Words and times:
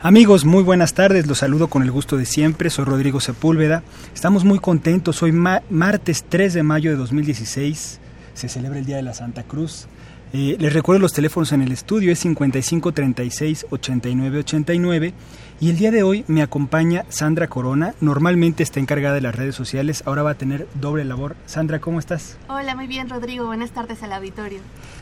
Amigos, 0.00 0.44
muy 0.44 0.62
buenas 0.62 0.94
tardes, 0.94 1.26
los 1.26 1.38
saludo 1.38 1.66
con 1.66 1.82
el 1.82 1.90
gusto 1.90 2.16
de 2.16 2.24
siempre, 2.24 2.70
soy 2.70 2.84
Rodrigo 2.84 3.18
Sepúlveda, 3.18 3.82
estamos 4.14 4.44
muy 4.44 4.60
contentos, 4.60 5.24
hoy 5.24 5.32
martes 5.32 6.24
3 6.28 6.54
de 6.54 6.62
mayo 6.62 6.92
de 6.92 6.96
2016, 6.96 7.98
se 8.32 8.48
celebra 8.48 8.78
el 8.78 8.84
Día 8.84 8.94
de 8.94 9.02
la 9.02 9.12
Santa 9.12 9.42
Cruz. 9.42 9.88
Eh, 10.32 10.56
les 10.60 10.72
recuerdo 10.72 11.00
los 11.00 11.14
teléfonos 11.14 11.50
en 11.50 11.62
el 11.62 11.72
estudio, 11.72 12.12
es 12.12 12.20
55 12.20 12.92
36 12.92 13.66
89 13.70 14.38
89 14.38 15.14
y 15.58 15.70
el 15.70 15.78
día 15.78 15.90
de 15.90 16.04
hoy 16.04 16.24
me 16.28 16.42
acompaña 16.42 17.04
Sandra 17.08 17.48
Corona, 17.48 17.94
normalmente 18.00 18.62
está 18.62 18.78
encargada 18.78 19.16
de 19.16 19.22
las 19.22 19.34
redes 19.34 19.56
sociales, 19.56 20.04
ahora 20.06 20.22
va 20.22 20.32
a 20.32 20.34
tener 20.34 20.68
doble 20.74 21.04
labor. 21.06 21.34
Sandra, 21.46 21.80
¿cómo 21.80 21.98
estás? 21.98 22.36
Hola, 22.48 22.76
muy 22.76 22.86
bien 22.86 23.08
Rodrigo, 23.08 23.46
buenas 23.46 23.70
tardes 23.70 24.00
al 24.04 24.12
auditorio. 24.12 24.60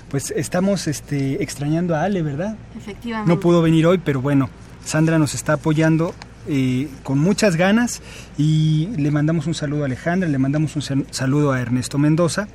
Pues 0.08 0.30
estamos 0.30 0.86
este, 0.86 1.42
extrañando 1.42 1.94
a 1.96 2.04
Ale, 2.04 2.22
¿verdad? 2.22 2.56
Efectivamente. 2.78 3.30
No 3.30 3.40
pudo 3.40 3.60
venir 3.60 3.84
hoy, 3.86 3.98
pero 3.98 4.22
bueno, 4.22 4.48
Sandra 4.86 5.18
nos 5.18 5.34
está 5.34 5.54
apoyando 5.54 6.14
eh, 6.48 6.88
con 7.02 7.18
muchas 7.18 7.56
ganas 7.56 8.02
y 8.38 8.86
le 8.96 9.10
mandamos 9.10 9.48
un 9.48 9.54
saludo 9.54 9.82
a 9.82 9.86
Alejandra, 9.86 10.28
le 10.28 10.38
mandamos 10.38 10.76
un 10.76 11.04
saludo 11.10 11.50
a 11.50 11.60
Ernesto 11.60 11.98
Mendoza. 11.98 12.46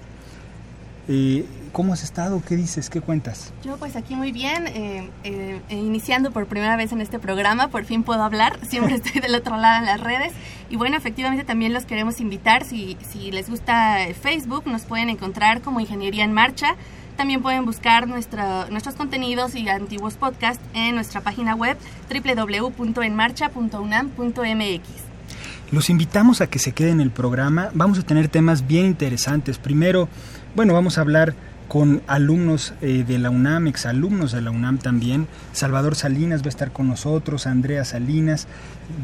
Eh, 1.10 1.46
¿Cómo 1.74 1.92
has 1.92 2.04
estado? 2.04 2.42
¿Qué 2.48 2.56
dices? 2.56 2.90
¿Qué 2.90 3.02
cuentas? 3.02 3.52
Yo 3.64 3.76
pues 3.76 3.98
aquí 3.98 4.16
muy 4.16 4.32
bien, 4.32 4.66
eh, 4.68 5.60
iniciando 5.70 6.32
por 6.32 6.48
primera 6.48 6.78
vez 6.78 6.94
en 6.94 7.02
este 7.02 7.20
programa, 7.20 7.68
por 7.68 7.84
fin 7.84 8.04
puedo 8.04 8.24
hablar, 8.24 8.58
siempre 8.70 8.96
estoy 8.96 9.20
del 9.20 9.36
otro 9.36 9.58
lado 9.58 9.80
en 9.80 9.86
las 9.86 10.00
redes 10.00 10.32
y 10.70 10.78
bueno, 10.78 10.96
efectivamente 10.96 11.44
también 11.44 11.74
los 11.74 11.86
queremos 11.86 12.22
invitar, 12.22 12.64
si, 12.64 12.98
si 13.10 13.32
les 13.32 13.50
gusta 13.50 13.98
Facebook 14.22 14.68
nos 14.68 14.84
pueden 14.84 15.10
encontrar 15.10 15.62
como 15.62 15.82
Ingeniería 15.82 16.24
en 16.24 16.32
Marcha, 16.32 16.78
también 17.22 17.44
pueden 17.44 17.66
buscar 17.66 18.08
nuestros 18.08 18.96
contenidos 18.96 19.54
y 19.54 19.70
antiguos 19.70 20.16
podcasts 20.16 20.64
en 20.74 20.96
nuestra 20.96 21.22
página 21.22 21.54
web 21.54 21.78
www.enmarcha.unam.mx. 22.10 24.82
Los 25.70 25.92
invitamos 25.92 26.42
a 26.42 26.48
que 26.48 26.58
se 26.58 26.72
queden 26.72 26.94
en 26.94 27.02
el 27.02 27.12
programa. 27.12 27.70
Vamos 27.76 28.00
a 28.00 28.02
tener 28.02 28.28
temas 28.28 28.66
bien 28.66 28.88
interesantes. 28.88 29.60
Primero, 29.60 30.10
bueno, 30.56 30.74
vamos 30.74 30.98
a 30.98 31.02
hablar 31.02 31.36
con 31.68 32.02
alumnos 32.08 32.74
eh, 32.82 33.06
de 33.08 33.20
la 33.20 33.30
UNAM, 33.30 33.68
exalumnos 33.68 34.32
de 34.32 34.42
la 34.42 34.50
UNAM 34.50 34.80
también. 34.80 35.28
Salvador 35.54 35.96
Salinas 35.96 36.42
va 36.42 36.48
a 36.48 36.50
estar 36.50 36.72
con 36.72 36.88
nosotros, 36.88 37.46
Andrea 37.46 37.86
Salinas. 37.86 38.48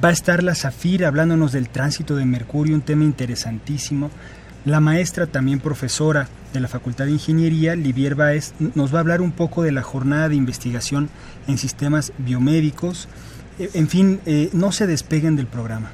Va 0.03 0.09
a 0.09 0.13
estar 0.13 0.41
la 0.41 0.55
Zafira 0.55 1.07
hablándonos 1.07 1.51
del 1.51 1.69
tránsito 1.69 2.15
de 2.15 2.25
Mercurio, 2.25 2.73
un 2.73 2.81
tema 2.81 3.03
interesantísimo. 3.03 4.09
La 4.67 4.81
maestra, 4.81 5.27
también 5.27 5.61
profesora 5.61 6.27
de 6.51 6.59
la 6.59 6.67
Facultad 6.67 7.05
de 7.05 7.11
Ingeniería, 7.11 7.77
Livier 7.77 8.15
Baez, 8.15 8.53
nos 8.75 8.93
va 8.93 8.97
a 8.97 8.99
hablar 8.99 9.21
un 9.21 9.31
poco 9.31 9.63
de 9.63 9.71
la 9.71 9.81
jornada 9.81 10.27
de 10.27 10.35
investigación 10.35 11.07
en 11.47 11.57
sistemas 11.57 12.11
biomédicos. 12.17 13.07
E, 13.59 13.69
en 13.75 13.87
fin, 13.87 14.19
eh, 14.25 14.49
no 14.51 14.73
se 14.73 14.85
despeguen 14.85 15.37
del 15.37 15.47
programa. 15.47 15.93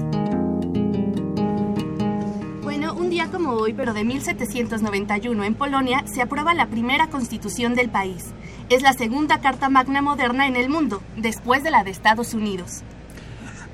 Hoy, 3.61 3.73
pero 3.73 3.93
de 3.93 4.03
1791 4.03 5.43
en 5.43 5.55
Polonia, 5.55 6.03
se 6.05 6.21
aprueba 6.21 6.53
la 6.53 6.67
primera 6.67 7.07
constitución 7.07 7.75
del 7.75 7.89
país. 7.89 8.25
Es 8.69 8.81
la 8.81 8.93
segunda 8.93 9.39
Carta 9.39 9.69
Magna 9.69 10.01
moderna 10.01 10.47
en 10.47 10.55
el 10.55 10.69
mundo, 10.69 11.01
después 11.17 11.63
de 11.63 11.71
la 11.71 11.83
de 11.83 11.91
Estados 11.91 12.33
Unidos. 12.33 12.83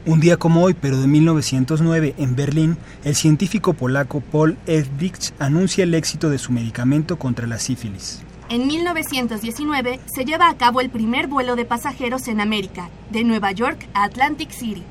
Un 0.05 0.21
día 0.21 0.37
como 0.37 0.63
hoy, 0.63 0.73
pero 0.73 1.01
de 1.01 1.07
1909, 1.07 2.15
en 2.17 2.35
Berlín, 2.35 2.77
el 3.03 3.15
científico 3.15 3.73
polaco 3.73 4.21
Paul 4.21 4.57
Ehrlich 4.65 5.33
anuncia 5.37 5.83
el 5.83 5.93
éxito 5.93 6.29
de 6.29 6.37
su 6.37 6.53
medicamento 6.53 7.19
contra 7.19 7.45
la 7.45 7.59
sífilis. 7.59 8.21
En 8.49 8.67
1919 8.67 9.99
se 10.05 10.23
lleva 10.23 10.47
a 10.47 10.55
cabo 10.55 10.79
el 10.79 10.89
primer 10.89 11.27
vuelo 11.27 11.57
de 11.57 11.65
pasajeros 11.65 12.29
en 12.29 12.39
América, 12.39 12.89
de 13.09 13.25
Nueva 13.25 13.51
York 13.51 13.85
a 13.93 14.05
Atlantic 14.05 14.51
City. 14.51 14.83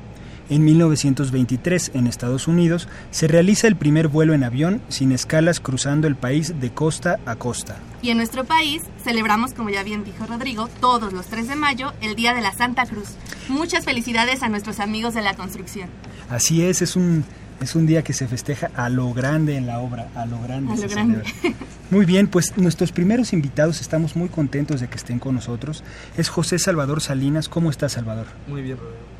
En 0.49 0.63
1923, 0.63 1.91
en 1.93 2.07
Estados 2.07 2.47
Unidos, 2.47 2.87
se 3.11 3.27
realiza 3.27 3.67
el 3.67 3.75
primer 3.75 4.07
vuelo 4.07 4.33
en 4.33 4.45
avión 4.45 4.81
sin 4.87 5.11
escalas 5.11 5.59
cruzando 5.59 6.07
el 6.07 6.15
país 6.15 6.59
de 6.61 6.71
costa 6.71 7.19
a 7.25 7.35
costa. 7.35 7.77
Y 8.01 8.11
en 8.11 8.17
nuestro 8.17 8.45
país 8.45 8.83
celebramos, 9.03 9.53
como 9.53 9.69
ya 9.69 9.83
bien 9.83 10.05
dijo 10.05 10.25
Rodrigo, 10.25 10.69
todos 10.79 11.11
los 11.11 11.25
3 11.25 11.49
de 11.49 11.55
mayo, 11.55 11.91
el 12.01 12.15
Día 12.15 12.33
de 12.33 12.41
la 12.41 12.53
Santa 12.53 12.85
Cruz. 12.85 13.09
Muchas 13.49 13.83
felicidades 13.83 14.41
a 14.41 14.47
nuestros 14.47 14.79
amigos 14.79 15.13
de 15.13 15.21
la 15.21 15.35
construcción. 15.35 15.89
Así 16.29 16.63
es, 16.63 16.81
es 16.81 16.95
un, 16.95 17.25
es 17.59 17.75
un 17.75 17.85
día 17.85 18.03
que 18.03 18.13
se 18.13 18.27
festeja 18.27 18.71
a 18.73 18.87
lo 18.89 19.13
grande 19.13 19.57
en 19.57 19.67
la 19.67 19.79
obra, 19.79 20.09
a 20.15 20.25
lo 20.25 20.39
grande. 20.41 20.71
A 20.71 20.75
lo 20.77 20.87
grande. 20.87 21.23
Muy 21.91 22.05
bien, 22.05 22.27
pues 22.27 22.57
nuestros 22.57 22.93
primeros 22.93 23.33
invitados 23.33 23.81
estamos 23.81 24.17
muy 24.17 24.27
contentos 24.27 24.81
de 24.81 24.89
que 24.89 24.97
estén 24.97 25.19
con 25.19 25.35
nosotros. 25.35 25.83
Es 26.17 26.27
José 26.27 26.59
Salvador 26.59 27.01
Salinas. 27.01 27.47
¿Cómo 27.47 27.69
estás, 27.69 27.93
Salvador? 27.93 28.27
Muy 28.47 28.61
bien, 28.61 28.77
Rodrigo. 28.77 29.16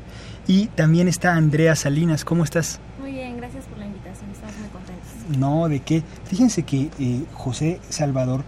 Y 0.48 0.68
también 0.68 1.08
está 1.08 1.34
Andrea 1.34 1.76
Salinas. 1.76 2.24
¿Cómo 2.24 2.42
estás? 2.42 2.80
Muy 2.98 3.12
bien, 3.12 3.36
gracias 3.36 3.66
por 3.66 3.76
la 3.76 3.84
invitación. 3.84 4.30
Estamos 4.30 4.56
muy 4.58 4.68
contentos. 4.70 5.38
No, 5.38 5.68
¿de 5.68 5.80
qué? 5.80 6.02
Fíjense 6.24 6.62
que 6.62 6.88
eh, 6.98 7.22
José 7.34 7.80
Salvador 7.90 8.44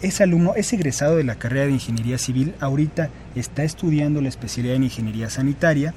es 0.00 0.22
alumno, 0.22 0.54
es 0.56 0.72
egresado 0.72 1.16
de 1.16 1.24
la 1.24 1.34
carrera 1.34 1.66
de 1.66 1.72
Ingeniería 1.72 2.16
Civil. 2.16 2.54
Ahorita 2.60 3.10
está 3.34 3.62
estudiando 3.62 4.22
la 4.22 4.30
especialidad 4.30 4.76
en 4.76 4.84
Ingeniería 4.84 5.28
Sanitaria. 5.28 5.92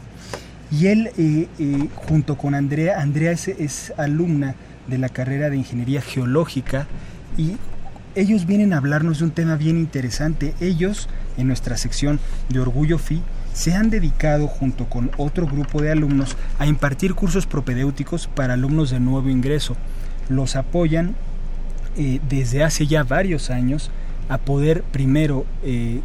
Y 0.69 0.87
él, 0.87 1.11
eh, 1.17 1.47
eh, 1.59 1.87
junto 1.95 2.37
con 2.37 2.53
Andrea, 2.53 2.99
Andrea 2.99 3.31
es, 3.31 3.47
es 3.47 3.93
alumna 3.95 4.55
de 4.87 4.97
la 4.97 5.07
carrera 5.07 5.49
de 5.49 5.55
Ingeniería 5.55 6.01
Geológica. 6.01 6.87
Y 7.37 7.55
ellos 8.15 8.45
vienen 8.45 8.73
a 8.73 8.77
hablarnos 8.77 9.19
de 9.19 9.23
un 9.23 9.31
tema 9.31 9.55
bien 9.55 9.77
interesante. 9.77 10.53
Ellos, 10.59 11.07
en 11.37 11.47
nuestra 11.47 11.77
sección 11.77 12.19
de 12.49 12.59
Orgullo 12.59 12.97
FI, 12.97 13.21
se 13.53 13.73
han 13.73 13.89
dedicado 13.89 14.47
junto 14.47 14.85
con 14.85 15.11
otro 15.17 15.45
grupo 15.45 15.81
de 15.81 15.91
alumnos 15.91 16.35
a 16.59 16.65
impartir 16.65 17.15
cursos 17.15 17.45
propedéuticos 17.45 18.27
para 18.27 18.53
alumnos 18.53 18.89
de 18.89 18.99
nuevo 18.99 19.29
ingreso. 19.29 19.75
Los 20.29 20.55
apoyan 20.55 21.15
eh, 21.97 22.19
desde 22.29 22.63
hace 22.63 22.87
ya 22.87 23.03
varios 23.03 23.49
años 23.49 23.91
a 24.29 24.37
poder 24.37 24.83
primero 24.83 25.45
eh, 25.63 26.01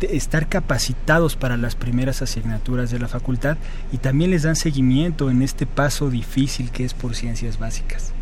estar 0.00 0.48
capacitados 0.48 1.36
para 1.36 1.56
las 1.56 1.74
primeras 1.74 2.22
asignaturas 2.22 2.90
de 2.90 2.98
la 2.98 3.08
facultad 3.08 3.58
y 3.92 3.98
también 3.98 4.30
les 4.30 4.44
dan 4.44 4.56
seguimiento 4.56 5.30
en 5.30 5.42
este 5.42 5.66
paso 5.66 6.08
difícil 6.08 6.70
que 6.70 6.84
es 6.84 6.94
por 6.94 7.14
ciencias 7.14 7.58
básicas. 7.58 8.12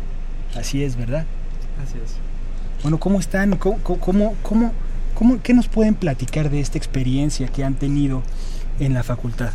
Así 0.57 0.83
es, 0.83 0.97
¿verdad? 0.97 1.25
Así 1.81 1.97
es. 2.03 2.15
Bueno, 2.81 2.99
¿cómo 2.99 3.19
están? 3.19 3.55
¿Cómo, 3.57 3.77
cómo, 3.81 4.35
cómo, 4.41 4.73
cómo, 5.13 5.41
qué 5.41 5.53
nos 5.53 5.67
pueden 5.67 5.95
platicar 5.95 6.49
de 6.49 6.59
esta 6.59 6.77
experiencia 6.77 7.47
que 7.47 7.63
han 7.63 7.75
tenido 7.75 8.23
en 8.79 8.93
la 8.93 9.03
facultad? 9.03 9.51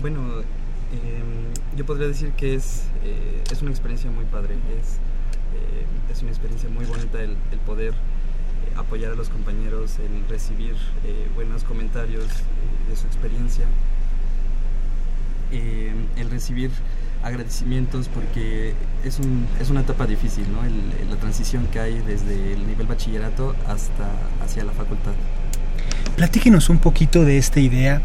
Bueno, 0.00 0.40
eh, 0.40 1.22
yo 1.76 1.86
podría 1.86 2.08
decir 2.08 2.30
que 2.32 2.54
es, 2.54 2.82
eh, 3.04 3.42
es 3.50 3.62
una 3.62 3.70
experiencia 3.70 4.10
muy 4.10 4.24
padre. 4.26 4.54
Es 4.80 4.98
Eh, 5.54 5.86
es 6.12 6.20
una 6.22 6.30
experiencia 6.32 6.68
muy 6.68 6.84
bonita 6.84 7.22
el, 7.22 7.36
el 7.52 7.58
poder 7.60 7.92
eh, 7.92 8.74
apoyar 8.76 9.12
a 9.12 9.14
los 9.14 9.28
compañeros, 9.28 10.00
el 10.00 10.28
recibir 10.28 10.74
buenos 11.36 11.62
comentarios 11.62 12.26
de 12.88 12.96
su 12.96 13.06
experiencia, 13.06 13.64
eh, 15.52 15.92
el 16.16 16.28
recibir 16.30 16.72
agradecimientos 17.22 18.08
porque 18.08 18.74
es, 19.04 19.20
un, 19.20 19.46
es 19.60 19.70
una 19.70 19.82
etapa 19.82 20.06
difícil, 20.06 20.44
¿no? 20.52 20.64
El- 20.64 21.08
la 21.08 21.16
transición 21.16 21.68
que 21.68 21.78
hay 21.78 22.00
desde 22.00 22.54
el 22.54 22.66
nivel 22.66 22.88
bachillerato 22.88 23.54
hasta 23.68 24.10
hacia 24.42 24.64
la 24.64 24.72
facultad. 24.72 25.14
Platíquenos 26.16 26.70
un 26.70 26.78
poquito 26.78 27.24
de 27.24 27.38
esta 27.38 27.60
idea. 27.60 28.00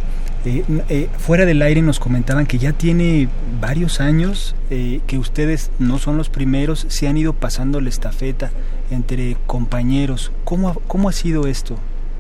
Eh, 0.46 0.64
eh, 0.90 1.10
fuera 1.18 1.46
del 1.46 1.62
aire 1.62 1.82
nos 1.82 2.00
comentaban 2.00 2.48
que 2.48 2.58
ya 2.58 2.74
tiene 2.74 3.28
varios 3.62 4.00
años, 4.00 4.56
eh, 4.72 5.02
que 5.06 5.18
ustedes 5.18 5.70
no 5.80 6.00
son 6.00 6.18
los 6.18 6.30
primeros, 6.30 6.86
se 6.90 7.08
han 7.08 7.18
ido 7.18 7.34
pasando 7.34 7.82
la 7.82 7.90
estafeta 7.90 8.52
entre 8.90 9.38
compañeros. 9.46 10.32
¿Cómo 10.44 10.74
cómo 10.88 11.10
ha 11.10 11.12
sido 11.12 11.46
esto? 11.46 11.78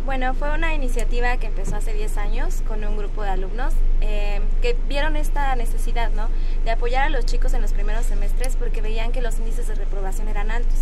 Bueno, 0.09 0.33
fue 0.33 0.49
una 0.49 0.73
iniciativa 0.73 1.37
que 1.37 1.45
empezó 1.45 1.75
hace 1.75 1.93
10 1.93 2.17
años 2.17 2.63
con 2.67 2.83
un 2.83 2.97
grupo 2.97 3.21
de 3.21 3.29
alumnos 3.29 3.75
eh, 4.01 4.41
que 4.59 4.75
vieron 4.87 5.15
esta 5.15 5.55
necesidad, 5.55 6.09
¿no? 6.09 6.29
De 6.65 6.71
apoyar 6.71 7.03
a 7.03 7.09
los 7.09 7.27
chicos 7.27 7.53
en 7.53 7.61
los 7.61 7.73
primeros 7.73 8.07
semestres 8.07 8.55
porque 8.55 8.81
veían 8.81 9.11
que 9.11 9.21
los 9.21 9.37
índices 9.37 9.67
de 9.67 9.75
reprobación 9.75 10.27
eran 10.27 10.49
altos. 10.49 10.79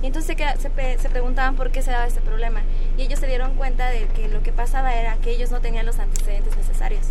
Y 0.00 0.06
entonces 0.06 0.36
se, 0.36 0.98
se 0.98 1.08
preguntaban 1.08 1.56
por 1.56 1.72
qué 1.72 1.82
se 1.82 1.90
daba 1.90 2.06
este 2.06 2.20
problema. 2.20 2.62
Y 2.96 3.02
ellos 3.02 3.18
se 3.18 3.26
dieron 3.26 3.56
cuenta 3.56 3.90
de 3.90 4.06
que 4.14 4.28
lo 4.28 4.44
que 4.44 4.52
pasaba 4.52 4.94
era 4.94 5.16
que 5.16 5.32
ellos 5.32 5.50
no 5.50 5.60
tenían 5.60 5.84
los 5.84 5.98
antecedentes 5.98 6.56
necesarios. 6.56 7.08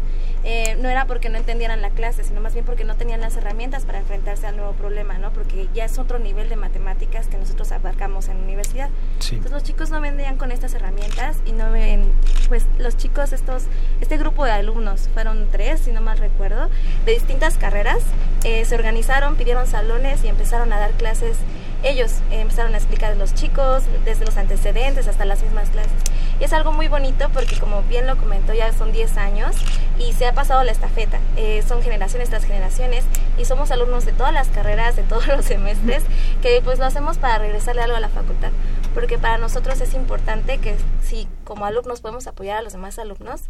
Eh, 0.49 0.77
no 0.79 0.88
era 0.88 1.05
porque 1.07 1.27
no 1.27 1.38
entendieran 1.38 1.81
la 1.81 1.89
clase, 1.89 2.23
sino 2.23 2.39
más 2.39 2.53
bien 2.53 2.63
porque 2.63 2.85
no 2.85 2.95
tenían 2.95 3.19
las 3.19 3.35
herramientas 3.35 3.83
para 3.83 3.99
enfrentarse 3.99 4.47
al 4.47 4.55
nuevo 4.55 4.71
problema, 4.71 5.17
¿no? 5.17 5.33
Porque 5.33 5.67
ya 5.73 5.83
es 5.83 5.99
otro 5.99 6.19
nivel 6.19 6.47
de 6.47 6.55
matemáticas 6.55 7.27
que 7.27 7.38
nosotros 7.38 7.73
abarcamos 7.73 8.29
en 8.29 8.38
la 8.38 8.44
universidad. 8.45 8.89
Sí. 9.19 9.35
Entonces 9.35 9.51
los 9.51 9.63
chicos 9.63 9.89
no 9.89 9.99
vendían 9.99 10.38
con 10.38 10.53
estas 10.53 10.73
herramientas 10.73 11.35
y 11.45 11.51
no 11.51 11.69
ven, 11.69 12.13
pues 12.47 12.65
los 12.77 12.95
chicos 12.95 13.33
estos, 13.33 13.63
este 13.99 14.15
grupo 14.15 14.45
de 14.45 14.51
alumnos, 14.51 15.09
fueron 15.13 15.49
tres, 15.51 15.81
si 15.81 15.91
no 15.91 15.99
mal 15.99 16.17
recuerdo, 16.17 16.69
de 17.05 17.11
distintas 17.11 17.57
carreras, 17.57 17.99
eh, 18.45 18.63
se 18.63 18.75
organizaron, 18.75 19.35
pidieron 19.35 19.67
salones 19.67 20.23
y 20.23 20.29
empezaron 20.29 20.71
a 20.71 20.79
dar 20.79 20.91
clases. 20.91 21.35
Ellos 21.83 22.15
empezaron 22.31 22.74
a 22.74 22.77
explicar 22.77 23.12
a 23.12 23.15
los 23.15 23.33
chicos, 23.33 23.83
desde 24.03 24.25
los 24.25 24.38
antecedentes 24.38 25.07
hasta 25.07 25.25
las 25.25 25.44
mismas 25.44 25.69
clases. 25.69 25.91
Y 26.39 26.44
es 26.44 26.53
algo 26.53 26.71
muy 26.71 26.88
bonito 26.88 27.29
porque 27.33 27.57
como 27.59 27.83
bien 27.83 28.07
lo 28.07 28.18
comentó, 28.18 28.53
ya 28.53 28.74
son 28.74 28.91
10 28.91 29.18
años 29.18 29.56
y 30.00 30.13
se 30.13 30.25
ha 30.27 30.33
pasado 30.33 30.63
la 30.63 30.71
estafeta. 30.71 31.19
Eh, 31.35 31.63
son 31.68 31.81
generaciones 31.81 32.29
tras 32.29 32.45
generaciones 32.45 33.06
y 33.38 33.45
somos 33.45 33.71
alumnos 33.71 34.06
de 34.06 34.12
todas 34.12 34.33
las 34.33 34.47
carreras, 34.50 34.95
de 34.95 35.03
todos 35.03 35.27
los 35.35 35.45
semestres, 35.45 36.03
que 36.41 36.62
pues 36.63 36.79
lo 36.79 36.85
hacemos 36.85 37.18
para 37.18 37.38
regresarle 37.39 37.81
algo 37.81 37.95
a 37.95 38.00
la 38.00 38.09
facultad. 38.09 38.51
Porque 38.94 39.18
para 39.18 39.38
nosotros 39.38 39.80
es 39.81 39.94
importante 39.94 40.57
que 40.57 40.75
si 41.03 41.27
como 41.44 41.65
alumnos 41.65 42.01
podemos 42.01 42.27
apoyar 42.27 42.57
a 42.57 42.62
los 42.62 42.73
demás 42.73 43.00
alumnos, 43.00 43.41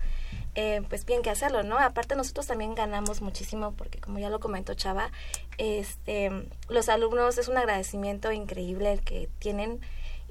eh, 0.59 0.81
pues 0.89 1.05
bien 1.05 1.21
que 1.21 1.29
hacerlo, 1.29 1.61
¿no? 1.61 1.77
Aparte 1.77 2.15
nosotros 2.15 2.47
también 2.47 2.73
ganamos 2.73 3.21
muchísimo 3.21 3.73
porque 3.73 3.99
como 3.99 4.17
ya 4.17 4.31
lo 4.31 4.39
comentó 4.39 4.73
Chava, 4.73 5.11
este, 5.59 6.31
los 6.67 6.89
alumnos 6.89 7.37
es 7.37 7.47
un 7.47 7.57
agradecimiento 7.57 8.31
increíble 8.31 8.91
el 8.91 9.01
que 9.01 9.29
tienen 9.37 9.79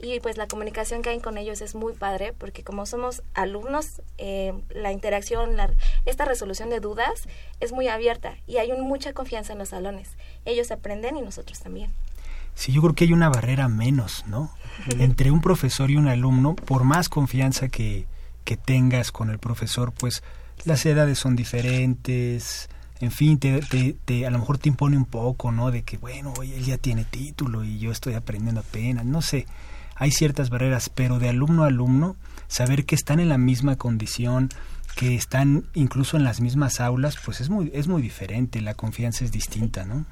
y 0.02 0.18
pues 0.18 0.36
la 0.36 0.48
comunicación 0.48 1.02
que 1.02 1.10
hay 1.10 1.20
con 1.20 1.38
ellos 1.38 1.60
es 1.60 1.76
muy 1.76 1.92
padre 1.92 2.32
porque 2.32 2.64
como 2.64 2.86
somos 2.86 3.22
alumnos, 3.34 4.02
eh, 4.18 4.52
la 4.70 4.90
interacción, 4.90 5.56
la, 5.56 5.70
esta 6.06 6.24
resolución 6.24 6.70
de 6.70 6.80
dudas 6.80 7.28
es 7.60 7.70
muy 7.70 7.86
abierta 7.86 8.34
y 8.48 8.56
hay 8.56 8.72
un, 8.72 8.80
mucha 8.80 9.12
confianza 9.12 9.52
en 9.52 9.60
los 9.60 9.68
salones. 9.68 10.16
Ellos 10.44 10.72
aprenden 10.72 11.16
y 11.16 11.22
nosotros 11.22 11.60
también. 11.60 11.92
Sí, 12.56 12.72
yo 12.72 12.82
creo 12.82 12.94
que 12.94 13.04
hay 13.04 13.12
una 13.12 13.28
barrera 13.28 13.68
menos, 13.68 14.24
¿no? 14.26 14.50
Entre 14.98 15.30
un 15.30 15.40
profesor 15.40 15.88
y 15.92 15.96
un 15.96 16.08
alumno, 16.08 16.56
por 16.56 16.82
más 16.82 17.08
confianza 17.08 17.68
que, 17.68 18.06
que 18.46 18.56
tengas 18.56 19.12
con 19.12 19.28
el 19.28 19.38
profesor, 19.38 19.92
pues 19.92 20.22
las 20.64 20.86
edades 20.86 21.18
son 21.18 21.36
diferentes, 21.36 22.70
en 23.00 23.10
fin, 23.10 23.38
te, 23.38 23.60
te, 24.04 24.24
a 24.24 24.30
lo 24.30 24.38
mejor 24.38 24.56
te 24.56 24.70
impone 24.70 24.96
un 24.96 25.04
poco, 25.04 25.52
¿no? 25.52 25.70
De 25.70 25.82
que, 25.82 25.98
bueno, 25.98 26.32
él 26.40 26.64
ya 26.64 26.78
tiene 26.78 27.04
título 27.04 27.64
y 27.64 27.78
yo 27.78 27.90
estoy 27.90 28.14
aprendiendo 28.14 28.60
apenas, 28.60 29.04
no 29.04 29.20
sé, 29.20 29.46
hay 29.96 30.12
ciertas 30.12 30.48
barreras, 30.48 30.88
pero 30.88 31.18
de 31.18 31.28
alumno 31.28 31.64
a 31.64 31.66
alumno, 31.66 32.16
saber 32.46 32.86
que 32.86 32.94
están 32.94 33.18
en 33.18 33.28
la 33.28 33.36
misma 33.36 33.76
condición, 33.76 34.48
que 34.94 35.16
están 35.16 35.66
incluso 35.74 36.16
en 36.16 36.22
las 36.22 36.40
mismas 36.40 36.80
aulas, 36.80 37.16
pues 37.22 37.40
es 37.40 37.50
muy, 37.50 37.70
es 37.74 37.88
muy 37.88 38.00
diferente, 38.00 38.60
la 38.60 38.74
confianza 38.74 39.24
es 39.24 39.32
distinta, 39.32 39.84
¿no? 39.84 40.06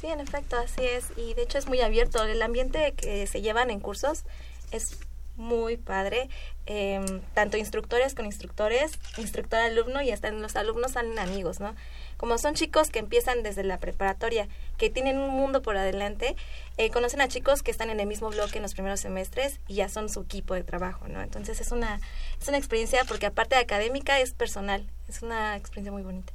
Sí, 0.00 0.06
en 0.06 0.20
efecto, 0.20 0.56
así 0.56 0.82
es. 0.82 1.04
Y 1.16 1.34
de 1.34 1.42
hecho 1.42 1.58
es 1.58 1.66
muy 1.66 1.80
abierto. 1.80 2.22
El 2.24 2.42
ambiente 2.42 2.92
que 2.96 3.26
se 3.26 3.40
llevan 3.40 3.70
en 3.70 3.80
cursos 3.80 4.24
es 4.70 4.98
muy 5.36 5.76
padre. 5.76 6.28
Eh, 6.66 7.04
tanto 7.34 7.56
instructores 7.56 8.14
con 8.14 8.26
instructores, 8.26 8.92
instructor-alumno 9.18 10.02
y 10.02 10.10
hasta 10.10 10.30
los 10.30 10.56
alumnos 10.56 10.92
salen 10.92 11.18
amigos, 11.18 11.60
¿no? 11.60 11.74
Como 12.16 12.38
son 12.38 12.54
chicos 12.54 12.90
que 12.90 13.00
empiezan 13.00 13.42
desde 13.42 13.64
la 13.64 13.78
preparatoria, 13.78 14.48
que 14.78 14.90
tienen 14.90 15.18
un 15.18 15.30
mundo 15.30 15.62
por 15.62 15.76
adelante, 15.76 16.36
eh, 16.76 16.90
conocen 16.90 17.20
a 17.20 17.28
chicos 17.28 17.62
que 17.62 17.70
están 17.70 17.90
en 17.90 18.00
el 18.00 18.06
mismo 18.06 18.30
bloque 18.30 18.56
en 18.56 18.62
los 18.62 18.74
primeros 18.74 19.00
semestres 19.00 19.60
y 19.68 19.76
ya 19.76 19.88
son 19.88 20.08
su 20.08 20.22
equipo 20.22 20.54
de 20.54 20.62
trabajo, 20.62 21.08
¿no? 21.08 21.22
Entonces 21.22 21.60
es 21.60 21.72
una, 21.72 22.00
es 22.40 22.48
una 22.48 22.58
experiencia 22.58 23.04
porque 23.04 23.26
aparte 23.26 23.56
de 23.56 23.62
académica 23.62 24.20
es 24.20 24.34
personal, 24.34 24.86
es 25.08 25.22
una 25.22 25.56
experiencia 25.56 25.92
muy 25.92 26.02
bonita. 26.02 26.33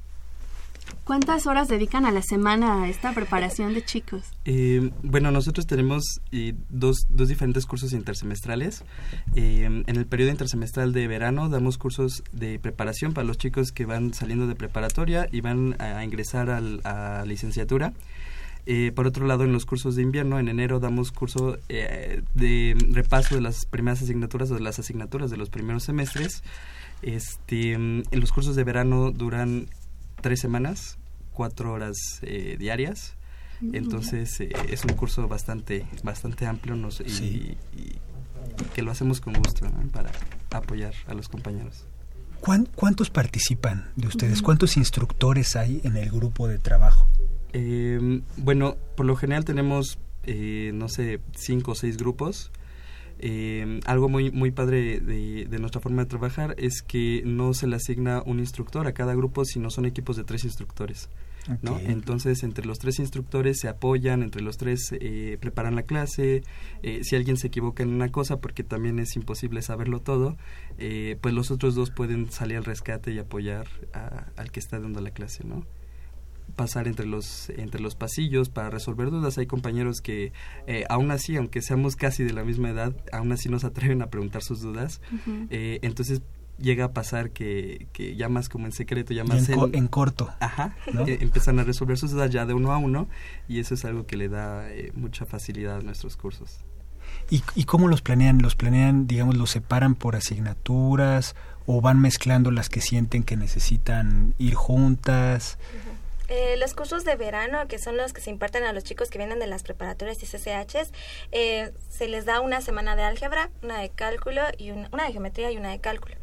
¿Cuántas 1.03 1.47
horas 1.47 1.67
dedican 1.67 2.05
a 2.05 2.11
la 2.11 2.21
semana 2.21 2.83
a 2.83 2.89
esta 2.89 3.13
preparación 3.13 3.73
de 3.73 3.83
chicos? 3.83 4.23
Eh, 4.45 4.91
bueno, 5.01 5.31
nosotros 5.31 5.65
tenemos 5.65 6.03
eh, 6.31 6.53
dos, 6.69 6.97
dos 7.09 7.27
diferentes 7.27 7.65
cursos 7.65 7.93
intersemestrales. 7.93 8.83
Eh, 9.35 9.63
en 9.65 9.95
el 9.95 10.05
periodo 10.05 10.31
intersemestral 10.31 10.93
de 10.93 11.07
verano 11.07 11.49
damos 11.49 11.77
cursos 11.77 12.23
de 12.31 12.59
preparación 12.59 13.13
para 13.13 13.25
los 13.25 13.37
chicos 13.37 13.71
que 13.71 13.85
van 13.85 14.13
saliendo 14.13 14.45
de 14.47 14.55
preparatoria 14.55 15.27
y 15.31 15.41
van 15.41 15.75
a, 15.79 16.03
ingresar 16.03 16.49
al- 16.51 16.81
a 16.83 17.23
licenciatura. 17.25 17.93
Eh, 18.65 18.91
por 18.93 19.07
otro 19.07 19.25
lado, 19.25 19.45
en 19.45 19.51
los 19.51 19.65
cursos 19.65 19.95
de 19.95 20.03
invierno, 20.03 20.37
en 20.37 20.47
enero 20.47 20.79
damos 20.79 21.11
curso 21.11 21.57
eh, 21.69 22.21
de 22.35 22.75
repaso 22.91 23.33
de 23.33 23.41
las 23.41 23.65
primeras 23.65 24.01
asignaturas 24.03 24.51
o 24.51 24.55
de 24.55 24.59
las 24.61 24.77
asignaturas 24.77 25.31
de 25.31 25.37
los 25.37 25.49
primeros 25.49 25.83
semestres. 25.83 26.43
Este, 27.01 27.71
en 27.73 28.03
los 28.11 28.31
cursos 28.31 28.55
de 28.55 28.63
verano 28.63 29.09
duran 29.11 29.69
tres 30.21 30.39
semanas, 30.39 30.97
cuatro 31.33 31.71
horas 31.73 31.95
eh, 32.21 32.55
diarias. 32.59 33.15
Entonces 33.73 34.39
eh, 34.39 34.49
es 34.69 34.85
un 34.85 34.93
curso 34.93 35.27
bastante 35.27 35.85
bastante 36.03 36.45
amplio 36.45 36.75
nos- 36.77 37.01
y, 37.01 37.09
Sí. 37.09 37.57
y 37.75 37.95
que 38.73 38.81
lo 38.81 38.91
hacemos 38.91 39.19
con 39.19 39.33
gusto 39.33 39.67
¿no? 39.69 39.85
para 39.89 40.11
apoyar 40.51 40.93
a 41.07 41.13
los 41.13 41.27
compañeros. 41.27 41.85
¿Cuán- 42.39 42.69
¿Cuántos 42.73 43.09
participan 43.09 43.91
de 43.97 44.07
ustedes? 44.07 44.41
¿Cuántos 44.41 44.77
instructores 44.77 45.57
hay 45.57 45.81
en 45.83 45.97
el 45.97 46.09
grupo 46.09 46.47
de 46.47 46.57
trabajo? 46.57 47.05
Eh, 47.51 48.21
bueno, 48.37 48.77
por 48.95 49.05
lo 49.05 49.15
general 49.17 49.43
tenemos, 49.43 49.99
eh, 50.23 50.71
no 50.73 50.87
sé, 50.87 51.19
cinco 51.35 51.71
o 51.71 51.75
seis 51.75 51.97
grupos. 51.97 52.51
Eh, 53.21 53.79
algo 53.85 54.07
muy 54.09 54.31
muy 54.31 54.51
padre 54.51 54.99
de, 54.99 55.45
de 55.49 55.59
nuestra 55.59 55.81
forma 55.81 56.03
de 56.03 56.09
trabajar 56.09 56.55
es 56.57 56.81
que 56.81 57.21
no 57.25 57.53
se 57.53 57.67
le 57.67 57.75
asigna 57.75 58.21
un 58.25 58.39
instructor 58.39 58.87
a 58.87 58.93
cada 58.93 59.13
grupo, 59.15 59.43
sino 59.45 59.69
son 59.69 59.85
equipos 59.85 60.15
de 60.17 60.23
tres 60.23 60.43
instructores. 60.45 61.09
¿no? 61.61 61.77
Entonces, 61.91 62.43
entre 62.43 62.65
los 62.65 62.77
tres 62.79 62.99
instructores 62.99 63.59
se 63.59 63.69
apoyan, 63.69 64.21
entre 64.23 64.41
los 64.41 64.57
tres 64.57 64.89
eh, 64.91 65.37
preparan 65.39 65.75
la 65.75 65.83
clase. 65.83 66.43
eh, 66.83 66.99
si 67.03 67.15
alguien 67.15 67.37
se 67.37 67.47
equivoca 67.47 67.81
en 67.83 67.89
una 67.93 68.09
cosa, 68.09 68.37
porque 68.39 68.63
también 68.63 68.99
es 68.99 69.15
imposible 69.15 69.61
saberlo 69.61 69.99
todo, 70.01 70.37
eh, 70.77 71.17
pues 71.21 71.33
los 71.33 71.49
otros 71.51 71.75
dos 71.75 71.89
pueden 71.91 72.31
salir 72.31 72.57
al 72.57 72.65
rescate 72.65 73.11
y 73.13 73.19
apoyar 73.19 73.67
a- 73.93 74.27
al 74.37 74.51
que 74.51 74.59
está 74.59 74.79
dando 74.79 75.01
la 75.01 75.11
clase, 75.11 75.43
¿no? 75.43 75.65
Pasar 76.55 76.87
entre 76.87 77.05
los 77.05 77.49
entre 77.51 77.81
los 77.81 77.95
pasillos 77.95 78.49
para 78.49 78.69
resolver 78.69 79.09
dudas 79.11 79.37
hay 79.37 79.45
compañeros 79.47 80.01
que 80.01 80.31
eh, 80.67 80.85
aún 80.89 81.11
así 81.11 81.35
aunque 81.37 81.61
seamos 81.61 81.95
casi 81.95 82.23
de 82.23 82.33
la 82.33 82.43
misma 82.43 82.69
edad 82.69 82.93
aún 83.11 83.31
así 83.31 83.49
nos 83.49 83.63
atreven 83.63 84.01
a 84.01 84.07
preguntar 84.07 84.41
sus 84.43 84.61
dudas 84.61 85.01
Eh, 85.49 85.79
entonces 85.81 86.21
llega 86.57 86.85
a 86.85 86.91
pasar 86.93 87.31
que, 87.31 87.87
que 87.93 88.15
ya 88.17 88.27
más 88.27 88.49
como 88.49 88.65
en 88.65 88.73
secreto 88.73 89.13
ya 89.13 89.23
más 89.23 89.47
en, 89.47 89.55
co- 89.55 89.67
en- 89.67 89.75
en 89.75 89.87
corto. 89.87 90.29
Ajá, 90.41 90.75
¿no? 90.93 91.07
eh, 91.07 91.19
empiezan 91.21 91.57
a 91.59 91.63
resolver 91.63 91.97
sus 91.97 92.11
dudas 92.11 92.29
ya 92.31 92.45
de 92.45 92.53
uno 92.53 92.73
a 92.73 92.77
uno 92.77 93.07
y 93.47 93.59
eso 93.59 93.73
es 93.75 93.85
algo 93.85 94.05
que 94.05 94.17
le 94.17 94.27
da 94.27 94.69
eh, 94.69 94.91
mucha 94.93 95.25
facilidad 95.25 95.77
a 95.77 95.81
nuestros 95.81 96.17
cursos. 96.17 96.57
¿Y, 97.31 97.41
¿Y 97.55 97.63
cómo 97.63 97.87
los 97.87 98.01
planean? 98.01 98.39
¿Los 98.41 98.55
planean, 98.55 99.07
digamos, 99.07 99.37
los 99.37 99.49
separan 99.51 99.95
por 99.95 100.15
asignaturas 100.15 101.35
o 101.65 101.79
van 101.81 101.99
mezclando 101.99 102.51
las 102.51 102.69
que 102.69 102.81
sienten 102.81 103.23
que 103.23 103.37
necesitan 103.37 104.35
ir 104.37 104.55
juntas? 104.55 105.57
Eh, 106.29 106.57
los 106.57 106.75
cursos 106.75 107.05
de 107.05 107.15
verano, 107.15 107.67
que 107.67 107.79
son 107.79 107.97
los 107.97 108.13
que 108.13 108.21
se 108.21 108.29
imparten 108.29 108.63
a 108.63 108.71
los 108.71 108.83
chicos 108.83 109.09
que 109.09 109.17
vienen 109.17 109.39
de 109.39 109.47
las 109.47 109.63
preparatorias 109.63 110.21
y 110.21 110.27
CCHs, 110.27 110.91
eh, 111.31 111.73
se 111.89 112.07
les 112.07 112.25
da 112.25 112.39
una 112.39 112.61
semana 112.61 112.95
de 112.95 113.01
álgebra, 113.01 113.49
una 113.63 113.79
de 113.79 113.89
cálculo 113.89 114.43
y 114.57 114.71
una, 114.71 114.89
una 114.91 115.05
de 115.05 115.11
geometría 115.11 115.51
y 115.51 115.57
una 115.57 115.71
de 115.71 115.79
cálculo. 115.79 116.15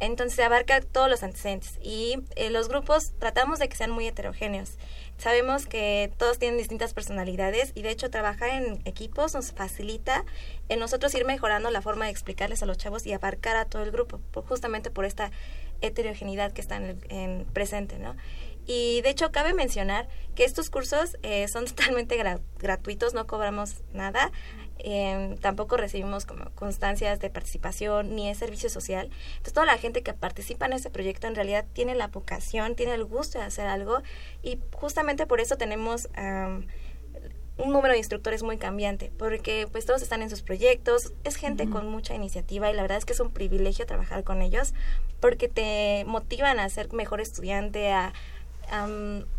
Entonces 0.00 0.34
se 0.34 0.42
abarca 0.42 0.80
todos 0.80 1.08
los 1.08 1.22
antecedentes 1.22 1.78
y 1.80 2.18
eh, 2.34 2.50
los 2.50 2.68
grupos 2.68 3.12
tratamos 3.18 3.58
de 3.60 3.68
que 3.68 3.76
sean 3.76 3.90
muy 3.90 4.06
heterogéneos. 4.06 4.76
Sabemos 5.18 5.66
que 5.66 6.12
todos 6.18 6.38
tienen 6.38 6.58
distintas 6.58 6.92
personalidades 6.92 7.70
y 7.76 7.82
de 7.82 7.90
hecho 7.90 8.10
trabajar 8.10 8.50
en 8.50 8.82
equipos 8.84 9.34
nos 9.34 9.52
facilita 9.52 10.24
en 10.68 10.80
nosotros 10.80 11.14
ir 11.14 11.24
mejorando 11.24 11.70
la 11.70 11.80
forma 11.80 12.06
de 12.06 12.10
explicarles 12.10 12.62
a 12.62 12.66
los 12.66 12.76
chavos 12.76 13.06
y 13.06 13.12
abarcar 13.12 13.56
a 13.56 13.66
todo 13.66 13.84
el 13.84 13.92
grupo, 13.92 14.20
justamente 14.48 14.90
por 14.90 15.04
esta 15.04 15.30
heterogeneidad 15.80 16.52
que 16.52 16.60
está 16.60 16.76
en, 16.76 17.46
presente, 17.52 17.98
¿no? 17.98 18.16
Y 18.66 19.02
de 19.02 19.10
hecho 19.10 19.30
cabe 19.30 19.54
mencionar 19.54 20.08
que 20.34 20.44
estos 20.44 20.70
cursos 20.70 21.16
eh, 21.22 21.48
son 21.48 21.64
totalmente 21.66 22.16
gratuitos, 22.58 23.14
no 23.14 23.26
cobramos 23.26 23.82
nada. 23.92 24.32
Em, 24.78 25.36
tampoco 25.38 25.76
recibimos 25.76 26.26
como 26.26 26.50
constancias 26.50 27.20
de 27.20 27.30
participación 27.30 28.14
ni 28.16 28.28
de 28.28 28.34
servicio 28.34 28.68
social. 28.68 29.06
Entonces 29.06 29.52
toda 29.52 29.66
la 29.66 29.78
gente 29.78 30.02
que 30.02 30.12
participa 30.12 30.66
en 30.66 30.74
este 30.74 30.90
proyecto 30.90 31.26
en 31.26 31.34
realidad 31.34 31.64
tiene 31.72 31.94
la 31.94 32.08
vocación, 32.08 32.74
tiene 32.74 32.94
el 32.94 33.04
gusto 33.04 33.38
de 33.38 33.44
hacer 33.44 33.66
algo 33.66 34.02
y 34.42 34.58
justamente 34.72 35.26
por 35.26 35.40
eso 35.40 35.56
tenemos 35.56 36.08
un 37.56 37.72
número 37.72 37.92
de 37.92 37.98
instructores 37.98 38.42
muy 38.42 38.58
cambiante, 38.58 39.12
porque 39.16 39.68
pues 39.70 39.86
todos 39.86 40.02
están 40.02 40.22
en 40.22 40.30
sus 40.30 40.42
proyectos, 40.42 41.12
es 41.22 41.36
gente 41.36 41.68
con 41.68 41.88
mucha 41.88 42.14
iniciativa 42.14 42.68
y 42.70 42.74
la 42.74 42.82
verdad 42.82 42.98
es 42.98 43.04
que 43.04 43.12
es 43.12 43.20
un 43.20 43.30
privilegio 43.30 43.86
trabajar 43.86 44.24
con 44.24 44.42
ellos 44.42 44.74
porque 45.20 45.48
te 45.48 46.04
motivan 46.06 46.58
a 46.58 46.68
ser 46.68 46.92
mejor 46.92 47.20
estudiante, 47.20 47.92
a 47.92 48.12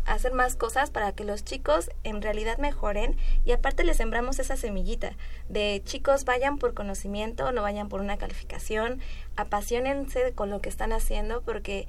hacer 0.04 0.32
más 0.32 0.56
cosas 0.56 0.90
para 0.90 1.12
que 1.12 1.24
los 1.24 1.44
chicos 1.44 1.90
en 2.04 2.22
realidad 2.22 2.58
mejoren 2.58 3.16
y 3.44 3.52
aparte 3.52 3.84
les 3.84 3.96
sembramos 3.96 4.38
esa 4.38 4.56
semillita 4.56 5.12
de 5.48 5.82
chicos 5.84 6.24
vayan 6.24 6.58
por 6.58 6.74
conocimiento, 6.74 7.52
no 7.52 7.62
vayan 7.62 7.88
por 7.88 8.00
una 8.00 8.16
calificación, 8.16 9.00
apasionense 9.36 10.32
con 10.32 10.50
lo 10.50 10.60
que 10.60 10.68
están 10.68 10.92
haciendo 10.92 11.42
porque 11.42 11.86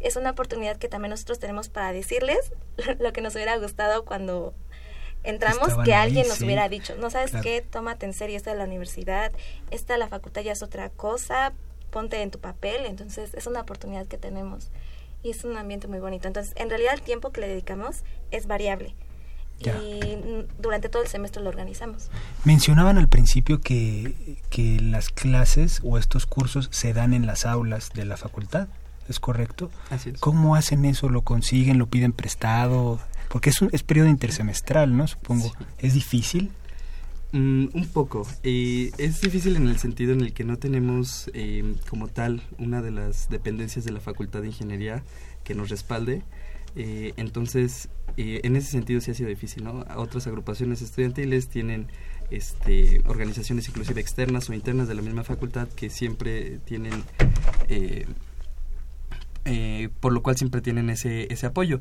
es 0.00 0.16
una 0.16 0.30
oportunidad 0.30 0.76
que 0.76 0.88
también 0.88 1.10
nosotros 1.10 1.38
tenemos 1.38 1.68
para 1.68 1.92
decirles 1.92 2.52
lo 2.98 3.12
que 3.12 3.20
nos 3.20 3.34
hubiera 3.34 3.56
gustado 3.56 4.04
cuando 4.04 4.54
entramos 5.22 5.76
que 5.84 5.94
alguien 5.94 6.26
nos 6.28 6.40
hubiera 6.40 6.68
dicho, 6.68 6.96
no 6.96 7.10
sabes 7.10 7.32
qué, 7.42 7.60
tómate 7.62 8.06
en 8.06 8.14
serio 8.14 8.36
esta 8.36 8.52
de 8.52 8.58
la 8.58 8.64
universidad, 8.64 9.32
esta 9.70 9.94
de 9.94 9.98
la 9.98 10.08
facultad 10.08 10.42
ya 10.42 10.52
es 10.52 10.62
otra 10.62 10.88
cosa, 10.90 11.52
ponte 11.90 12.22
en 12.22 12.30
tu 12.30 12.38
papel, 12.38 12.86
entonces 12.86 13.34
es 13.34 13.46
una 13.46 13.60
oportunidad 13.60 14.06
que 14.06 14.16
tenemos 14.16 14.70
y 15.22 15.30
es 15.30 15.44
un 15.44 15.56
ambiente 15.56 15.88
muy 15.88 15.98
bonito. 15.98 16.28
Entonces, 16.28 16.52
en 16.56 16.70
realidad 16.70 16.94
el 16.94 17.02
tiempo 17.02 17.30
que 17.30 17.40
le 17.40 17.48
dedicamos 17.48 18.02
es 18.30 18.46
variable. 18.46 18.94
Y 19.62 20.16
durante 20.58 20.88
todo 20.88 21.02
el 21.02 21.08
semestre 21.08 21.42
lo 21.42 21.50
organizamos. 21.50 22.10
Mencionaban 22.44 22.96
al 22.96 23.08
principio 23.08 23.60
que, 23.60 24.38
que 24.48 24.80
las 24.80 25.10
clases 25.10 25.82
o 25.84 25.98
estos 25.98 26.24
cursos 26.24 26.68
se 26.72 26.94
dan 26.94 27.12
en 27.12 27.26
las 27.26 27.44
aulas 27.44 27.90
de 27.92 28.06
la 28.06 28.16
facultad, 28.16 28.68
¿es 29.08 29.20
correcto? 29.20 29.70
Así 29.90 30.10
es. 30.10 30.20
¿Cómo 30.20 30.54
hacen 30.54 30.86
eso? 30.86 31.10
¿Lo 31.10 31.22
consiguen? 31.22 31.76
¿Lo 31.78 31.86
piden 31.88 32.12
prestado? 32.12 33.00
Porque 33.28 33.50
es, 33.50 33.60
un, 33.60 33.68
es 33.72 33.82
periodo 33.82 34.08
intersemestral, 34.08 34.96
¿no? 34.96 35.06
Supongo. 35.06 35.52
¿Es 35.78 35.92
difícil? 35.92 36.52
Mm, 37.32 37.68
un 37.74 37.86
poco. 37.92 38.26
Eh, 38.42 38.90
es 38.98 39.20
difícil 39.20 39.56
en 39.56 39.68
el 39.68 39.78
sentido 39.78 40.12
en 40.12 40.20
el 40.20 40.32
que 40.32 40.44
no 40.44 40.58
tenemos 40.58 41.30
eh, 41.32 41.76
como 41.88 42.08
tal 42.08 42.42
una 42.58 42.82
de 42.82 42.90
las 42.90 43.28
dependencias 43.30 43.84
de 43.84 43.92
la 43.92 44.00
Facultad 44.00 44.40
de 44.40 44.48
Ingeniería 44.48 45.04
que 45.44 45.54
nos 45.54 45.68
respalde. 45.68 46.22
Eh, 46.76 47.12
entonces, 47.16 47.88
en 48.16 48.56
ese 48.56 48.70
sentido 48.70 49.00
sí 49.00 49.10
ha 49.10 49.14
sido 49.14 49.28
difícil, 49.28 49.64
¿no? 49.64 49.84
Otras 49.96 50.26
agrupaciones 50.26 50.82
estudiantiles 50.82 51.48
tienen 51.48 51.86
este, 52.30 53.02
organizaciones 53.06 53.68
inclusive 53.68 54.00
externas 54.00 54.50
o 54.50 54.54
internas 54.54 54.88
de 54.88 54.94
la 54.94 55.02
misma 55.02 55.24
facultad 55.24 55.68
que 55.68 55.90
siempre 55.90 56.58
tienen... 56.64 56.92
por 60.00 60.12
lo 60.12 60.22
cual 60.22 60.36
siempre 60.36 60.60
tienen 60.60 60.90
ese, 60.90 61.32
ese 61.32 61.46
apoyo 61.46 61.80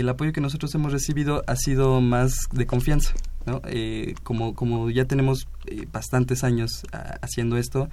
el 0.00 0.08
apoyo 0.08 0.32
que 0.32 0.40
nosotros 0.40 0.74
hemos 0.74 0.92
recibido 0.92 1.44
ha 1.46 1.56
sido 1.56 2.00
más 2.00 2.48
de 2.52 2.66
confianza. 2.66 3.12
¿no? 3.44 3.60
Eh, 3.66 4.14
como, 4.22 4.54
como 4.54 4.88
ya 4.90 5.04
tenemos 5.04 5.48
eh, 5.66 5.86
bastantes 5.92 6.44
años 6.44 6.84
ah, 6.92 7.18
haciendo 7.20 7.58
esto, 7.58 7.90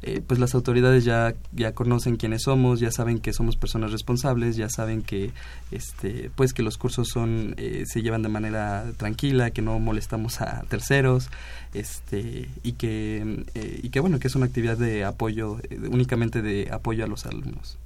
eh, 0.00 0.20
pues 0.26 0.40
las 0.40 0.54
autoridades 0.54 1.04
ya, 1.04 1.34
ya 1.52 1.72
conocen 1.72 2.16
quiénes 2.16 2.42
somos, 2.42 2.80
ya 2.80 2.90
saben 2.90 3.18
que 3.18 3.32
somos 3.32 3.56
personas 3.56 3.92
responsables, 3.92 4.56
ya 4.56 4.68
saben 4.68 5.02
que 5.02 5.30
este 5.70 6.30
pues 6.34 6.52
que 6.52 6.62
los 6.62 6.78
cursos 6.78 7.08
son 7.08 7.54
se 7.84 8.02
llevan 8.02 8.22
de 8.22 8.28
manera 8.28 8.84
tranquila, 8.96 9.50
que 9.50 9.62
no 9.62 9.78
molestamos 9.78 10.40
a 10.40 10.64
terceros, 10.68 11.30
este 11.72 12.48
y 12.64 12.72
que 12.72 13.44
y 13.80 13.90
que 13.90 14.00
bueno 14.00 14.18
que 14.18 14.26
es 14.26 14.34
una 14.34 14.46
actividad 14.46 14.76
de 14.76 15.04
apoyo 15.04 15.58
únicamente 15.88 16.42
de 16.42 16.68
apoyo 16.72 17.04
a 17.04 17.06
los 17.06 17.24
alumnos. 17.26 17.78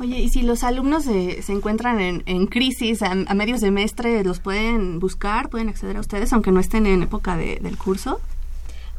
Oye, 0.00 0.18
y 0.18 0.28
si 0.28 0.42
los 0.42 0.62
alumnos 0.62 1.04
se, 1.04 1.42
se 1.42 1.52
encuentran 1.52 2.00
en, 2.00 2.22
en 2.26 2.46
crisis 2.46 3.02
a, 3.02 3.14
medio 3.14 3.58
semestre, 3.58 4.22
¿los 4.22 4.38
pueden 4.38 5.00
buscar? 5.00 5.48
¿Pueden 5.48 5.68
acceder 5.68 5.96
a 5.96 6.00
ustedes 6.00 6.32
aunque 6.32 6.52
no 6.52 6.60
estén 6.60 6.86
en 6.86 7.02
época 7.02 7.36
del 7.36 7.76
curso? 7.76 8.20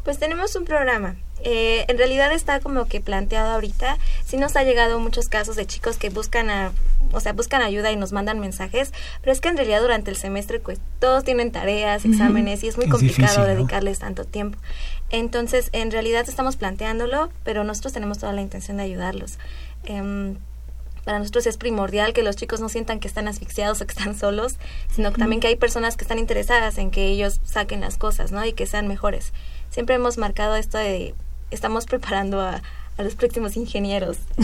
Pues 0.03 0.19
tenemos 0.19 0.55
un 0.55 0.65
programa. 0.65 1.15
Eh, 1.41 1.85
en 1.87 1.97
realidad 1.97 2.33
está 2.33 2.59
como 2.59 2.85
que 2.85 2.99
planteado 2.99 3.51
ahorita. 3.51 3.97
Sí 4.25 4.35
nos 4.35 4.57
ha 4.57 4.63
llegado 4.63 4.99
muchos 4.99 5.29
casos 5.29 5.55
de 5.55 5.65
chicos 5.65 5.97
que 5.97 6.09
buscan 6.09 6.49
a, 6.49 6.73
o 7.13 7.21
sea, 7.21 7.31
buscan 7.31 7.61
ayuda 7.61 7.91
y 7.91 7.95
nos 7.95 8.11
mandan 8.11 8.39
mensajes, 8.39 8.91
pero 9.21 9.31
es 9.31 9.39
que 9.39 9.47
en 9.47 9.55
realidad 9.55 9.81
durante 9.81 10.11
el 10.11 10.17
semestre 10.17 10.59
pues 10.59 10.81
todos 10.99 11.23
tienen 11.23 11.53
tareas, 11.53 12.03
exámenes 12.03 12.61
y 12.63 12.67
es 12.67 12.75
muy 12.75 12.89
complicado 12.89 13.45
dedicarles 13.45 13.99
tanto 13.99 14.25
tiempo. 14.25 14.57
Entonces, 15.11 15.69
en 15.71 15.91
realidad 15.91 16.25
estamos 16.27 16.57
planteándolo, 16.57 17.29
pero 17.43 17.63
nosotros 17.63 17.93
tenemos 17.93 18.19
toda 18.19 18.33
la 18.33 18.41
intención 18.41 18.77
de 18.77 18.83
ayudarlos. 18.83 19.39
Em, 19.85 20.35
para 21.03 21.19
nosotros 21.19 21.47
es 21.47 21.57
primordial 21.57 22.13
que 22.13 22.23
los 22.23 22.35
chicos 22.35 22.59
no 22.59 22.69
sientan 22.69 22.99
que 22.99 23.07
están 23.07 23.27
asfixiados 23.27 23.81
o 23.81 23.85
que 23.85 23.93
están 23.93 24.17
solos, 24.17 24.57
sino 24.93 25.11
que 25.11 25.19
también 25.19 25.39
que 25.41 25.47
hay 25.47 25.55
personas 25.55 25.97
que 25.97 26.03
están 26.03 26.19
interesadas 26.19 26.77
en 26.77 26.91
que 26.91 27.07
ellos 27.07 27.39
saquen 27.43 27.81
las 27.81 27.97
cosas, 27.97 28.31
¿no? 28.31 28.45
Y 28.45 28.53
que 28.53 28.65
sean 28.65 28.87
mejores. 28.87 29.33
Siempre 29.69 29.95
hemos 29.95 30.17
marcado 30.17 30.55
esto 30.55 30.77
de 30.77 31.15
estamos 31.51 31.85
preparando 31.85 32.41
a, 32.41 32.61
los 32.97 33.15
próximos 33.15 33.55
ingenieros. 33.55 34.17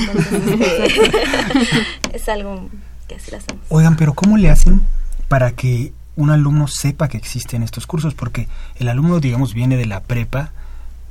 es 2.14 2.30
algo 2.30 2.70
que 3.06 3.16
así 3.16 3.30
lo 3.32 3.38
hacemos. 3.38 3.66
Oigan, 3.68 3.98
pero 3.98 4.14
¿cómo 4.14 4.38
le 4.38 4.50
hacen 4.50 4.82
para 5.28 5.52
que 5.52 5.92
un 6.16 6.30
alumno 6.30 6.70
sepa 6.70 7.10
que 7.10 7.18
existen 7.18 7.64
estos 7.64 7.86
cursos? 7.86 8.14
Porque 8.14 8.48
el 8.78 8.88
alumno, 8.88 9.20
digamos, 9.20 9.54
viene 9.54 9.76
de 9.76 9.86
la 9.86 10.04
prepa, 10.04 10.54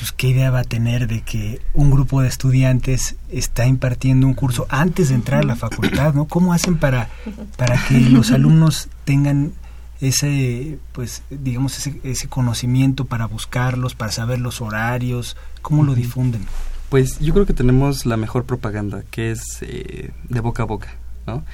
pues 0.05 0.13
qué 0.13 0.29
idea 0.29 0.51
va 0.51 0.59
a 0.59 0.65
tener 0.65 1.09
de 1.09 1.23
que 1.23 1.63
un 1.73 1.91
grupo 1.91 2.21
de 2.21 2.29
estudiantes 2.29 3.17
está 3.31 3.65
impartiendo 3.67 4.27
un 4.27 4.35
curso 4.35 4.67
antes 4.69 5.09
de 5.09 5.15
entrar 5.15 5.41
a 5.41 5.47
la 5.47 5.57
facultad, 5.57 6.13
¿no? 6.13 6.27
¿Cómo 6.27 6.53
hacen 6.53 6.77
para, 6.77 7.09
para 7.57 7.83
que 7.89 7.99
los 8.01 8.31
alumnos 8.31 8.91
tengan 9.07 9.55
ese, 10.03 10.79
pues, 10.93 11.23
digamos, 11.31 11.79
ese, 11.79 11.99
ese 12.05 12.29
conocimiento 12.29 13.07
para 13.07 13.25
buscarlos, 13.25 13.95
para 13.95 14.13
saber 14.13 14.41
los 14.41 14.61
horarios? 14.61 15.39
¿Cómo 15.63 15.85
lo 15.85 15.95
difunden? 15.95 16.45
Pues 16.91 17.19
yo 17.19 17.33
creo 17.33 17.47
que 17.47 17.55
tenemos 17.55 18.05
la 18.05 18.19
mejor 18.19 18.45
propaganda, 18.45 19.05
que 19.11 19.31
es 19.31 19.41
eh, 19.63 20.11
de 20.29 20.41
boca 20.41 20.65
a 20.65 20.67
boca, 20.67 20.97
¿no? 21.27 21.45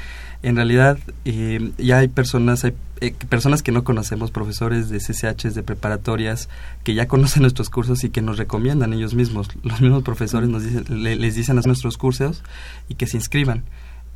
En 0.43 0.57
realidad, 0.57 0.99
eh, 1.25 1.71
ya 1.79 1.99
hay 1.99 2.09
personas, 2.09 2.65
hay 2.65 2.75
eh, 3.01 3.15
personas 3.29 3.63
que 3.63 3.73
no 3.73 3.83
conocemos, 3.83 4.31
profesores 4.31 4.91
de 4.91 4.99
CCHs, 4.99 5.55
de 5.55 5.63
preparatorias, 5.63 6.49
que 6.85 6.95
ya 6.95 7.09
conocen 7.09 7.43
nuestros 7.43 7.71
cursos 7.71 8.05
y 8.05 8.11
que 8.11 8.21
nos 8.21 8.37
recomiendan 8.37 8.93
ellos 8.93 9.15
mismos. 9.15 9.49
Los 9.63 9.81
mismos 9.81 10.03
profesores 10.03 10.49
nos 10.49 10.65
dicen, 10.65 10.85
les 11.03 11.35
dicen 11.35 11.59
a 11.59 11.63
nuestros 11.63 11.97
cursos 11.97 12.43
y 12.89 12.97
que 12.97 13.07
se 13.07 13.17
inscriban. 13.17 13.65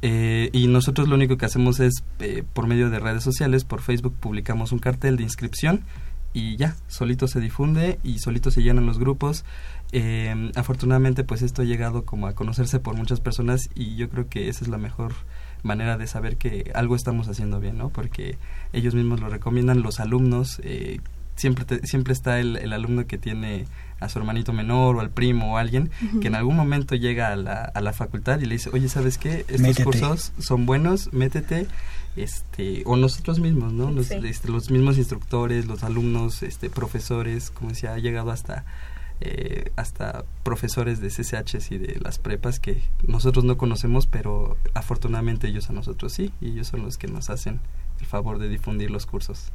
Eh, 0.02 0.50
y 0.52 0.66
nosotros 0.66 1.08
lo 1.08 1.14
único 1.14 1.38
que 1.38 1.46
hacemos 1.46 1.80
es, 1.80 2.04
por 2.52 2.66
medio 2.66 2.90
de 2.90 3.00
redes 3.00 3.22
sociales, 3.22 3.64
por 3.64 3.80
Facebook, 3.80 4.14
publicamos 4.20 4.70
un 4.72 4.78
cartel 4.78 5.16
de 5.16 5.22
inscripción 5.22 5.84
y 6.34 6.56
ya, 6.56 6.76
solito 6.88 7.26
se 7.26 7.40
difunde 7.40 7.98
y 8.02 8.18
solito 8.18 8.50
se 8.50 8.62
llenan 8.62 8.84
los 8.84 8.98
grupos. 8.98 9.46
afortunadamente, 10.56 11.24
pues 11.24 11.40
esto 11.40 11.62
ha 11.62 11.64
llegado 11.64 12.04
como 12.04 12.26
a 12.26 12.34
conocerse 12.34 12.80
por 12.80 12.96
muchas 12.96 13.20
personas 13.20 13.70
y 13.74 13.96
yo 13.96 14.10
creo 14.10 14.28
que 14.28 14.48
esa 14.48 14.64
es 14.64 14.68
la 14.68 14.76
mejor 14.78 15.14
manera 15.64 15.98
de 15.98 16.06
saber 16.06 16.36
que 16.36 16.70
algo 16.74 16.94
estamos 16.94 17.28
haciendo 17.28 17.58
bien, 17.58 17.76
¿no? 17.76 17.88
Porque 17.88 18.36
ellos 18.72 18.94
mismos 18.94 19.20
lo 19.20 19.28
recomiendan, 19.28 19.82
los 19.82 19.98
alumnos, 19.98 20.60
eh, 20.62 21.00
siempre, 21.34 21.84
siempre 21.84 22.12
está 22.12 22.38
el, 22.38 22.72
alumno 22.72 23.06
que 23.06 23.18
tiene 23.18 23.64
a 23.98 24.08
su 24.08 24.18
hermanito 24.18 24.52
menor 24.52 24.96
o 24.96 25.00
al 25.00 25.10
primo 25.10 25.54
o 25.54 25.56
alguien 25.56 25.90
que 26.20 26.28
en 26.28 26.34
algún 26.34 26.56
momento 26.56 26.94
llega 26.94 27.32
a 27.32 27.36
la, 27.36 27.64
a 27.64 27.80
la 27.80 27.92
facultad 27.92 28.40
y 28.40 28.46
le 28.46 28.56
dice, 28.56 28.70
oye, 28.72 28.88
¿sabes 28.88 29.18
qué? 29.18 29.44
Estos 29.48 29.84
cursos 29.84 30.32
son 30.38 30.66
buenos, 30.66 31.12
métete. 31.12 31.66
Este, 32.16 32.84
o 32.86 32.94
nosotros 32.94 33.40
mismos, 33.40 33.72
¿no? 33.72 33.90
Los, 33.90 34.12
este, 34.12 34.48
los 34.48 34.70
mismos 34.70 34.98
instructores, 34.98 35.66
los 35.66 35.82
alumnos, 35.82 36.44
este, 36.44 36.70
profesores, 36.70 37.50
como 37.50 37.70
decía, 37.70 37.94
ha 37.94 37.98
llegado 37.98 38.30
hasta 38.30 38.64
eh, 39.20 39.70
hasta 39.76 40.24
profesores 40.42 41.00
de 41.00 41.08
CCHs 41.08 41.70
y 41.70 41.78
de 41.78 41.98
las 42.00 42.18
prepas 42.18 42.60
que 42.60 42.82
nosotros 43.06 43.44
no 43.44 43.56
conocemos, 43.56 44.06
pero 44.06 44.56
afortunadamente 44.74 45.48
ellos 45.48 45.70
a 45.70 45.72
nosotros 45.72 46.12
sí, 46.12 46.32
y 46.40 46.50
ellos 46.50 46.68
son 46.68 46.82
los 46.82 46.98
que 46.98 47.06
nos 47.06 47.30
hacen 47.30 47.60
el 48.00 48.06
favor 48.06 48.38
de 48.38 48.48
difundir 48.48 48.90
los 48.90 49.06
cursos. 49.06 49.52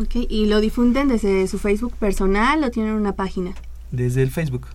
Ok, 0.00 0.16
¿y 0.28 0.46
lo 0.46 0.60
difunden 0.60 1.08
desde 1.08 1.46
su 1.46 1.58
Facebook 1.58 1.94
personal 1.96 2.64
o 2.64 2.70
tienen 2.70 2.94
una 2.94 3.12
página? 3.12 3.52
Desde 3.90 4.22
el 4.22 4.30
Facebook. 4.30 4.66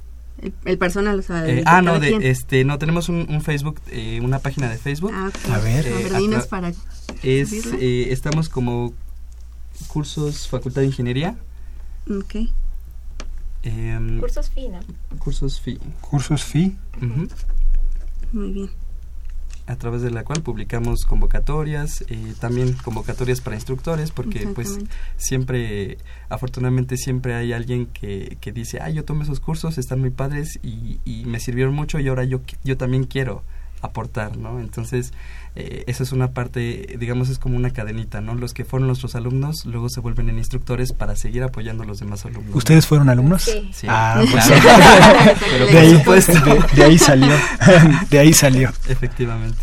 El, 0.66 0.78
personal, 0.78 1.18
o 1.18 1.22
sea, 1.24 1.48
eh, 1.50 1.64
ah, 1.66 1.82
no, 1.82 2.00
de, 2.00 2.30
este, 2.30 2.64
no 2.64 2.78
tenemos 2.78 3.10
un, 3.10 3.42
Facebook, 3.42 3.82
eh, 3.90 4.22
una 4.22 4.38
página 4.38 4.70
de 4.70 4.78
Facebook. 4.78 5.12
Ah, 5.12 5.32
a 5.52 5.58
ver, 5.58 5.88
a 5.88 6.20
ver, 6.20 6.48
para 6.48 6.72
Es, 7.24 7.52
eh, 7.80 8.10
estamos 8.12 8.48
como 8.48 8.94
cursos 9.88 10.48
Facultad 10.48 10.82
de 10.82 10.88
Ingeniería. 10.88 11.36
Ok. 12.08 12.50
Em, 13.68 14.20
Cursos 14.20 14.50
FINA. 14.50 14.80
cursos 15.20 15.60
FI. 15.60 15.80
Cursos 16.02 16.44
FI. 16.44 16.78
Muy 18.34 18.52
bien. 18.52 18.70
a 19.68 19.76
través 19.76 20.02
de 20.02 20.12
la 20.12 20.24
cual 20.24 20.42
publicamos 20.42 21.04
convocatorias, 21.06 22.06
eh, 22.08 22.34
también 22.40 22.72
convocatorias 22.72 23.42
para 23.42 23.58
instructores, 23.58 24.12
porque 24.12 24.48
pues 24.48 24.80
siempre, 25.18 25.98
afortunadamente 26.30 26.96
siempre 26.96 27.36
hay 27.36 27.52
alguien 27.52 27.88
que, 27.88 28.38
que 28.40 28.54
dice, 28.54 28.80
ah, 28.82 28.90
yo 28.90 29.04
tomé 29.04 29.24
esos 29.24 29.42
cursos, 29.42 29.78
están 29.78 30.00
muy 30.00 30.10
padres 30.12 30.58
y, 30.64 31.02
y 31.04 31.26
me 31.26 31.42
sirvieron 31.42 31.74
mucho 31.74 32.00
y 32.00 32.08
ahora 32.08 32.24
yo, 32.24 32.40
yo 32.64 32.78
también 32.78 33.04
quiero 33.04 33.44
aportar, 33.82 34.38
¿no? 34.38 34.60
Entonces, 34.60 35.14
eh, 35.56 35.84
esa 35.88 36.04
es 36.04 36.12
una 36.12 36.32
parte, 36.32 36.96
digamos, 37.00 37.30
es 37.30 37.40
como 37.40 37.56
una 37.56 37.72
cadenita, 37.72 38.22
¿no? 38.22 38.36
Los 38.36 38.54
que 38.54 38.66
fueron 38.66 38.88
nuestros 38.88 39.16
alumnos 39.16 39.66
luego 39.66 39.90
se 39.90 40.00
vuelven 40.00 40.30
en 40.30 40.38
instructores 40.38 40.94
para 40.94 41.16
seguir 41.16 41.44
apoyando 41.44 41.84
a 41.84 41.86
los 41.86 42.00
demás 42.00 42.26
alumnos. 42.26 42.52
¿no? 42.52 42.58
¿Ustedes 42.58 42.86
fueron 42.86 43.10
alumnos? 43.10 43.44
Sí. 43.44 43.70
Sí, 43.74 43.88
Ah, 43.90 44.24
pues, 44.32 44.46
claro. 44.62 45.40
Pero 45.52 45.66
de, 45.68 45.78
ahí, 45.80 46.04
de 46.76 46.84
ahí 46.84 46.98
salió. 46.98 47.34
De 48.10 48.20
ahí 48.20 48.34
salió. 48.34 48.70
Efectivamente. 48.88 49.58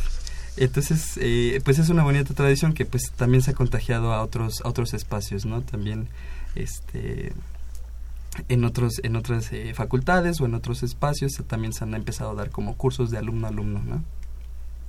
Entonces, 0.56 1.18
eh, 1.20 1.60
pues 1.64 1.78
es 1.78 1.88
una 1.88 2.04
bonita 2.04 2.32
tradición 2.34 2.74
que 2.74 2.84
pues 2.84 3.10
también 3.16 3.42
se 3.42 3.50
ha 3.50 3.54
contagiado 3.54 4.12
a 4.12 4.22
otros 4.22 4.62
a 4.64 4.68
otros 4.68 4.94
espacios, 4.94 5.44
¿no? 5.46 5.62
También 5.62 6.08
este 6.54 7.32
en 8.48 8.64
otros 8.64 9.00
en 9.02 9.16
otras 9.16 9.52
eh, 9.52 9.74
facultades 9.74 10.40
o 10.40 10.46
en 10.46 10.54
otros 10.54 10.82
espacios 10.82 11.32
también 11.46 11.72
se 11.72 11.84
han 11.84 11.94
empezado 11.94 12.30
a 12.30 12.34
dar 12.34 12.50
como 12.50 12.76
cursos 12.76 13.10
de 13.10 13.18
alumno 13.18 13.46
a 13.46 13.50
alumno, 13.50 13.82
¿no? 13.82 14.04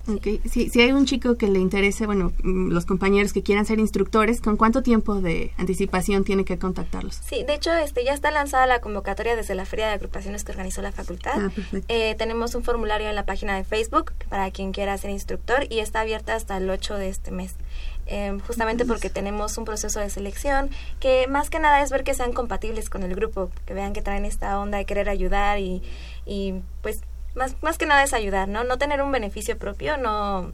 Ok, 0.08 0.28
Si, 0.50 0.70
si 0.70 0.82
hay 0.82 0.92
un 0.92 1.06
chico 1.06 1.38
que 1.38 1.48
le 1.48 1.60
interese, 1.60 2.06
bueno, 2.06 2.32
mm, 2.44 2.72
los 2.72 2.86
compañeros 2.86 3.34
que 3.34 3.44
quieran 3.44 3.66
ser 3.66 3.80
instructores, 3.80 4.42
¿con 4.42 4.58
cuánto 4.58 4.84
tiempo 4.84 5.16
de 5.16 5.52
anticipación 5.58 6.24
tiene 6.24 6.46
que 6.46 6.58
contactarlos? 6.60 7.20
Sí, 7.28 7.44
de 7.44 7.56
hecho, 7.56 7.74
este, 7.74 8.04
ya 8.04 8.14
está 8.14 8.32
lanzada 8.32 8.68
la 8.68 8.82
convocatoria 8.82 9.36
desde 9.36 9.56
la 9.56 9.66
feria 9.66 9.88
de 9.88 9.94
agrupaciones 9.94 10.44
que 10.44 10.52
organizó 10.52 10.82
la 10.82 10.92
facultad. 10.92 11.34
Ah. 11.38 11.52
Eh, 11.88 12.16
tenemos 12.18 12.56
un 12.56 12.64
formulario 12.64 13.10
en 13.10 13.16
la 13.16 13.26
página 13.26 13.56
de 13.56 13.64
Facebook 13.64 14.14
para 14.30 14.52
quien 14.52 14.72
quiera 14.72 14.98
ser 14.98 15.12
instructor 15.12 15.66
y 15.70 15.80
está 15.80 16.02
abierta 16.02 16.36
hasta 16.36 16.58
el 16.58 16.70
8 16.70 16.96
de 16.96 17.10
este 17.10 17.32
mes. 17.32 17.56
Eh, 18.08 18.38
justamente 18.46 18.86
porque 18.86 19.10
tenemos 19.10 19.58
un 19.58 19.66
proceso 19.66 20.00
de 20.00 20.12
selección 20.12 20.70
que 21.00 21.26
más 21.28 21.50
que 21.50 21.60
nada 21.60 21.82
es 21.82 21.90
ver 21.90 22.04
que 22.04 22.14
sean 22.14 22.34
compatibles 22.34 22.90
con 22.90 23.02
el 23.02 23.16
grupo, 23.16 23.50
que 23.66 23.74
vean 23.74 23.94
que 23.94 24.04
traen 24.04 24.26
esta 24.26 24.60
onda 24.60 24.78
de 24.78 24.86
querer 24.86 25.10
ayudar 25.10 25.60
y, 25.60 25.82
y 26.26 26.54
pues 26.84 27.02
más, 27.36 27.56
más 27.62 27.78
que 27.78 27.86
nada 27.86 28.04
es 28.04 28.14
ayudar, 28.14 28.48
¿no? 28.48 28.64
No 28.64 28.78
tener 28.78 29.02
un 29.02 29.12
beneficio 29.12 29.58
propio, 29.58 29.98
no... 29.98 30.52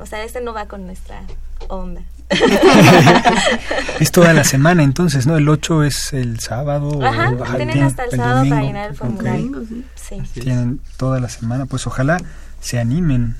O 0.00 0.06
sea, 0.06 0.22
este 0.24 0.40
no 0.40 0.54
va 0.54 0.66
con 0.66 0.86
nuestra 0.86 1.22
onda. 1.68 2.02
Es 4.00 4.12
toda 4.12 4.32
la 4.32 4.44
semana 4.52 4.82
entonces, 4.82 5.26
¿no? 5.26 5.36
El 5.36 5.48
8 5.48 5.84
es 5.84 6.12
el 6.12 6.40
sábado. 6.40 6.88
o- 6.88 7.04
Ajá, 7.04 7.24
ajá, 7.28 7.56
tienen 7.56 7.68
tienen 7.68 7.82
hasta 7.84 8.04
el 8.04 8.10
sábado 8.10 8.34
para 8.34 8.38
domingo. 8.44 8.66
llenar 8.66 8.90
el 8.90 8.96
formulario. 8.96 9.62
Sí. 9.94 10.22
Tienen 10.34 10.80
toda 10.96 11.20
la 11.20 11.28
semana. 11.28 11.66
Pues 11.66 11.86
ojalá 11.86 12.18
se 12.60 12.78
animen. 12.78 13.36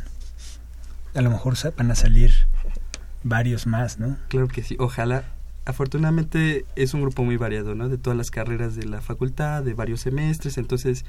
A 1.15 1.23
lo 1.23 1.31
mejor 1.31 1.55
van 1.77 1.91
a 1.91 1.95
salir 1.95 2.33
varios 3.23 3.67
más, 3.67 3.99
¿no? 3.99 4.17
Claro 4.29 4.49
que 4.49 4.63
sí, 4.63 4.77
ojalá. 4.79 5.25
Afortunadamente 5.65 6.65
es 6.77 6.95
un 6.95 7.03
grupo 7.03 7.25
muy 7.25 7.37
variado, 7.37 7.75
¿no? 7.75 7.89
De 7.89 7.99
todas 7.99 8.17
las 8.17 8.31
carreras 8.31 8.75
de 8.75 8.85
la 8.87 9.01
facultad, 9.03 9.63
de 9.63 9.75
varios 9.75 10.01
semestres, 10.01 10.57
entonces 10.59 11.05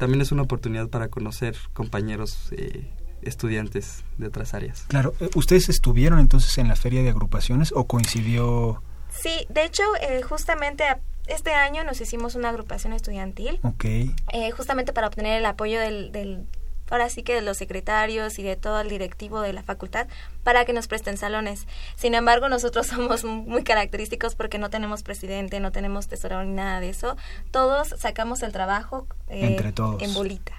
también 0.00 0.22
es 0.22 0.32
una 0.32 0.40
oportunidad 0.42 0.88
para 0.88 1.08
conocer 1.08 1.54
compañeros 1.74 2.48
eh, 2.52 2.90
estudiantes 3.20 4.02
de 4.16 4.28
otras 4.28 4.54
áreas. 4.54 4.86
Claro, 4.88 5.12
eh, 5.20 5.28
¿ustedes 5.34 5.68
estuvieron 5.68 6.18
entonces 6.18 6.56
en 6.56 6.68
la 6.68 6.74
feria 6.74 7.02
de 7.02 7.10
agrupaciones 7.10 7.70
o 7.76 7.86
coincidió? 7.86 8.82
Sí, 9.10 9.46
de 9.50 9.64
hecho, 9.66 9.82
eh, 10.00 10.22
justamente 10.22 10.84
este 11.26 11.52
año 11.52 11.84
nos 11.84 12.00
hicimos 12.00 12.34
una 12.34 12.48
agrupación 12.48 12.94
estudiantil, 12.94 13.60
Ok. 13.62 13.84
eh, 13.84 14.50
justamente 14.56 14.94
para 14.94 15.08
obtener 15.08 15.38
el 15.38 15.44
apoyo 15.44 15.78
del, 15.78 16.12
del, 16.12 16.46
ahora 16.90 17.08
sí 17.08 17.22
que 17.22 17.34
de 17.34 17.40
los 17.40 17.56
secretarios 17.56 18.38
y 18.38 18.42
de 18.42 18.56
todo 18.56 18.80
el 18.80 18.88
directivo 18.88 19.40
de 19.40 19.52
la 19.52 19.62
facultad 19.62 20.06
para 20.44 20.64
que 20.64 20.72
nos 20.72 20.88
presten 20.88 21.16
salones. 21.16 21.66
Sin 21.96 22.14
embargo, 22.14 22.48
nosotros 22.48 22.86
somos 22.88 23.24
muy 23.24 23.62
característicos 23.62 24.34
porque 24.34 24.58
no 24.58 24.68
tenemos 24.70 25.02
presidente, 25.02 25.60
no 25.60 25.72
tenemos 25.72 26.08
tesorero 26.08 26.44
ni 26.44 26.52
nada 26.52 26.80
de 26.80 26.90
eso. 26.90 27.16
Todos 27.50 27.94
sacamos 27.98 28.42
el 28.42 28.52
trabajo 28.52 29.06
eh, 29.28 29.46
Entre 29.46 29.72
todos. 29.72 30.02
en 30.02 30.12
bolita. 30.14 30.52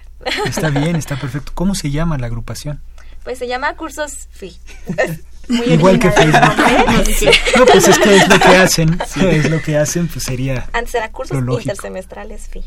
Está 0.46 0.70
bien, 0.70 0.96
está 0.96 1.16
perfecto. 1.16 1.52
¿Cómo 1.54 1.74
se 1.74 1.90
llama 1.90 2.16
la 2.18 2.26
agrupación? 2.26 2.80
Pues 3.24 3.38
se 3.38 3.46
llama 3.46 3.76
Cursos 3.76 4.28
FI. 4.30 4.56
Muy 5.48 5.66
Igual 5.72 5.98
que 5.98 6.10
Facebook. 6.10 6.40
nombre. 6.56 7.14
No, 7.58 7.66
pues 7.66 7.88
es 7.88 7.98
que 7.98 8.16
es 8.16 8.28
lo 8.28 8.38
que 8.38 8.56
hacen. 8.56 8.98
Es 9.32 9.50
lo 9.50 9.60
que 9.60 9.76
hacen, 9.76 10.08
pues 10.08 10.24
sería. 10.24 10.68
Antes 10.72 10.94
era 10.94 11.10
cursos 11.10 11.36
intersemestrales 11.36 12.48
FI. 12.48 12.64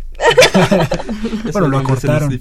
Bueno, 1.52 1.68
lo 1.68 1.78
acortaron. 1.80 2.32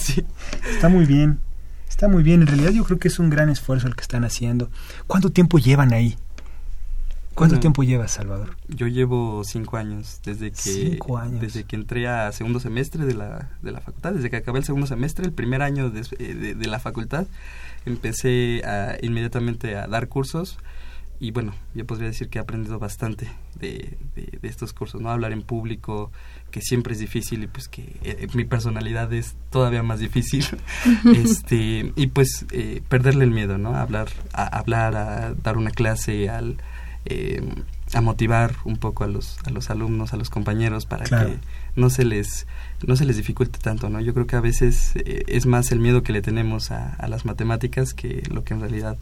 sí. 0.00 0.24
Está 0.70 0.88
muy 0.88 1.06
bien. 1.06 1.40
Está 1.88 2.08
muy 2.08 2.22
bien. 2.22 2.42
En 2.42 2.46
realidad 2.46 2.70
yo 2.70 2.84
creo 2.84 2.98
que 2.98 3.08
es 3.08 3.18
un 3.18 3.30
gran 3.30 3.48
esfuerzo 3.50 3.86
el 3.86 3.96
que 3.96 4.02
están 4.02 4.24
haciendo. 4.24 4.70
¿Cuánto 5.06 5.30
tiempo 5.30 5.58
llevan 5.58 5.92
ahí? 5.92 6.16
¿Cuánto 7.38 7.54
Bueno, 7.54 7.60
tiempo 7.60 7.82
llevas, 7.84 8.10
Salvador? 8.12 8.56
Yo 8.68 8.86
llevo 8.88 9.42
cinco 9.44 9.76
años 9.76 10.20
desde 10.24 10.50
que 10.50 10.56
Cinco 10.56 11.18
años. 11.18 11.40
desde 11.40 11.64
que 11.64 11.76
entré 11.76 12.08
a 12.08 12.30
segundo 12.32 12.58
semestre 12.60 13.04
de 13.06 13.14
la, 13.14 13.50
de 13.62 13.70
la 13.72 13.80
facultad, 13.80 14.12
desde 14.12 14.28
que 14.28 14.36
acabé 14.36 14.58
el 14.58 14.64
segundo 14.64 14.86
semestre, 14.86 15.24
el 15.24 15.32
primer 15.32 15.62
año 15.62 15.88
de, 15.90 16.00
eh, 16.18 16.34
de- 16.34 16.54
de 16.54 16.66
la 16.66 16.80
facultad, 16.80 17.26
empecé 17.86 18.62
a, 18.64 18.96
inmediatamente 19.02 19.76
a 19.76 19.86
dar 19.86 20.08
cursos 20.08 20.58
y 21.20 21.32
bueno, 21.32 21.52
yo 21.74 21.84
podría 21.84 22.06
decir 22.08 22.28
que 22.28 22.38
he 22.38 22.42
aprendido 22.42 22.78
bastante 22.78 23.28
de, 23.58 23.96
de- 24.14 24.38
de 24.40 24.48
estos 24.48 24.72
cursos, 24.72 25.00
¿no? 25.00 25.10
Hablar 25.10 25.32
en 25.32 25.42
público, 25.42 26.12
que 26.52 26.60
siempre 26.60 26.92
es 26.92 26.98
difícil 27.00 27.42
y 27.42 27.46
pues 27.48 27.68
que 27.68 27.96
eh, 28.04 28.26
mi 28.34 28.44
personalidad 28.44 29.12
es 29.12 29.34
todavía 29.50 29.82
más 29.82 29.98
difícil. 30.00 30.44
este 31.14 31.92
Y 31.96 32.06
pues 32.08 32.46
eh, 32.52 32.82
perderle 32.88 33.24
el 33.24 33.30
miedo, 33.30 33.58
¿no? 33.58 33.74
A 33.74 33.82
hablar, 33.82 34.08
a 34.32 34.44
hablar, 34.58 34.96
a 34.96 35.34
dar 35.34 35.56
una 35.56 35.70
clase, 35.70 36.28
al... 36.30 36.56
eh, 37.06 37.42
a 37.94 38.00
motivar 38.00 38.56
un 38.64 38.76
poco 38.76 39.04
a 39.04 39.06
los 39.06 39.38
a 39.44 39.50
los 39.50 39.70
alumnos, 39.70 40.12
a 40.12 40.16
los 40.16 40.28
compañeros 40.30 40.84
para 40.86 41.04
Claro. 41.04 41.30
que 41.30 41.38
no 41.76 41.88
se 41.90 42.04
les 42.04 42.46
no 42.86 42.96
se 42.96 43.04
les 43.06 43.16
dificulte 43.16 43.58
tanto, 43.58 43.88
¿no? 43.88 44.00
Yo 44.00 44.12
creo 44.14 44.26
que 44.26 44.36
a 44.36 44.40
veces 44.40 44.92
eh, 44.96 45.24
es 45.28 45.46
más 45.46 45.72
el 45.72 45.78
miedo 45.80 46.02
que 46.02 46.12
le 46.12 46.20
tenemos 46.22 46.70
a, 46.70 46.94
a 46.94 47.08
las 47.08 47.24
matemáticas 47.24 47.94
que 47.94 48.22
lo 48.30 48.44
que 48.44 48.54
en 48.54 48.60
realidad 48.60 48.96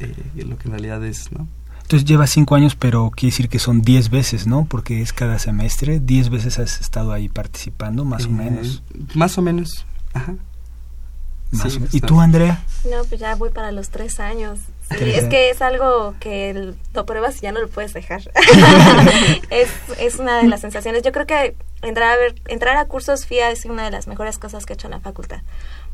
eh, 0.00 0.14
lo 0.44 0.58
que 0.58 0.68
en 0.68 0.72
realidad 0.72 1.04
es, 1.04 1.32
¿no? 1.32 1.48
Entonces 1.82 2.06
llevas 2.06 2.28
cinco 2.30 2.54
años, 2.54 2.76
pero 2.76 3.10
quiere 3.10 3.30
decir 3.32 3.48
que 3.48 3.58
son 3.58 3.80
diez 3.80 4.10
veces, 4.10 4.46
¿no? 4.46 4.66
Porque 4.66 5.00
es 5.00 5.14
cada 5.14 5.38
semestre. 5.38 6.00
Diez 6.00 6.28
veces 6.28 6.58
has 6.58 6.82
estado 6.82 7.12
ahí 7.14 7.30
participando, 7.30 8.04
más 8.04 8.26
o 8.26 8.28
Eh, 8.28 8.32
menos. 8.32 8.82
Más 9.14 9.38
o 9.38 9.42
menos. 9.42 9.86
Ajá. 10.12 10.34
Más 11.50 11.62
sí, 11.72 11.78
o 11.78 11.80
menos. 11.80 11.94
¿Y 11.94 12.00
tú, 12.02 12.20
Andrea? 12.20 12.62
No, 12.84 13.02
pues 13.08 13.18
ya 13.18 13.34
voy 13.36 13.48
para 13.48 13.72
los 13.72 13.88
tres 13.88 14.20
años. 14.20 14.58
Sí, 14.96 15.10
es 15.10 15.24
que 15.24 15.50
es 15.50 15.60
algo 15.60 16.14
que 16.18 16.74
lo 16.94 17.06
pruebas 17.06 17.36
y 17.38 17.40
ya 17.40 17.52
no 17.52 17.60
lo 17.60 17.68
puedes 17.68 17.92
dejar. 17.92 18.22
es, 19.50 19.68
es 19.98 20.18
una 20.18 20.38
de 20.38 20.48
las 20.48 20.60
sensaciones. 20.62 21.02
Yo 21.02 21.12
creo 21.12 21.26
que 21.26 21.54
entrar 21.82 22.12
a, 22.12 22.16
ver, 22.16 22.34
entrar 22.48 22.76
a 22.76 22.86
cursos 22.86 23.26
FIA 23.26 23.50
es 23.50 23.64
una 23.66 23.84
de 23.84 23.90
las 23.90 24.06
mejores 24.06 24.38
cosas 24.38 24.64
que 24.64 24.72
he 24.72 24.74
hecho 24.74 24.86
en 24.86 24.92
la 24.92 25.00
facultad. 25.00 25.40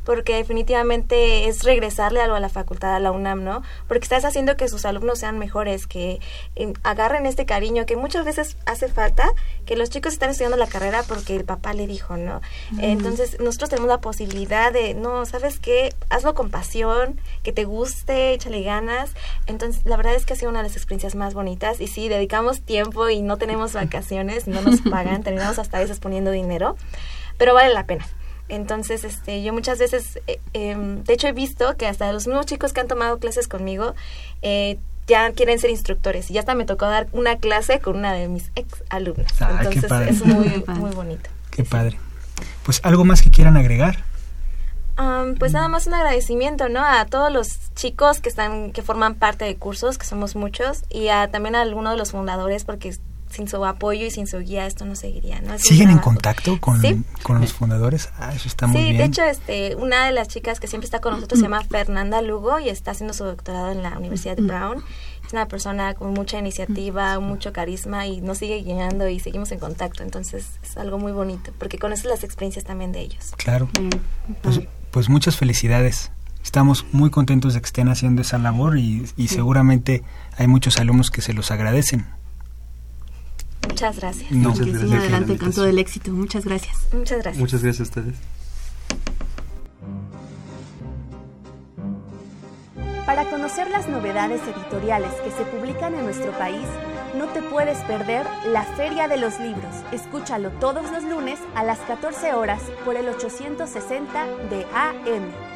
Porque 0.04 0.36
definitivamente 0.36 1.48
es 1.48 1.62
regresarle 1.62 2.20
algo 2.20 2.36
a 2.36 2.40
la 2.40 2.48
facultad, 2.48 2.94
a 2.94 3.00
la 3.00 3.10
UNAM, 3.10 3.44
¿no? 3.44 3.62
Porque 3.88 4.04
estás 4.04 4.24
haciendo 4.24 4.56
que 4.56 4.68
sus 4.68 4.84
alumnos 4.84 5.18
sean 5.18 5.38
mejores, 5.38 5.86
que 5.86 6.20
eh, 6.56 6.72
agarren 6.82 7.26
este 7.26 7.46
cariño, 7.46 7.86
que 7.86 7.96
muchas 7.96 8.24
veces 8.24 8.56
hace 8.66 8.88
falta, 8.88 9.28
que 9.66 9.76
los 9.76 9.90
chicos 9.90 10.12
están 10.12 10.30
estudiando 10.30 10.56
la 10.56 10.66
carrera 10.66 11.02
porque 11.02 11.36
el 11.36 11.44
papá 11.44 11.72
le 11.72 11.86
dijo, 11.86 12.16
¿no? 12.16 12.40
Entonces, 12.78 13.38
nosotros 13.40 13.70
tenemos 13.70 13.88
la 13.88 13.98
posibilidad 14.00 14.72
de, 14.72 14.94
no, 14.94 15.24
¿sabes 15.26 15.58
qué? 15.58 15.94
Hazlo 16.10 16.34
con 16.34 16.50
pasión, 16.50 17.20
que 17.42 17.52
te 17.52 17.64
guste, 17.64 18.34
échale 18.34 18.62
ganas. 18.62 19.10
Entonces, 19.46 19.84
la 19.84 19.96
verdad 19.96 20.14
es 20.14 20.26
que 20.26 20.34
ha 20.34 20.36
sido 20.36 20.50
una 20.50 20.60
de 20.60 20.68
las 20.68 20.76
experiencias 20.76 21.14
más 21.14 21.34
bonitas. 21.34 21.80
Y 21.80 21.86
sí, 21.86 22.08
dedicamos 22.08 22.60
tiempo 22.62 23.08
y 23.08 23.22
no 23.22 23.36
tenemos 23.38 23.72
vacaciones, 23.72 24.46
no 24.46 24.60
nos 24.60 24.80
pagan, 24.80 25.22
terminamos 25.24 25.58
hasta 25.58 25.78
a 25.78 25.80
veces 25.80 26.00
poniendo 26.00 26.30
dinero, 26.30 26.76
pero 27.38 27.54
vale 27.54 27.72
la 27.72 27.86
pena. 27.86 28.06
Entonces, 28.48 29.04
este, 29.04 29.42
yo 29.42 29.52
muchas 29.52 29.78
veces, 29.78 30.18
eh, 30.26 30.38
em, 30.52 31.02
de 31.04 31.14
hecho 31.14 31.28
he 31.28 31.32
visto 31.32 31.76
que 31.76 31.86
hasta 31.86 32.12
los 32.12 32.26
mismos 32.26 32.46
chicos 32.46 32.72
que 32.72 32.80
han 32.80 32.88
tomado 32.88 33.18
clases 33.18 33.48
conmigo, 33.48 33.94
eh, 34.42 34.78
ya 35.06 35.32
quieren 35.32 35.58
ser 35.58 35.70
instructores. 35.70 36.30
Y 36.30 36.34
ya 36.34 36.40
hasta 36.40 36.54
me 36.54 36.64
tocó 36.64 36.86
dar 36.86 37.08
una 37.12 37.36
clase 37.36 37.80
con 37.80 37.96
una 37.96 38.12
de 38.12 38.28
mis 38.28 38.50
ex 38.54 38.82
alumnas. 38.90 39.32
Qué 39.38 39.44
Entonces, 39.44 39.84
padre. 39.86 40.10
es 40.10 40.24
muy, 40.24 40.48
Qué 40.48 40.60
padre. 40.60 40.80
muy 40.80 40.90
bonito. 40.92 41.30
Qué 41.50 41.64
padre. 41.64 41.98
Pues 42.64 42.80
algo 42.82 43.04
más 43.04 43.22
que 43.22 43.30
quieran 43.30 43.56
agregar. 43.56 44.04
Am, 44.96 45.34
pues 45.34 45.52
nada 45.52 45.68
más 45.68 45.86
un 45.86 45.94
agradecimiento, 45.94 46.68
¿no? 46.68 46.84
A 46.84 47.04
todos 47.06 47.32
los 47.32 47.74
chicos 47.74 48.20
que 48.20 48.28
están, 48.28 48.70
que 48.72 48.82
forman 48.82 49.16
parte 49.16 49.44
de 49.44 49.56
cursos, 49.56 49.98
que 49.98 50.06
somos 50.06 50.36
muchos, 50.36 50.84
y 50.88 51.08
a, 51.08 51.28
también 51.30 51.56
a 51.56 51.62
alguno 51.62 51.90
de 51.90 51.96
los 51.96 52.12
fundadores, 52.12 52.64
porque 52.64 52.94
sin 53.34 53.48
su 53.48 53.64
apoyo 53.64 54.06
y 54.06 54.10
sin 54.10 54.26
su 54.26 54.38
guía 54.38 54.66
esto 54.66 54.84
no 54.84 54.96
seguiría. 54.96 55.40
¿no? 55.40 55.58
¿Siguen 55.58 55.90
en 55.90 55.98
contacto 55.98 56.60
con, 56.60 56.80
con, 57.22 57.40
los 57.40 57.52
fundadores? 57.52 58.10
Ah, 58.18 58.32
eso 58.34 58.48
está 58.48 58.66
muy 58.66 58.80
bien. 58.80 58.92
Sí, 58.92 58.98
de 58.98 59.04
hecho, 59.04 59.22
este, 59.24 59.76
una 59.76 60.06
de 60.06 60.12
las 60.12 60.28
chicas 60.28 60.60
que 60.60 60.66
siempre 60.66 60.86
está 60.86 61.00
con 61.00 61.14
nosotros 61.14 61.38
se 61.38 61.44
llama 61.44 61.62
Fernanda 61.62 62.22
Lugo 62.22 62.58
y 62.58 62.68
está 62.68 62.92
haciendo 62.92 63.12
su 63.14 63.24
doctorado 63.24 63.72
en 63.72 63.82
la 63.82 63.98
Universidad 63.98 64.36
de 64.36 64.42
Brown. 64.42 64.82
Es 65.26 65.32
una 65.32 65.48
persona 65.48 65.94
con 65.94 66.12
mucha 66.12 66.38
iniciativa, 66.38 67.18
mucho 67.18 67.52
carisma 67.52 68.06
y 68.06 68.20
nos 68.20 68.38
sigue 68.38 68.62
guiando 68.62 69.08
y 69.08 69.20
seguimos 69.20 69.50
en 69.52 69.58
contacto. 69.58 70.02
Entonces 70.02 70.46
es 70.62 70.76
algo 70.76 70.98
muy 70.98 71.12
bonito 71.12 71.52
porque 71.58 71.78
conoces 71.78 72.04
las 72.04 72.24
experiencias 72.24 72.64
también 72.64 72.92
de 72.92 73.00
ellos. 73.00 73.32
Claro. 73.36 73.68
Pues, 74.42 74.60
pues 74.90 75.08
muchas 75.08 75.36
felicidades. 75.36 76.10
Estamos 76.44 76.84
muy 76.92 77.08
contentos 77.08 77.54
de 77.54 77.60
que 77.60 77.66
estén 77.66 77.88
haciendo 77.88 78.20
esa 78.20 78.36
labor 78.36 78.78
y, 78.78 79.06
seguramente 79.26 80.02
hay 80.36 80.46
muchos 80.46 80.78
alumnos 80.78 81.10
que 81.10 81.22
se 81.22 81.32
los 81.32 81.50
agradecen. 81.50 82.06
Muchas 83.68 83.98
gracias. 83.98 84.30
Muchas 84.30 84.66
gracias. 84.66 84.92
adelante 84.92 85.38
con 85.38 85.52
todo 85.52 85.66
el 85.66 85.78
éxito. 85.78 86.12
Muchas 86.12 86.44
gracias. 86.44 86.76
Muchas 86.92 87.18
gracias. 87.18 87.40
Muchas 87.40 87.62
gracias 87.62 87.80
a 87.80 87.82
ustedes. 87.90 88.16
Para 93.06 93.28
conocer 93.30 93.70
las 93.70 93.88
novedades 93.88 94.40
editoriales 94.42 95.12
que 95.22 95.30
se 95.30 95.44
publican 95.44 95.94
en 95.94 96.04
nuestro 96.04 96.32
país, 96.32 96.66
no 97.16 97.26
te 97.26 97.42
puedes 97.42 97.78
perder 97.84 98.26
la 98.46 98.64
Feria 98.64 99.08
de 99.08 99.18
los 99.18 99.38
Libros. 99.38 99.74
Escúchalo 99.92 100.50
todos 100.52 100.90
los 100.90 101.04
lunes 101.04 101.38
a 101.54 101.62
las 101.62 101.78
14 101.80 102.32
horas 102.32 102.62
por 102.84 102.96
el 102.96 103.08
860 103.08 104.26
de 104.48 104.66
AM. 104.74 105.53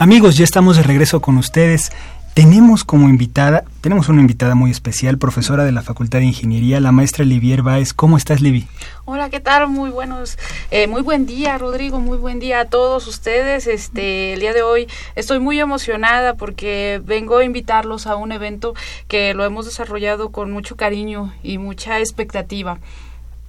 Amigos, 0.00 0.36
ya 0.36 0.44
estamos 0.44 0.76
de 0.76 0.84
regreso 0.84 1.20
con 1.20 1.38
ustedes. 1.38 1.90
Tenemos 2.38 2.84
como 2.84 3.08
invitada, 3.08 3.64
tenemos 3.80 4.08
una 4.08 4.20
invitada 4.20 4.54
muy 4.54 4.70
especial, 4.70 5.18
profesora 5.18 5.64
de 5.64 5.72
la 5.72 5.82
Facultad 5.82 6.20
de 6.20 6.26
Ingeniería, 6.26 6.78
la 6.78 6.92
maestra 6.92 7.24
Livier 7.24 7.62
Baez. 7.62 7.92
¿Cómo 7.92 8.16
estás, 8.16 8.40
Livi? 8.40 8.68
Hola, 9.06 9.28
¿qué 9.28 9.40
tal? 9.40 9.66
Muy 9.66 9.90
buenos, 9.90 10.38
eh, 10.70 10.86
muy 10.86 11.02
buen 11.02 11.26
día, 11.26 11.58
Rodrigo, 11.58 11.98
muy 11.98 12.16
buen 12.16 12.38
día 12.38 12.60
a 12.60 12.64
todos 12.66 13.08
ustedes. 13.08 13.66
Este, 13.66 14.34
el 14.34 14.38
día 14.38 14.52
de 14.52 14.62
hoy 14.62 14.86
estoy 15.16 15.40
muy 15.40 15.58
emocionada 15.58 16.34
porque 16.34 17.02
vengo 17.04 17.38
a 17.38 17.44
invitarlos 17.44 18.06
a 18.06 18.14
un 18.14 18.30
evento 18.30 18.72
que 19.08 19.34
lo 19.34 19.44
hemos 19.44 19.64
desarrollado 19.64 20.30
con 20.30 20.52
mucho 20.52 20.76
cariño 20.76 21.34
y 21.42 21.58
mucha 21.58 21.98
expectativa 21.98 22.78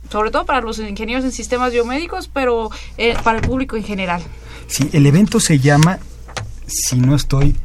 sobre 0.09 0.31
todo 0.31 0.47
para 0.47 0.61
los 0.61 0.79
ingenieros 0.79 1.23
en 1.23 1.31
sistemas 1.31 1.71
biomédicos, 1.71 2.27
pero 2.27 2.71
eh, 2.97 3.15
para 3.23 3.37
el 3.37 3.47
público 3.47 3.75
en 3.75 3.83
general. 3.83 4.23
Sí, 4.65 4.89
el 4.93 5.05
evento 5.05 5.39
se 5.39 5.59
llama 5.59 5.99
si 6.65 6.97
no 6.97 7.15
estoy, 7.15 7.55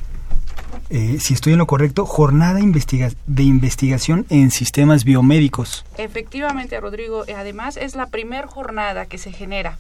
eh, 0.95 1.19
si 1.19 1.35
estoy 1.35 1.55
en 1.55 1.59
lo 1.59 1.67
correcto, 1.67 2.07
jornada 2.07 2.61
de 2.61 3.43
investigación 3.43 4.27
en 4.31 4.53
sistemas 4.53 5.03
biomédicos. 5.03 5.85
Efectivamente, 5.99 6.79
Rodrigo. 6.79 7.25
Además, 7.37 7.77
es 7.77 7.97
la 7.97 8.07
primera 8.07 8.47
jornada 8.47 9.07
que 9.07 9.19
se 9.19 9.33
genera. 9.33 9.77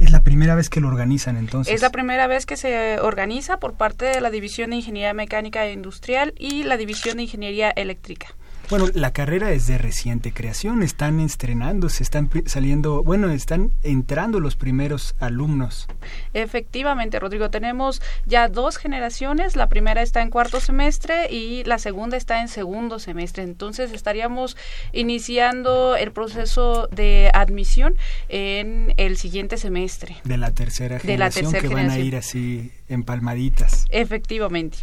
Es 0.00 0.10
la 0.10 0.24
primera 0.24 0.56
vez 0.56 0.68
que 0.68 0.80
lo 0.80 0.88
organizan 0.88 1.36
entonces. 1.36 1.72
Es 1.72 1.82
la 1.82 1.90
primera 1.90 2.26
vez 2.26 2.46
que 2.46 2.56
se 2.56 2.98
organiza 2.98 3.58
por 3.58 3.74
parte 3.74 4.06
de 4.06 4.20
la 4.20 4.30
División 4.30 4.70
de 4.70 4.76
Ingeniería 4.76 5.14
Mecánica 5.14 5.64
e 5.64 5.72
Industrial 5.72 6.34
y 6.36 6.64
la 6.64 6.76
División 6.76 7.18
de 7.18 7.22
Ingeniería 7.22 7.70
Eléctrica. 7.70 8.34
Bueno, 8.68 8.86
la 8.94 9.12
carrera 9.12 9.52
es 9.52 9.68
de 9.68 9.78
reciente 9.78 10.32
creación, 10.32 10.82
están 10.82 11.20
estrenando, 11.20 11.88
se 11.88 12.02
están 12.02 12.28
saliendo, 12.46 13.04
bueno, 13.04 13.30
están 13.30 13.70
entrando 13.84 14.40
los 14.40 14.56
primeros 14.56 15.14
alumnos. 15.20 15.86
Efectivamente, 16.34 17.20
Rodrigo, 17.20 17.48
tenemos 17.48 18.02
ya 18.26 18.48
dos 18.48 18.76
generaciones, 18.76 19.54
la 19.54 19.68
primera 19.68 20.02
está 20.02 20.20
en 20.20 20.30
cuarto 20.30 20.58
semestre 20.58 21.30
y 21.30 21.62
la 21.62 21.78
segunda 21.78 22.16
está 22.16 22.40
en 22.40 22.48
segundo 22.48 22.98
semestre, 22.98 23.44
entonces 23.44 23.92
estaríamos 23.92 24.56
iniciando 24.92 25.94
el 25.94 26.10
proceso 26.10 26.88
de 26.88 27.30
admisión 27.34 27.94
en 28.28 28.94
el 28.96 29.16
siguiente 29.16 29.58
semestre. 29.58 30.16
De 30.24 30.38
la 30.38 30.50
tercera 30.50 30.98
generación 30.98 31.52
que 31.52 31.68
van 31.68 31.90
a 31.90 32.00
ir 32.00 32.16
así 32.16 32.72
empalmaditas. 32.88 33.84
Efectivamente. 33.90 34.78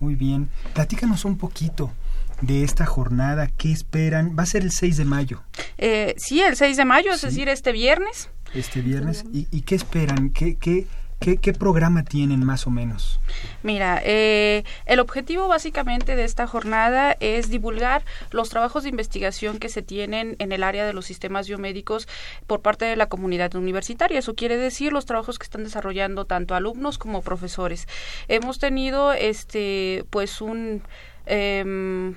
Muy 0.00 0.16
bien, 0.16 0.48
platícanos 0.74 1.24
un 1.24 1.38
poquito 1.38 1.92
de 2.40 2.64
esta 2.64 2.86
jornada? 2.86 3.48
¿Qué 3.48 3.72
esperan? 3.72 4.36
Va 4.38 4.42
a 4.42 4.46
ser 4.46 4.62
el 4.62 4.72
6 4.72 4.96
de 4.96 5.04
mayo. 5.04 5.42
Eh, 5.76 6.14
sí, 6.18 6.40
el 6.40 6.56
6 6.56 6.76
de 6.76 6.84
mayo, 6.84 7.12
es 7.12 7.22
decir, 7.22 7.48
este 7.48 7.72
viernes. 7.72 8.30
Este 8.54 8.80
viernes. 8.80 9.24
¿Y, 9.32 9.48
y 9.50 9.62
qué 9.62 9.74
esperan? 9.74 10.30
¿Qué, 10.30 10.56
qué, 10.56 10.86
¿Qué, 11.20 11.52
programa 11.52 12.04
tienen 12.04 12.44
más 12.44 12.68
o 12.68 12.70
menos? 12.70 13.18
Mira, 13.64 14.00
eh, 14.04 14.62
el 14.86 15.00
objetivo 15.00 15.48
básicamente 15.48 16.14
de 16.14 16.22
esta 16.22 16.46
jornada 16.46 17.16
es 17.18 17.50
divulgar 17.50 18.04
los 18.30 18.50
trabajos 18.50 18.84
de 18.84 18.90
investigación 18.90 19.58
que 19.58 19.68
se 19.68 19.82
tienen 19.82 20.36
en 20.38 20.52
el 20.52 20.62
área 20.62 20.86
de 20.86 20.92
los 20.92 21.06
sistemas 21.06 21.48
biomédicos 21.48 22.06
por 22.46 22.62
parte 22.62 22.84
de 22.84 22.94
la 22.94 23.08
comunidad 23.08 23.52
universitaria. 23.56 24.20
Eso 24.20 24.36
quiere 24.36 24.56
decir 24.56 24.92
los 24.92 25.06
trabajos 25.06 25.40
que 25.40 25.44
están 25.44 25.64
desarrollando 25.64 26.24
tanto 26.24 26.54
alumnos 26.54 26.98
como 26.98 27.20
profesores. 27.22 27.88
Hemos 28.28 28.60
tenido, 28.60 29.12
este, 29.12 30.04
pues 30.10 30.40
un 30.40 30.82
eh, 31.28 32.14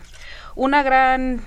una 0.55 0.83
gran 0.83 1.41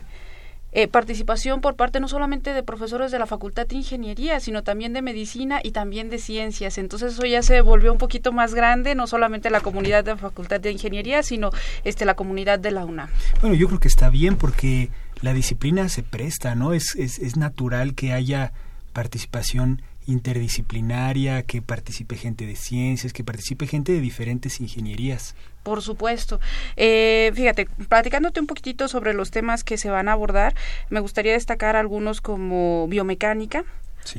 eh, 0.77 0.89
participación 0.89 1.61
por 1.61 1.77
parte 1.77 2.01
no 2.01 2.09
solamente 2.09 2.53
de 2.53 2.65
profesores 2.65 3.13
de 3.13 3.21
la 3.21 3.27
Facultad 3.27 3.65
de 3.65 3.77
Ingeniería, 3.77 4.41
sino 4.41 4.65
también 4.65 4.93
de 4.93 5.03
Medicina 5.03 5.61
y 5.63 5.71
también 5.71 6.11
de 6.11 6.19
Ciencias. 6.19 6.79
Entonces 6.79 7.13
eso 7.13 7.25
ya 7.25 7.43
se 7.43 7.61
volvió 7.61 7.93
un 7.93 7.99
poquito 7.99 8.33
más 8.33 8.55
grande, 8.55 8.97
no 8.97 9.07
solamente 9.07 9.51
la 9.51 9.61
comunidad 9.61 10.03
de 10.03 10.11
la 10.11 10.17
Facultad 10.17 10.61
de 10.61 10.73
Ingeniería, 10.73 11.23
sino 11.23 11.51
este 11.85 12.05
la 12.05 12.15
comunidad 12.15 12.59
de 12.59 12.73
la 12.73 12.85
UNAM. 12.85 13.09
Bueno, 13.41 13.55
yo 13.55 13.69
creo 13.69 13.79
que 13.79 13.87
está 13.87 14.09
bien 14.11 14.35
porque 14.35 14.91
la 15.21 15.33
disciplina 15.33 15.89
se 15.89 16.03
presta, 16.03 16.57
¿no? 16.57 16.73
Es, 16.73 16.97
es, 16.97 17.21
es 17.21 17.37
natural 17.37 17.95
que 17.95 18.13
haya 18.13 18.53
participación 18.93 19.81
interdisciplinaria, 20.07 21.45
que 21.45 21.63
participe 21.63 22.17
gente 22.17 22.47
de 22.47 22.57
ciencias, 22.57 23.13
que 23.13 23.23
participe 23.23 23.69
gente 23.69 23.93
de 23.93 24.01
diferentes 24.01 24.61
ingenierías. 24.61 25.37
Por 25.65 25.81
supuesto. 25.83 26.41
Eh, 26.77 27.33
fíjate, 27.35 27.67
platicándote 27.89 28.39
un 28.39 28.47
poquitito 28.47 28.87
sobre 28.87 29.15
los 29.15 29.31
temas 29.31 29.65
que 29.65 29.79
se 29.79 29.91
van 29.91 30.09
a 30.09 30.13
abordar, 30.13 30.55
me 30.91 31.01
gustaría 31.01 31.33
destacar 31.33 31.75
algunos 31.75 32.21
como 32.21 32.87
biomecánica, 32.87 33.65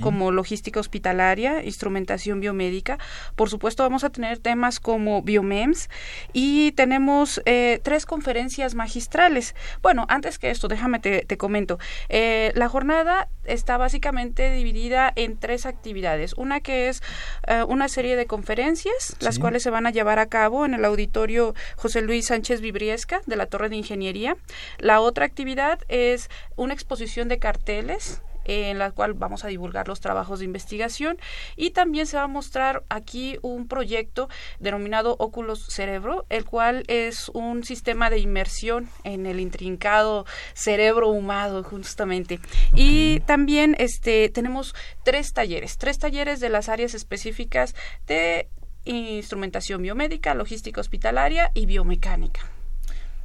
como 0.02 0.32
logística 0.32 0.80
hospitalaria, 0.80 1.64
instrumentación 1.64 2.40
biomédica. 2.40 2.98
Por 3.36 3.50
supuesto, 3.50 3.84
vamos 3.84 4.04
a 4.04 4.10
tener 4.10 4.40
temas 4.40 4.80
como 4.80 5.22
biomems 5.22 5.90
y 6.34 6.72
tenemos 6.74 7.42
eh, 7.46 7.80
tres 7.84 8.06
conferencias 8.06 8.76
magistrales. 8.76 9.56
Bueno, 9.82 10.06
antes 10.10 10.40
que 10.40 10.50
esto, 10.50 10.68
déjame 10.68 11.00
te, 11.00 11.38
comento. 11.38 11.80
Eh, 12.10 12.52
la 12.56 12.70
jornada 12.70 13.28
está 13.44 13.78
básicamente 13.78 14.52
dividida 14.52 15.12
en 15.16 15.38
tres 15.38 15.66
actividades. 15.66 16.34
Una 16.34 16.62
que 16.62 16.90
es 16.90 17.02
eh, 17.48 17.64
una 17.68 17.88
serie 17.90 18.16
de 18.16 18.26
conferencias, 18.26 19.16
las 19.20 19.40
cuales 19.40 19.64
se 19.64 19.70
van 19.70 19.86
a 19.86 19.92
llevar 19.92 20.20
a 20.20 20.28
cabo 20.28 20.66
en 20.66 20.74
el 20.74 20.86
auditorio 20.86 21.54
José 21.76 22.02
Luis 22.02 22.28
Sánchez 22.28 22.62
Vibriesca 22.62 23.22
de 23.26 23.36
la 23.36 23.46
Torre 23.46 23.70
de 23.70 23.76
Ingeniería. 23.76 24.38
La 24.80 25.02
otra 25.02 25.26
actividad 25.26 25.80
es 25.88 26.30
una 26.56 26.74
exposición 26.74 27.28
de 27.28 27.40
carteles 27.40 28.22
en 28.46 28.80
la 28.80 28.92
cual 28.92 29.14
vamos 29.14 29.44
a 29.44 29.48
divulgar 29.48 29.88
los 29.88 30.00
trabajos 30.00 30.40
de 30.40 30.46
investigación 30.46 31.18
y 31.56 31.72
también 31.72 32.08
se 32.08 32.18
va 32.18 32.24
a 32.24 32.28
mostrar 32.28 32.84
aquí 32.90 33.38
un 33.42 33.68
proyecto 33.68 34.30
denominado 34.60 35.16
Oculus 35.20 35.66
Cerebro, 35.68 36.26
el 36.30 36.46
cual 36.46 36.84
es 36.88 37.30
un 37.30 37.64
sistema 37.64 38.10
de 38.10 38.20
inmersión 38.20 38.90
en 39.04 39.26
el 39.26 39.40
intrincado 39.40 40.26
cerebro 40.54 41.10
humano 41.10 41.64
justamente. 41.64 42.40
Y 42.74 43.20
también 43.22 43.76
este 43.80 44.30
tenemos 44.30 44.76
tres 45.04 45.34
talleres, 45.34 45.78
tres 45.78 46.00
talleres 46.00 46.40
de 46.40 46.50
las 46.50 46.70
áreas 46.70 46.94
específicas 46.94 47.76
de 48.08 48.50
instrumentación 48.86 49.82
biomédica, 49.82 50.34
logística 50.36 50.80
hospitalaria 50.80 51.52
y 51.54 51.66
biomecánica. 51.66 52.55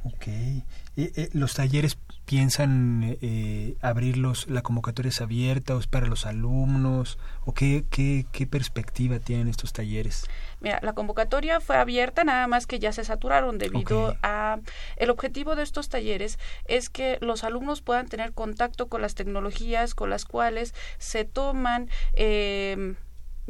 Ok. 0.03 0.27
Eh, 0.97 1.29
los 1.33 1.53
talleres 1.53 1.97
piensan 2.25 3.17
eh, 3.21 3.75
abrirlos, 3.81 4.47
la 4.47 4.61
convocatoria 4.61 5.09
es 5.09 5.21
abierta 5.21 5.75
o 5.75 5.79
es 5.79 5.87
para 5.87 6.07
los 6.07 6.25
alumnos 6.25 7.17
o 7.45 7.53
qué, 7.53 7.83
qué, 7.89 8.25
qué 8.31 8.47
perspectiva 8.47 9.19
tienen 9.19 9.47
estos 9.47 9.73
talleres? 9.73 10.25
Mira, 10.59 10.79
la 10.81 10.93
convocatoria 10.93 11.59
fue 11.59 11.77
abierta, 11.77 12.23
nada 12.23 12.47
más 12.47 12.67
que 12.67 12.79
ya 12.79 12.93
se 12.93 13.03
saturaron 13.03 13.57
debido 13.57 14.15
a 14.23 14.59
el 14.95 15.09
objetivo 15.09 15.55
de 15.55 15.63
estos 15.63 15.89
talleres 15.89 16.39
es 16.65 16.89
que 16.89 17.17
los 17.21 17.43
alumnos 17.43 17.81
puedan 17.81 18.07
tener 18.07 18.33
contacto 18.33 18.87
con 18.87 19.01
las 19.01 19.15
tecnologías 19.15 19.95
con 19.95 20.09
las 20.09 20.25
cuales 20.25 20.73
se 20.99 21.25
toman 21.25 21.89
eh, 22.13 22.95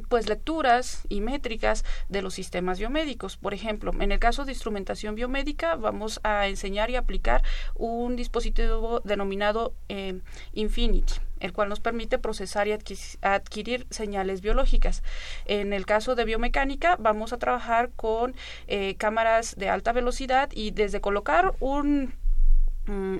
pues 0.10 0.30
lecturas 0.30 1.04
y 1.10 1.21
métricas 1.21 1.84
de 2.10 2.21
los 2.21 2.34
sistemas 2.34 2.80
biomédicos. 2.80 3.38
Por 3.38 3.54
ejemplo, 3.54 3.91
en 3.99 4.12
el 4.12 4.19
caso 4.19 4.45
de 4.45 4.51
instrumentación 4.51 5.15
biomédica 5.15 5.75
vamos 5.75 6.19
a 6.23 6.47
enseñar 6.47 6.89
y 6.89 6.95
aplicar 6.95 7.43
un 7.75 8.15
dispositivo 8.15 9.01
denominado 9.04 9.73
eh, 9.89 10.21
Infinity 10.54 11.13
el 11.41 11.54
cual 11.54 11.69
nos 11.69 11.80
permite 11.80 12.19
procesar 12.19 12.67
y 12.67 12.77
adquirir 13.21 13.88
señales 13.89 14.41
biológicas. 14.41 15.04
En 15.45 15.73
el 15.73 15.86
caso 15.86 16.15
de 16.15 16.23
biomecánica, 16.23 16.95
vamos 16.97 17.34
a 17.34 17.38
trabajar 17.38 17.89
con 17.95 18.36
eh, 18.67 18.95
cámaras 18.95 19.56
de 19.58 19.67
alta 19.67 19.91
velocidad 19.91 20.49
y 20.54 20.69
desde 20.71 21.01
colocar 21.01 21.56
un 21.60 22.13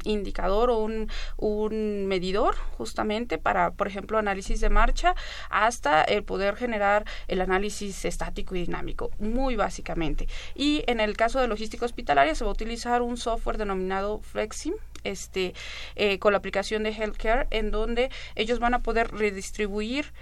indicador 0.03 0.69
o 0.69 0.77
un, 0.79 1.10
un, 1.38 2.07
medidor 2.07 2.55
justamente 2.77 3.38
para, 3.38 3.71
por 3.71 3.88
ejemplo, 3.88 4.17
análisis 4.17 4.62
de 4.62 4.69
marcha 4.69 5.15
hasta 5.49 6.03
el 6.03 6.23
poder 6.23 6.55
generar 6.55 7.05
el 7.27 7.41
análisis 7.41 8.05
estático 8.05 8.55
y 8.55 8.62
dinámico, 8.62 9.12
muy 9.19 9.55
básicamente. 9.55 10.27
Y 10.55 10.84
en 10.88 10.99
el 10.99 11.15
caso 11.17 11.39
de 11.39 11.47
logística 11.47 11.86
hospitalaria 11.86 12.36
se 12.36 12.43
va 12.43 12.49
a 12.49 12.53
utilizar 12.53 13.01
un 13.01 13.17
software 13.17 13.57
denominado 13.57 14.19
Flexim, 14.21 14.73
este, 15.03 15.53
eh, 15.95 16.19
con 16.19 16.34
la 16.34 16.38
aplicación 16.38 16.84
de 16.84 16.91
Healthcare, 16.91 17.47
en 17.51 17.71
donde 17.71 18.10
ellos 18.36 18.60
van 18.60 18.73
a 18.73 18.79
poder 18.79 19.12
redistribuir 19.12 20.13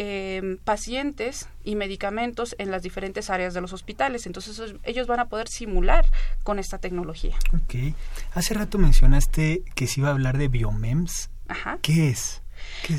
eh, 0.00 0.58
pacientes 0.62 1.48
y 1.64 1.74
medicamentos 1.74 2.54
en 2.58 2.70
las 2.70 2.84
diferentes 2.84 3.30
áreas 3.30 3.52
de 3.52 3.60
los 3.60 3.72
hospitales. 3.72 4.26
Entonces 4.26 4.74
ellos 4.84 5.08
van 5.08 5.18
a 5.18 5.28
poder 5.28 5.48
simular 5.48 6.06
con 6.44 6.60
esta 6.60 6.78
tecnología. 6.78 7.34
Ok. 7.52 7.96
Hace 8.32 8.54
rato 8.54 8.78
mencionaste 8.78 9.64
que 9.74 9.88
se 9.88 10.00
iba 10.00 10.10
a 10.10 10.12
hablar 10.12 10.38
de 10.38 10.46
biomems. 10.46 11.30
Ajá. 11.48 11.80
¿Qué 11.82 12.10
es? 12.10 12.42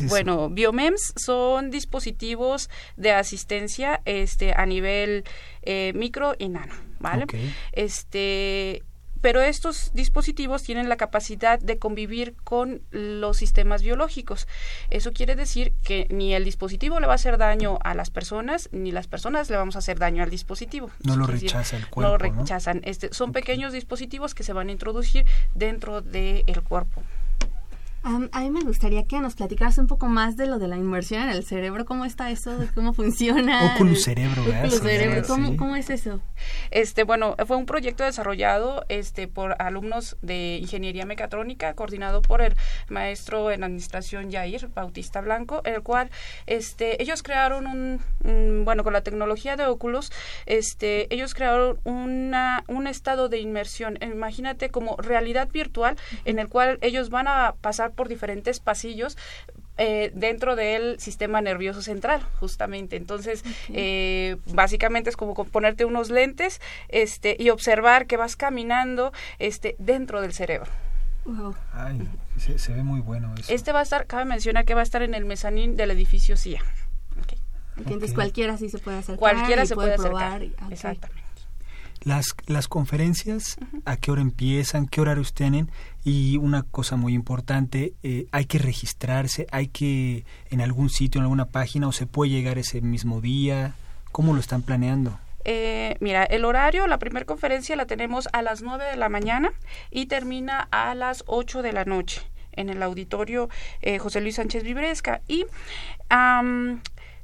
bueno, 0.09 0.49
biomems 0.49 1.13
son 1.15 1.69
dispositivos 1.69 2.69
de 2.97 3.11
asistencia 3.11 4.01
este 4.05 4.53
a 4.53 4.65
nivel 4.65 5.23
eh, 5.61 5.93
micro 5.95 6.35
y 6.37 6.49
nano, 6.49 6.73
¿vale? 6.99 7.25
Este 7.71 8.83
pero 9.21 9.41
estos 9.41 9.91
dispositivos 9.93 10.63
tienen 10.63 10.89
la 10.89 10.97
capacidad 10.97 11.59
de 11.59 11.77
convivir 11.77 12.35
con 12.43 12.81
los 12.91 13.37
sistemas 13.37 13.81
biológicos. 13.81 14.47
Eso 14.89 15.11
quiere 15.13 15.35
decir 15.35 15.73
que 15.83 16.07
ni 16.09 16.33
el 16.33 16.45
dispositivo 16.45 16.99
le 16.99 17.07
va 17.07 17.13
a 17.13 17.15
hacer 17.15 17.37
daño 17.37 17.79
a 17.83 17.93
las 17.93 18.09
personas, 18.09 18.69
ni 18.71 18.91
las 18.91 19.07
personas 19.07 19.49
le 19.49 19.57
vamos 19.57 19.75
a 19.75 19.79
hacer 19.79 19.99
daño 19.99 20.23
al 20.23 20.29
dispositivo. 20.29 20.89
No 21.03 21.15
lo 21.15 21.27
rechaza 21.27 21.77
el 21.77 21.87
cuerpo. 21.87 22.01
No 22.01 22.17
lo 22.17 22.17
rechazan. 22.17 22.81
Este, 22.83 23.13
son 23.13 23.31
pequeños 23.31 23.73
dispositivos 23.73 24.33
que 24.35 24.43
se 24.43 24.53
van 24.53 24.69
a 24.69 24.71
introducir 24.71 25.25
dentro 25.53 26.01
del 26.01 26.61
cuerpo 26.63 27.03
a 28.03 28.41
mí 28.41 28.49
me 28.49 28.61
gustaría 28.61 29.03
que 29.05 29.19
nos 29.19 29.35
platicaras 29.35 29.77
un 29.77 29.87
poco 29.87 30.07
más 30.07 30.37
de 30.37 30.47
lo 30.47 30.57
de 30.57 30.67
la 30.67 30.77
inmersión 30.77 31.23
en 31.23 31.29
el 31.29 31.43
cerebro, 31.43 31.85
cómo 31.85 32.05
está 32.05 32.31
eso, 32.31 32.55
cómo 32.73 32.93
funciona. 32.93 33.73
Oculus 33.75 34.03
cerebro, 34.03 34.41
Oculus 34.41 34.79
cerebro, 34.79 35.21
¿Cómo, 35.27 35.57
¿cómo, 35.57 35.75
es 35.75 35.89
eso? 35.89 36.21
Este, 36.71 37.03
bueno, 37.03 37.35
fue 37.45 37.57
un 37.57 37.65
proyecto 37.65 38.03
desarrollado 38.03 38.85
este 38.87 39.27
por 39.27 39.61
alumnos 39.61 40.17
de 40.21 40.57
ingeniería 40.61 41.05
mecatrónica, 41.05 41.73
coordinado 41.73 42.21
por 42.21 42.41
el 42.41 42.55
maestro 42.87 43.51
en 43.51 43.63
administración 43.63 44.31
Jair 44.31 44.69
Bautista 44.73 45.21
Blanco, 45.21 45.61
el 45.65 45.81
cual 45.81 46.09
este 46.47 47.01
ellos 47.01 47.21
crearon 47.21 47.67
un, 47.67 48.63
bueno, 48.63 48.83
con 48.83 48.93
la 48.93 49.01
tecnología 49.01 49.57
de 49.57 49.65
Oculus, 49.65 50.11
este 50.45 51.13
ellos 51.13 51.33
crearon 51.33 51.79
una 51.83 52.63
un 52.67 52.87
estado 52.87 53.29
de 53.29 53.39
inmersión, 53.39 53.97
imagínate 54.01 54.69
como 54.69 54.95
realidad 54.97 55.49
virtual 55.51 55.97
en 56.25 56.39
el 56.39 56.47
cual 56.47 56.79
ellos 56.81 57.09
van 57.09 57.27
a 57.27 57.55
pasar 57.61 57.88
por 57.91 58.07
diferentes 58.07 58.59
pasillos 58.59 59.17
eh, 59.77 60.11
dentro 60.13 60.55
del 60.55 60.99
sistema 60.99 61.41
nervioso 61.41 61.81
central, 61.81 62.21
justamente. 62.39 62.95
Entonces, 62.95 63.43
eh, 63.69 64.37
básicamente 64.47 65.09
es 65.09 65.17
como 65.17 65.33
ponerte 65.33 65.85
unos 65.85 66.09
lentes 66.09 66.59
este, 66.89 67.35
y 67.39 67.49
observar 67.49 68.05
que 68.05 68.17
vas 68.17 68.35
caminando 68.35 69.13
este, 69.37 69.75
dentro 69.79 70.21
del 70.21 70.33
cerebro. 70.33 70.69
Ay, 71.73 72.07
se, 72.37 72.73
ve 72.73 72.83
muy 72.83 73.01
bueno 73.01 73.33
eso. 73.37 73.53
Este 73.53 73.71
va 73.71 73.79
a 73.79 73.83
estar, 73.83 74.07
cabe 74.07 74.25
mencionar 74.25 74.65
que 74.65 74.73
va 74.73 74.81
a 74.81 74.83
estar 74.83 75.01
en 75.01 75.13
el 75.13 75.25
mezanín 75.25 75.75
del 75.75 75.91
edificio 75.91 76.37
CIA. 76.37 76.63
Entonces 77.77 78.13
cualquiera 78.13 78.57
sí 78.57 78.69
se 78.69 78.77
puede 78.77 78.97
hacer 78.97 79.15
Cualquiera 79.17 79.65
se 79.65 79.75
puede, 79.75 79.93
acercar. 79.93 80.43
Exactamente. 80.69 81.29
Las, 82.01 82.35
las 82.47 82.67
conferencias, 82.67 83.57
¿a 83.85 83.97
qué 83.97 84.11
hora 84.11 84.21
empiezan? 84.21 84.87
¿Qué 84.87 85.01
horarios 85.01 85.33
tienen? 85.33 85.69
Y 86.11 86.37
una 86.37 86.63
cosa 86.63 86.95
muy 86.95 87.13
importante, 87.13 87.93
eh, 88.01 88.25
hay 88.31 88.45
que 88.45 88.57
registrarse, 88.57 89.45
hay 89.51 89.67
que 89.67 90.25
en 90.49 90.59
algún 90.59 90.89
sitio, 90.89 91.19
en 91.19 91.25
alguna 91.25 91.45
página, 91.45 91.87
o 91.87 91.91
se 91.91 92.07
puede 92.07 92.31
llegar 92.31 92.57
ese 92.57 92.81
mismo 92.81 93.21
día. 93.21 93.75
¿Cómo 94.11 94.33
lo 94.33 94.39
están 94.39 94.63
planeando? 94.63 95.19
Eh, 95.45 95.97
mira, 95.99 96.23
el 96.23 96.45
horario, 96.45 96.87
la 96.87 96.97
primera 96.97 97.27
conferencia 97.27 97.75
la 97.75 97.85
tenemos 97.85 98.27
a 98.33 98.41
las 98.41 98.63
9 98.63 98.85
de 98.85 98.97
la 98.97 99.07
mañana 99.07 99.51
y 99.91 100.07
termina 100.07 100.67
a 100.71 100.95
las 100.95 101.23
8 101.27 101.61
de 101.61 101.73
la 101.73 101.85
noche 101.85 102.23
en 102.53 102.71
el 102.71 102.81
auditorio 102.81 103.47
eh, 103.83 103.99
José 103.99 104.19
Luis 104.19 104.37
Sánchez 104.37 104.63
Vibresca. 104.63 105.21
Y 105.27 105.45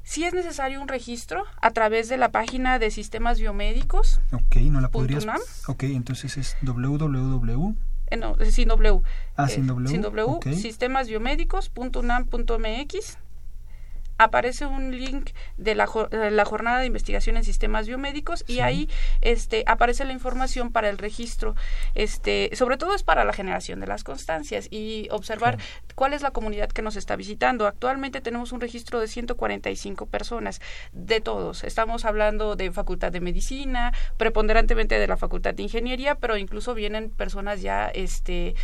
si 0.04 0.22
es 0.22 0.32
necesario 0.32 0.80
un 0.80 0.86
registro 0.86 1.42
a 1.60 1.72
través 1.72 2.08
de 2.08 2.18
la 2.18 2.30
página 2.30 2.78
de 2.78 2.92
sistemas 2.92 3.40
biomédicos. 3.40 4.20
Ok, 4.30 4.58
no 4.70 4.80
la 4.80 4.90
podrías. 4.90 5.26
Ok, 5.66 5.82
entonces 5.82 6.36
es 6.36 6.56
www. 6.62 7.74
Eh, 8.10 8.16
no, 8.16 8.36
sin 8.44 8.68
W. 8.68 9.00
Ah, 9.36 9.48
sin 9.48 9.66
W. 9.66 9.88
sin 9.88 10.02
W. 10.02 10.36
Okay. 10.36 10.54
Sistemasbiomedicos.unam.mx 10.54 13.18
aparece 14.18 14.66
un 14.66 14.96
link 14.96 15.30
de 15.56 15.74
la, 15.74 15.88
la, 16.10 16.44
jornada 16.44 16.80
de 16.80 16.86
investigación 16.86 17.36
en 17.36 17.44
sistemas 17.44 17.86
biomédicos 17.86 18.44
y 18.46 18.60
ahí 18.60 18.88
este 19.20 19.64
aparece 19.66 20.04
la 20.04 20.12
información 20.12 20.72
para 20.72 20.88
el 20.88 20.98
registro 20.98 21.54
este 21.94 22.50
sobre 22.54 22.76
todo 22.76 22.94
es 22.94 23.02
para 23.02 23.24
la 23.24 23.32
generación 23.32 23.80
de 23.80 23.86
las 23.86 24.04
constancias 24.04 24.68
y 24.70 25.08
observar 25.10 25.58
cuál 25.94 26.12
es 26.12 26.22
la 26.22 26.30
comunidad 26.30 26.68
que 26.68 26.82
nos 26.82 26.96
está 26.96 27.16
visitando. 27.16 27.66
Actualmente 27.66 28.20
tenemos 28.20 28.52
un 28.52 28.60
registro 28.60 29.00
de 29.00 29.08
145 29.08 30.06
personas 30.06 30.60
de 30.92 31.20
todos. 31.20 31.64
Estamos 31.64 32.04
hablando 32.04 32.56
de 32.56 32.70
facultad 32.72 33.12
de 33.12 33.20
medicina 33.20 33.92
preponderantemente 34.16 34.98
de 34.98 35.06
la 35.06 35.16
facultad 35.16 35.54
de 35.54 35.62
ingeniería 35.62 36.16
pero 36.16 36.36
incluso 36.36 36.74
vienen 36.74 37.10
personas 37.10 37.62
ya 37.62 37.88
este 37.88 38.54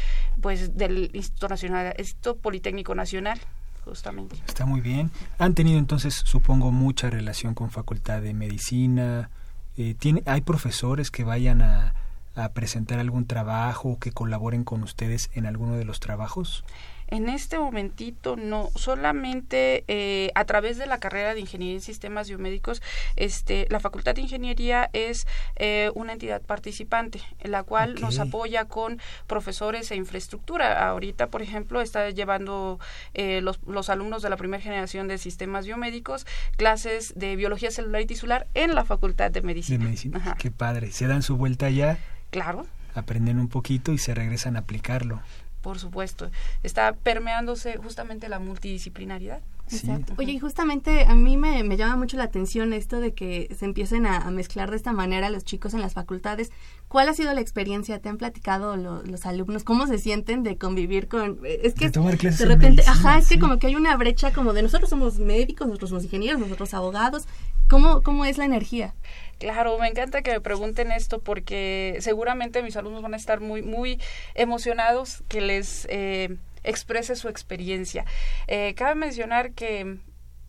pues 0.40 0.76
del 0.76 1.10
Instituto 1.14 1.48
Nacional 1.48 1.94
Instituto 1.98 2.36
Politécnico 2.36 2.94
Nacional 2.94 3.40
justamente. 3.84 4.36
Está 4.46 4.66
muy 4.66 4.80
bien. 4.80 5.10
Han 5.38 5.54
tenido 5.54 5.78
entonces, 5.78 6.14
supongo, 6.14 6.70
mucha 6.70 7.10
relación 7.10 7.54
con 7.54 7.70
Facultad 7.70 8.22
de 8.22 8.34
Medicina. 8.34 9.30
Eh, 9.76 9.94
tiene, 9.98 10.22
¿Hay 10.26 10.42
profesores 10.42 11.10
que 11.10 11.24
vayan 11.24 11.62
a, 11.62 11.94
a 12.34 12.50
presentar 12.50 12.98
algún 12.98 13.26
trabajo 13.26 13.98
que 13.98 14.12
colaboren 14.12 14.64
con 14.64 14.82
ustedes 14.82 15.30
en 15.34 15.46
alguno 15.46 15.74
de 15.74 15.84
los 15.84 16.00
trabajos? 16.00 16.64
En 17.12 17.28
este 17.28 17.58
momentito 17.58 18.36
no, 18.36 18.70
solamente 18.74 19.84
eh, 19.86 20.30
a 20.34 20.46
través 20.46 20.78
de 20.78 20.86
la 20.86 20.96
carrera 20.96 21.34
de 21.34 21.40
Ingeniería 21.40 21.74
en 21.74 21.82
Sistemas 21.82 22.26
Biomédicos, 22.26 22.80
este, 23.16 23.66
la 23.68 23.80
Facultad 23.80 24.14
de 24.14 24.22
Ingeniería 24.22 24.88
es 24.94 25.26
eh, 25.56 25.90
una 25.94 26.14
entidad 26.14 26.40
participante, 26.40 27.20
en 27.40 27.50
la 27.50 27.64
cual 27.64 28.00
nos 28.00 28.18
apoya 28.18 28.64
con 28.64 28.98
profesores 29.26 29.90
e 29.90 29.96
infraestructura. 29.96 30.88
Ahorita, 30.88 31.26
por 31.26 31.42
ejemplo, 31.42 31.82
está 31.82 32.08
llevando 32.08 32.80
eh, 33.12 33.42
los, 33.42 33.60
los 33.66 33.90
alumnos 33.90 34.22
de 34.22 34.30
la 34.30 34.38
primera 34.38 34.62
generación 34.62 35.06
de 35.06 35.18
Sistemas 35.18 35.66
Biomédicos 35.66 36.26
clases 36.56 37.12
de 37.14 37.36
Biología 37.36 37.70
Celular 37.70 38.00
y 38.00 38.06
Tisular 38.06 38.46
en 38.54 38.74
la 38.74 38.86
Facultad 38.86 39.30
de 39.30 39.42
Medicina. 39.42 39.80
De 39.80 39.84
Medicina, 39.84 40.34
qué 40.38 40.50
padre. 40.50 40.90
¿Se 40.92 41.06
dan 41.06 41.22
su 41.22 41.36
vuelta 41.36 41.68
ya? 41.68 41.98
Claro. 42.30 42.66
Aprenden 42.94 43.38
un 43.38 43.48
poquito 43.48 43.92
y 43.92 43.98
se 43.98 44.14
regresan 44.14 44.56
a 44.56 44.60
aplicarlo. 44.60 45.20
Por 45.62 45.78
supuesto. 45.78 46.30
Está 46.62 46.92
permeándose 46.92 47.76
justamente 47.78 48.28
la 48.28 48.38
multidisciplinaridad. 48.38 49.40
Exacto. 49.70 50.14
Oye, 50.18 50.32
y 50.32 50.38
justamente 50.38 51.04
a 51.06 51.14
mí 51.14 51.36
me, 51.36 51.76
llama 51.76 51.96
mucho 51.96 52.16
la 52.16 52.24
atención 52.24 52.72
esto 52.72 53.00
de 53.00 53.14
que 53.14 53.54
se 53.58 53.64
empiecen 53.64 54.06
a, 54.06 54.30
mezclar 54.30 54.70
de 54.70 54.76
esta 54.76 54.92
manera 54.92 55.30
los 55.30 55.44
chicos 55.44 55.72
en 55.72 55.80
las 55.80 55.94
facultades. 55.94 56.50
¿Cuál 56.88 57.08
ha 57.08 57.14
sido 57.14 57.32
la 57.32 57.40
experiencia? 57.40 57.98
¿Te 57.98 58.08
han 58.08 58.18
platicado 58.18 58.76
los 58.76 59.24
alumnos? 59.24 59.64
¿Cómo 59.64 59.86
se 59.86 59.98
sienten 59.98 60.42
de 60.42 60.56
convivir 60.58 61.08
con...? 61.08 61.38
Es 61.44 61.74
que 61.74 61.88
de, 61.88 62.46
repente, 62.46 62.82
ajá, 62.86 63.18
es 63.18 63.28
que 63.28 63.38
como 63.38 63.58
que 63.58 63.68
hay 63.68 63.76
una 63.76 63.96
brecha 63.96 64.32
como 64.32 64.52
de 64.52 64.62
nosotros 64.62 64.90
somos 64.90 65.18
médicos, 65.18 65.68
nosotros 65.68 65.90
somos 65.90 66.04
ingenieros, 66.04 66.40
nosotros 66.40 66.74
abogados. 66.74 67.26
¿Cómo, 67.68 68.02
cómo 68.02 68.24
es 68.24 68.38
la 68.38 68.44
energía? 68.44 68.94
Claro, 69.38 69.78
me 69.78 69.88
encanta 69.88 70.22
que 70.22 70.30
me 70.30 70.40
pregunten 70.40 70.92
esto 70.92 71.20
porque 71.20 71.96
seguramente 72.00 72.62
mis 72.62 72.76
alumnos 72.76 73.02
van 73.02 73.14
a 73.14 73.16
estar 73.16 73.40
muy, 73.40 73.62
muy 73.62 74.00
emocionados 74.34 75.22
que 75.28 75.40
les... 75.40 75.86
Eh, 75.90 76.36
exprese 76.64 77.16
su 77.16 77.28
experiencia. 77.28 78.04
Eh, 78.46 78.74
cabe 78.74 78.94
mencionar 78.94 79.52
que 79.52 79.98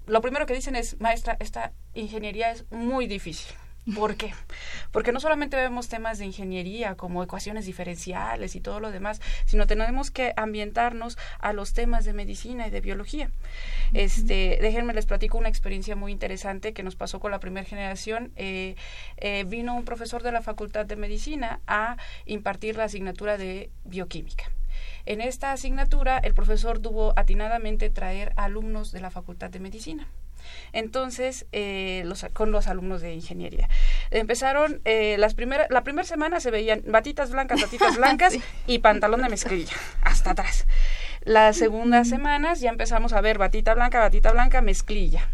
lo 0.06 0.22
primero 0.22 0.46
que 0.46 0.54
dicen 0.54 0.76
es, 0.76 1.00
maestra, 1.00 1.38
esta 1.40 1.72
ingeniería 1.94 2.52
es 2.52 2.66
muy 2.72 3.08
difícil. 3.08 3.56
¿Por 3.96 4.16
qué? 4.16 4.34
Porque 4.92 5.12
no 5.12 5.20
solamente 5.20 5.58
vemos 5.58 5.90
temas 5.90 6.18
de 6.18 6.26
ingeniería 6.26 6.96
como 6.96 7.22
ecuaciones 7.22 7.66
diferenciales 7.66 8.56
y 8.56 8.62
todo 8.62 8.80
lo 8.80 8.92
demás, 8.92 9.20
sino 9.46 9.68
tenemos 9.68 10.10
que 10.10 10.34
ambientarnos 10.38 11.18
a 11.40 11.52
los 11.52 11.74
temas 11.74 12.06
de 12.06 12.14
medicina 12.14 12.66
y 12.68 12.72
de 12.72 12.80
biología. 12.80 13.30
Este, 13.94 14.58
déjenme 14.62 14.94
les 14.94 15.06
platico 15.06 15.38
una 15.38 15.50
experiencia 15.50 15.98
muy 15.98 16.14
interesante 16.14 16.72
que 16.72 16.82
nos 16.84 16.96
pasó 16.96 17.20
con 17.20 17.32
la 17.32 17.42
primera 17.42 17.68
generación. 17.68 18.32
Eh, 18.38 18.76
eh, 19.18 19.44
vino 19.48 19.76
un 19.76 19.84
profesor 19.84 20.24
de 20.24 20.32
la 20.32 20.42
Facultad 20.42 20.86
de 20.86 20.96
Medicina 20.96 21.60
a 21.68 21.98
impartir 22.26 22.78
la 22.78 22.86
asignatura 22.86 23.38
de 23.38 23.70
bioquímica. 23.84 24.46
En 25.06 25.20
esta 25.20 25.52
asignatura, 25.52 26.20
el 26.20 26.34
profesor 26.34 26.80
tuvo 26.80 27.12
atinadamente 27.18 27.90
traer 27.90 28.32
alumnos 28.38 28.94
de 28.94 29.02
la 29.02 29.12
Facultad 29.12 29.50
de 29.50 29.60
Medicina. 29.60 30.08
Entonces, 30.72 31.46
eh, 31.52 32.04
los, 32.06 32.26
con 32.34 32.52
los 32.52 32.68
alumnos 32.68 33.02
de 33.02 33.14
ingeniería. 33.14 33.70
Empezaron, 34.12 34.82
eh, 34.86 35.16
las 35.20 35.34
primeras, 35.34 35.68
la 35.70 35.84
primera 35.84 36.06
semana 36.06 36.40
se 36.40 36.52
veían 36.52 36.84
batitas 36.86 37.32
blancas, 37.32 37.62
batitas 37.62 37.98
blancas 37.98 38.38
y 38.68 38.80
pantalón 38.80 39.22
de 39.22 39.30
mezclilla, 39.30 39.76
hasta 40.02 40.32
atrás. 40.32 40.66
Las 41.22 41.58
segundas 41.58 42.10
semanas 42.10 42.60
ya 42.60 42.70
empezamos 42.70 43.14
a 43.14 43.22
ver 43.22 43.38
batita 43.38 43.74
blanca, 43.74 44.00
batita 44.00 44.32
blanca, 44.32 44.62
mezclilla. 44.62 45.28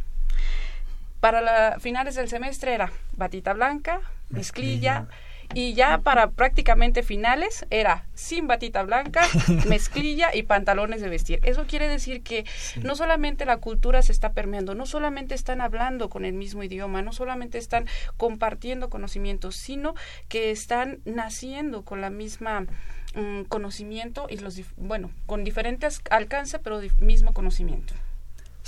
Para 1.20 1.42
la, 1.42 1.78
finales 1.80 2.16
del 2.16 2.30
semestre 2.30 2.74
era 2.74 2.92
batita 3.18 3.54
blanca, 3.54 4.02
mezclilla 4.30 5.08
y 5.54 5.74
ya 5.74 6.00
para 6.00 6.32
prácticamente 6.32 7.02
finales 7.02 7.66
era 7.70 8.06
sin 8.14 8.48
batita 8.48 8.84
blanca, 8.84 9.22
mezclilla 9.68 10.34
y 10.34 10.44
pantalones 10.44 11.02
de 11.02 11.10
vestir. 11.10 11.40
Eso 11.44 11.66
quiere 11.66 11.88
decir 11.88 12.22
que 12.22 12.46
no 12.84 12.96
solamente 12.96 13.46
la 13.46 13.58
cultura 13.58 14.02
se 14.02 14.12
está 14.12 14.34
permeando, 14.34 14.76
no 14.76 14.86
solamente 14.86 15.36
están 15.36 15.62
hablando 15.62 16.10
con 16.10 16.26
el 16.26 16.34
mismo 16.34 16.64
idioma, 16.64 17.02
no 17.02 17.14
solamente 17.14 17.58
están 17.58 17.88
compartiendo 18.18 18.90
conocimientos, 18.90 19.56
sino 19.56 19.96
que 20.28 20.52
están 20.52 21.00
naciendo 21.06 21.84
con 21.84 22.02
la 22.02 22.10
misma 22.10 22.68
mm, 23.16 23.44
conocimiento 23.44 24.28
y 24.30 24.38
los 24.38 24.60
bueno, 24.78 25.12
con 25.26 25.44
diferentes 25.44 26.02
alcances, 26.12 26.60
pero 26.64 26.80
mismo 27.00 27.34
conocimiento. 27.34 27.94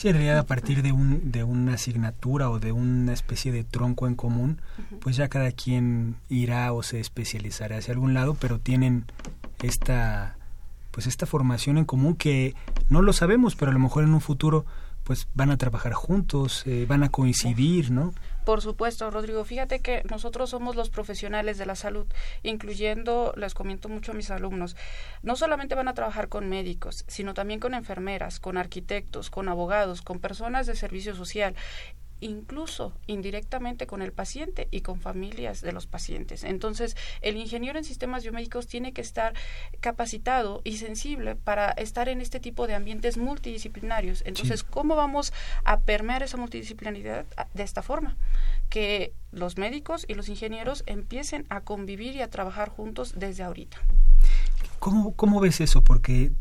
Sí, 0.02 0.08
en 0.08 0.16
realidad 0.16 0.40
a 0.40 0.48
partir 0.48 0.82
de, 0.82 0.92
un, 0.92 1.32
de 1.32 1.44
una 1.44 1.76
asignatura 1.76 2.50
o 2.50 2.58
de 2.58 2.72
una 2.72 3.14
especie 3.14 3.52
de 3.52 3.64
tronco 3.64 4.08
en 4.08 4.16
común, 4.16 4.60
pues 5.00 5.16
ya 5.16 5.28
cada 5.28 5.52
quien 5.52 6.16
irá 6.28 6.74
o 6.74 6.82
se 6.82 7.00
especializará 7.00 7.78
hacia 7.78 7.94
algún 7.94 8.16
lado, 8.16 8.34
pero 8.34 8.58
tienen 8.58 9.06
esta 9.62 10.38
pues 10.90 11.06
esta 11.06 11.28
formación 11.28 11.78
en 11.78 11.86
común 11.86 12.16
que 12.16 12.56
no 12.90 13.04
lo 13.04 13.14
sabemos, 13.14 13.56
pero 13.56 13.70
a 13.70 13.76
lo 13.76 13.80
mejor 13.80 14.04
en 14.04 14.16
un 14.16 14.22
futuro 14.22 14.66
pues 15.04 15.28
van 15.36 15.52
a 15.52 15.58
trabajar 15.58 15.94
juntos, 15.94 16.64
eh, 16.66 16.88
van 16.90 17.04
a 17.04 17.10
coincidir, 17.10 17.92
¿no? 17.92 18.16
Por 18.52 18.62
supuesto, 18.62 19.10
Rodrigo. 19.10 19.46
Fíjate 19.46 19.80
que 19.80 20.04
nosotros 20.10 20.50
somos 20.50 20.76
los 20.76 20.90
profesionales 20.90 21.58
de 21.58 21.66
la 21.66 21.76
salud, 21.76 22.06
incluyendo, 22.44 23.34
les 23.38 23.54
comento 23.54 23.88
mucho 23.88 24.12
a 24.12 24.16
mis 24.16 24.30
alumnos, 24.30 24.76
no 25.22 25.38
solamente 25.38 25.74
van 25.74 25.88
a 25.88 25.94
trabajar 25.94 26.28
con 26.28 26.50
médicos, 26.50 27.06
sino 27.08 27.34
también 27.34 27.62
con 27.62 27.74
enfermeras, 27.74 28.42
con 28.42 28.58
arquitectos, 28.58 29.30
con 29.30 29.48
abogados, 29.48 30.02
con 30.02 30.20
personas 30.20 30.68
de 30.68 30.76
servicio 30.76 31.16
social 31.16 31.56
incluso 32.22 32.94
indirectamente 33.08 33.88
con 33.88 34.02
el 34.02 34.14
paciente 34.14 34.68
y 34.72 34.82
con 34.82 35.02
familias 35.02 35.62
de 35.62 35.74
los 35.74 35.88
pacientes. 35.88 36.44
Entonces, 36.44 36.96
el 37.22 37.36
ingeniero 37.36 37.78
en 37.78 37.84
sistemas 37.84 38.24
biomédicos 38.24 38.68
tiene 38.68 38.94
que 38.94 39.02
estar 39.02 39.34
capacitado 39.82 40.62
y 40.64 40.78
sensible 40.78 41.36
para 41.36 41.72
estar 41.72 42.08
en 42.08 42.22
este 42.22 42.40
tipo 42.40 42.68
de 42.68 42.76
ambientes 42.76 43.18
multidisciplinarios. 43.18 44.24
Entonces, 44.26 44.64
¿cómo 44.64 44.96
vamos 44.96 45.34
a 45.66 45.82
permear 45.82 46.24
esa 46.24 46.38
multidisciplinaridad 46.38 47.26
de 47.54 47.64
esta 47.64 47.82
forma? 47.82 48.16
Que 48.70 49.14
los 49.32 49.58
médicos 49.58 50.06
y 50.08 50.14
los 50.14 50.30
ingenieros 50.30 50.84
empiecen 50.86 51.46
a 51.50 51.62
convivir 51.62 52.16
y 52.16 52.22
a 52.22 52.30
trabajar 52.30 52.70
juntos 52.70 53.14
desde 53.18 53.44
ahorita. 53.44 53.78
¿Cómo, 54.80 55.14
cómo 55.16 55.40
ves 55.40 55.62
eso? 55.62 55.84
Porque 55.84 56.32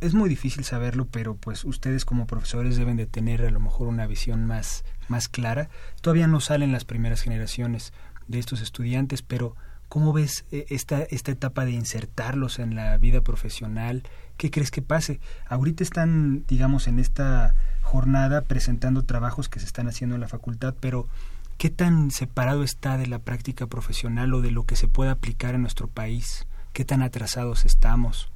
es 0.00 0.14
muy 0.14 0.28
difícil 0.28 0.64
saberlo, 0.64 1.06
pero 1.06 1.36
pues 1.36 1.64
ustedes 1.64 2.04
como 2.04 2.26
profesores 2.26 2.76
deben 2.76 2.96
de 2.96 3.06
tener 3.06 3.44
a 3.44 3.50
lo 3.50 3.60
mejor 3.60 3.88
una 3.88 4.06
visión 4.06 4.46
más, 4.46 4.84
más 5.08 5.28
clara. 5.28 5.68
Todavía 6.00 6.26
no 6.26 6.40
salen 6.40 6.72
las 6.72 6.84
primeras 6.84 7.22
generaciones 7.22 7.92
de 8.26 8.38
estos 8.38 8.60
estudiantes, 8.60 9.22
pero 9.22 9.56
¿cómo 9.88 10.12
ves 10.12 10.44
eh, 10.52 10.66
esta, 10.68 11.02
esta 11.02 11.32
etapa 11.32 11.64
de 11.64 11.72
insertarlos 11.72 12.58
en 12.58 12.74
la 12.74 12.96
vida 12.98 13.20
profesional? 13.22 14.02
¿Qué 14.36 14.50
crees 14.50 14.70
que 14.70 14.82
pase? 14.82 15.20
Ahorita 15.46 15.82
están, 15.82 16.44
digamos, 16.46 16.86
en 16.86 16.98
esta 16.98 17.54
jornada 17.82 18.42
presentando 18.42 19.04
trabajos 19.04 19.48
que 19.48 19.60
se 19.60 19.66
están 19.66 19.88
haciendo 19.88 20.14
en 20.14 20.20
la 20.20 20.28
facultad, 20.28 20.74
pero 20.78 21.08
¿qué 21.56 21.70
tan 21.70 22.10
separado 22.10 22.62
está 22.62 22.98
de 22.98 23.06
la 23.06 23.18
práctica 23.18 23.66
profesional 23.66 24.32
o 24.34 24.42
de 24.42 24.50
lo 24.50 24.64
que 24.64 24.76
se 24.76 24.88
puede 24.88 25.10
aplicar 25.10 25.54
en 25.54 25.62
nuestro 25.62 25.88
país? 25.88 26.46
¿Qué 26.72 26.84
tan 26.84 27.02
atrasados 27.02 27.64
estamos? 27.64 28.30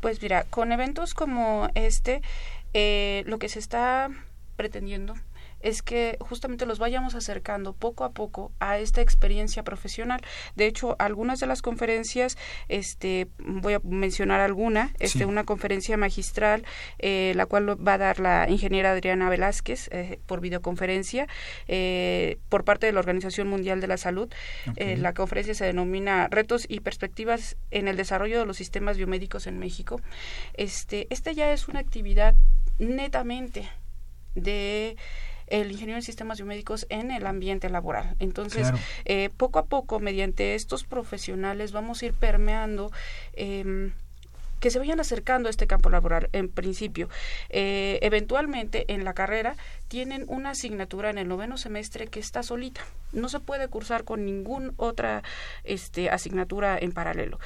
Pues 0.00 0.22
mira, 0.22 0.44
con 0.44 0.72
eventos 0.72 1.14
como 1.14 1.68
este, 1.74 2.22
eh, 2.72 3.22
lo 3.26 3.38
que 3.38 3.48
se 3.48 3.58
está 3.58 4.08
pretendiendo 4.56 5.14
es 5.60 5.82
que 5.82 6.16
justamente 6.20 6.66
los 6.66 6.78
vayamos 6.78 7.14
acercando 7.14 7.72
poco 7.72 8.04
a 8.04 8.10
poco 8.12 8.52
a 8.60 8.78
esta 8.78 9.00
experiencia 9.00 9.62
profesional. 9.62 10.20
De 10.56 10.66
hecho, 10.66 10.96
algunas 10.98 11.40
de 11.40 11.46
las 11.46 11.62
conferencias, 11.62 12.36
este, 12.68 13.28
voy 13.38 13.74
a 13.74 13.80
mencionar 13.82 14.40
alguna, 14.40 14.92
este, 14.98 15.24
una 15.26 15.44
conferencia 15.44 15.96
magistral, 15.96 16.64
eh, 16.98 17.32
la 17.36 17.46
cual 17.46 17.68
va 17.86 17.94
a 17.94 17.98
dar 17.98 18.20
la 18.20 18.48
ingeniera 18.48 18.92
Adriana 18.92 19.28
Velázquez 19.28 19.88
eh, 19.92 20.18
por 20.26 20.40
videoconferencia 20.40 21.28
eh, 21.68 22.38
por 22.48 22.64
parte 22.64 22.86
de 22.86 22.92
la 22.92 23.00
Organización 23.00 23.48
Mundial 23.48 23.80
de 23.80 23.86
la 23.86 23.96
Salud. 23.96 24.32
la 24.76 25.14
conferencia 25.14 25.54
se 25.54 25.64
denomina 25.64 26.28
Retos 26.30 26.66
y 26.68 26.80
perspectivas 26.80 27.56
en 27.70 27.88
el 27.88 27.96
desarrollo 27.96 28.38
de 28.38 28.46
los 28.46 28.56
sistemas 28.56 28.96
biomédicos 28.96 29.46
en 29.46 29.58
México. 29.58 30.00
Este, 30.54 31.06
este 31.10 31.34
ya 31.34 31.52
es 31.52 31.68
una 31.68 31.80
actividad 31.80 32.34
netamente 32.78 33.68
de 34.34 34.96
el 35.50 35.72
ingeniero 35.72 35.98
en 35.98 36.02
sistemas 36.02 36.38
biomédicos 36.38 36.86
en 36.88 37.10
el 37.10 37.26
ambiente 37.26 37.68
laboral. 37.68 38.16
Entonces, 38.18 38.72
eh, 39.04 39.30
poco 39.36 39.58
a 39.58 39.66
poco, 39.66 40.00
mediante 40.00 40.54
estos 40.54 40.84
profesionales, 40.84 41.72
vamos 41.72 42.02
a 42.02 42.06
ir 42.06 42.14
permeando. 42.14 42.90
Eh, 43.34 43.92
que 44.60 44.70
se 44.70 44.78
vayan 44.78 45.00
acercando 45.00 45.48
a 45.48 45.50
este 45.50 45.66
campo 45.66 45.90
laboral 45.90 46.28
en 46.32 46.48
principio. 46.48 47.08
Eh, 47.48 47.98
eventualmente 48.02 48.84
en 48.92 49.04
la 49.04 49.14
carrera 49.14 49.56
tienen 49.88 50.24
una 50.28 50.50
asignatura 50.50 51.10
en 51.10 51.18
el 51.18 51.28
noveno 51.28 51.56
semestre 51.56 52.06
que 52.06 52.20
está 52.20 52.42
solita. 52.42 52.82
No 53.12 53.28
se 53.28 53.40
puede 53.40 53.68
cursar 53.68 54.04
con 54.04 54.24
ninguna 54.24 54.72
otra 54.76 55.22
este, 55.64 56.10
asignatura 56.10 56.78
en 56.78 56.92
paralelo. 56.92 57.40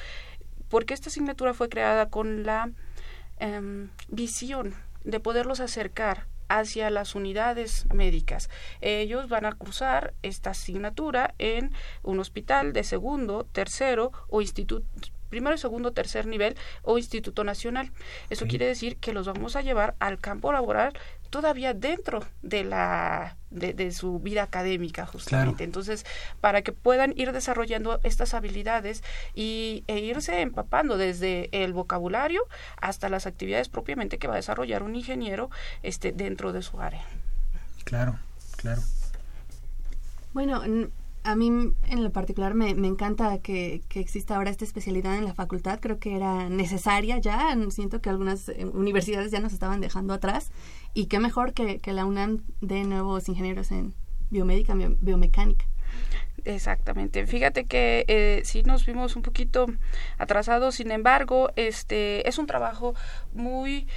Porque 0.69 0.93
esta 0.93 1.09
asignatura 1.09 1.53
fue 1.53 1.69
creada 1.69 2.09
con 2.09 2.43
la 2.43 2.69
em, 3.39 3.89
visión 4.09 4.75
de 5.03 5.19
poderlos 5.19 5.61
acercar 5.61 6.27
hacia 6.47 6.89
las 6.89 7.15
unidades 7.15 7.85
médicas. 7.93 8.49
Ellos 8.81 9.29
van 9.29 9.45
a 9.45 9.53
cursar 9.53 10.13
esta 10.21 10.51
asignatura 10.51 11.33
en 11.37 11.73
un 12.03 12.19
hospital 12.19 12.73
de 12.73 12.83
segundo, 12.83 13.45
tercero 13.45 14.11
o 14.27 14.41
instituto 14.41 14.85
primero, 15.35 15.57
segundo, 15.57 15.91
tercer 15.91 16.27
nivel 16.27 16.55
o 16.81 16.97
instituto 16.97 17.43
nacional. 17.43 17.91
Eso 18.29 18.45
quiere 18.47 18.65
decir 18.65 18.95
que 18.95 19.11
los 19.11 19.27
vamos 19.27 19.57
a 19.57 19.61
llevar 19.61 19.95
al 19.99 20.17
campo 20.17 20.53
laboral 20.53 20.93
todavía 21.29 21.73
dentro 21.73 22.23
de 22.41 22.63
la 22.63 23.35
de, 23.49 23.91
su 23.91 24.19
vida 24.19 24.43
académica 24.43 25.05
justamente. 25.05 25.65
Entonces 25.65 26.05
para 26.39 26.61
que 26.61 26.71
puedan 26.71 27.13
ir 27.17 27.33
desarrollando 27.33 27.99
estas 28.03 28.33
habilidades 28.33 29.03
y 29.33 29.83
e 29.87 29.99
irse 29.99 30.39
empapando 30.39 30.97
desde 30.97 31.49
el 31.51 31.73
vocabulario 31.73 32.47
hasta 32.79 33.09
las 33.09 33.25
actividades 33.27 33.67
propiamente 33.67 34.17
que 34.17 34.27
va 34.27 34.35
a 34.35 34.37
desarrollar 34.37 34.83
un 34.83 34.95
ingeniero 34.95 35.49
este 35.83 36.13
dentro 36.13 36.53
de 36.53 36.61
su 36.61 36.79
área. 36.79 37.03
Claro 37.83 38.17
claro. 38.55 38.81
Bueno 40.33 40.63
a 41.25 41.35
mí 41.35 41.47
en 41.47 42.03
lo 42.03 42.11
particular 42.11 42.53
me, 42.53 42.69
encanta 42.69 43.39
que, 43.39 43.81
exista 43.95 44.35
ahora 44.35 44.51
esta 44.51 44.63
especialidad 44.63 45.17
en 45.17 45.25
la 45.25 45.33
facultad. 45.33 45.79
Creo 45.81 45.99
que 45.99 46.15
era 46.15 46.49
necesaria 46.49 47.17
ya. 47.17 47.55
Siento 47.69 47.99
que 47.99 48.09
algunas 48.09 48.49
eh, 48.49 48.65
universidades 48.65 49.31
ya 49.31 49.39
nos 49.39 49.51
estaban 49.51 49.81
dejando 49.81 50.13
atrás. 50.13 50.51
Y 50.93 51.07
qué 51.07 51.19
mejor 51.19 51.53
que, 51.53 51.81
la 51.91 52.05
UNAM 52.05 52.43
de 52.61 52.83
nuevos 52.83 53.27
ingenieros 53.27 53.71
en 53.71 53.93
biomédica, 54.29 54.75
biomecánica. 54.75 55.65
Exactamente. 56.45 57.25
Fíjate 57.25 57.65
que 57.65 58.05
eh, 58.07 58.41
sí 58.45 58.61
nos 58.61 58.85
vimos 58.85 59.15
un 59.15 59.23
poquito 59.23 59.65
atrasados, 60.19 60.75
sin 60.75 60.91
embargo, 60.91 61.49
este 61.55 62.27
es 62.29 62.37
un 62.37 62.45
trabajo 62.45 62.93
muy 63.33 63.87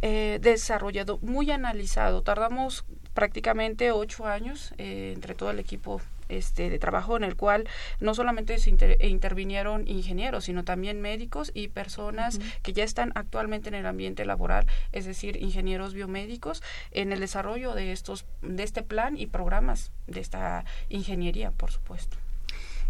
eh, 0.00 0.38
desarrollado, 0.40 1.18
muy 1.22 1.50
analizado. 1.50 2.22
Tardamos 2.22 2.84
prácticamente 3.14 3.90
ocho 3.90 4.26
años 4.26 4.72
eh, 4.78 5.12
entre 5.14 5.34
todo 5.34 5.50
el 5.50 5.58
equipo 5.58 6.00
este, 6.28 6.70
de 6.70 6.78
trabajo 6.78 7.16
en 7.16 7.24
el 7.24 7.36
cual 7.36 7.68
no 8.00 8.14
solamente 8.14 8.58
se 8.58 8.70
intervinieron 8.70 9.86
ingenieros, 9.88 10.44
sino 10.44 10.64
también 10.64 11.00
médicos 11.00 11.50
y 11.54 11.68
personas 11.68 12.40
que 12.62 12.72
ya 12.72 12.84
están 12.84 13.12
actualmente 13.14 13.68
en 13.68 13.74
el 13.74 13.86
ambiente 13.86 14.24
laboral, 14.24 14.66
es 14.92 15.04
decir, 15.04 15.36
ingenieros 15.36 15.94
biomédicos, 15.94 16.62
en 16.90 17.12
el 17.12 17.20
desarrollo 17.20 17.74
de 17.74 17.92
estos, 17.92 18.26
de 18.42 18.62
este 18.62 18.82
plan 18.82 19.16
y 19.16 19.26
programas 19.26 19.92
de 20.06 20.20
esta 20.20 20.64
ingeniería, 20.88 21.50
por 21.50 21.70
supuesto. 21.70 22.16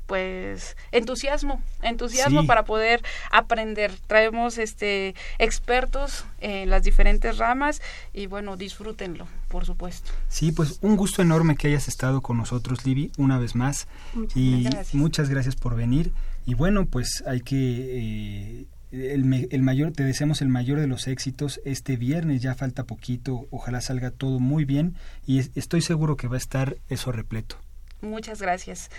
Pues 0.09 0.75
entusiasmo, 0.91 1.61
entusiasmo 1.83 2.47
para 2.47 2.65
poder 2.65 3.03
aprender. 3.31 3.93
Traemos 4.07 4.57
este 4.57 5.13
expertos 5.37 6.25
en 6.39 6.71
las 6.71 6.81
diferentes 6.81 7.37
ramas 7.37 7.79
y 8.11 8.25
bueno, 8.25 8.57
disfrútenlo, 8.57 9.27
por 9.49 9.65
supuesto. 9.65 10.11
Sí, 10.27 10.51
pues 10.51 10.79
un 10.81 10.97
gusto 10.97 11.21
enorme 11.21 11.55
que 11.55 11.67
hayas 11.67 11.87
estado 11.87 12.21
con 12.21 12.37
nosotros, 12.37 12.87
Libby, 12.87 13.11
una 13.17 13.37
vez 13.37 13.53
más. 13.53 13.87
Muchas 14.13 14.35
y 14.35 14.63
gracias. 14.63 14.95
muchas 14.95 15.29
gracias 15.29 15.55
por 15.55 15.75
venir. 15.75 16.11
Y 16.47 16.55
bueno, 16.55 16.87
pues 16.87 17.23
hay 17.27 17.41
que 17.41 17.55
eh, 17.55 18.65
el, 18.91 19.47
el, 19.51 19.61
mayor, 19.61 19.91
te 19.91 20.03
deseamos 20.03 20.41
el 20.41 20.49
mayor 20.49 20.79
de 20.79 20.87
los 20.87 21.07
éxitos 21.07 21.61
este 21.65 21.97
viernes, 21.97 22.41
ya 22.41 22.55
falta 22.55 22.85
poquito, 22.85 23.45
ojalá 23.51 23.79
salga 23.79 24.09
todo 24.09 24.39
muy 24.39 24.65
bien 24.65 24.95
y 25.27 25.37
estoy 25.37 25.81
seguro 25.81 26.17
que 26.17 26.27
va 26.27 26.33
a 26.33 26.39
estar 26.39 26.77
eso 26.89 27.11
repleto. 27.11 27.57
Muchas 28.01 28.41
gracias. 28.41 28.89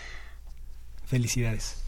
Felicidades. 1.11 1.83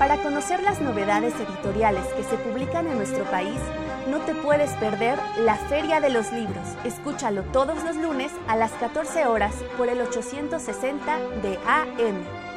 Para 0.00 0.20
conocer 0.20 0.64
las 0.64 0.80
novedades 0.80 1.32
editoriales 1.34 2.04
que 2.16 2.24
se 2.24 2.36
publican 2.38 2.88
en 2.88 2.96
nuestro 2.96 3.22
país, 3.30 3.60
no 4.10 4.18
te 4.22 4.34
puedes 4.34 4.72
perder 4.78 5.16
la 5.44 5.54
Feria 5.54 6.00
de 6.00 6.10
los 6.10 6.32
Libros. 6.32 6.66
Escúchalo 6.84 7.44
todos 7.52 7.84
los 7.84 7.94
lunes 7.94 8.32
a 8.48 8.56
las 8.56 8.72
14 8.72 9.26
horas 9.26 9.54
por 9.76 9.88
el 9.88 10.00
860 10.00 11.18
de 11.42 11.56
AM. 11.64 12.49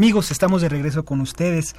Amigos, 0.00 0.30
estamos 0.30 0.62
de 0.62 0.70
regreso 0.70 1.04
con 1.04 1.20
ustedes. 1.20 1.76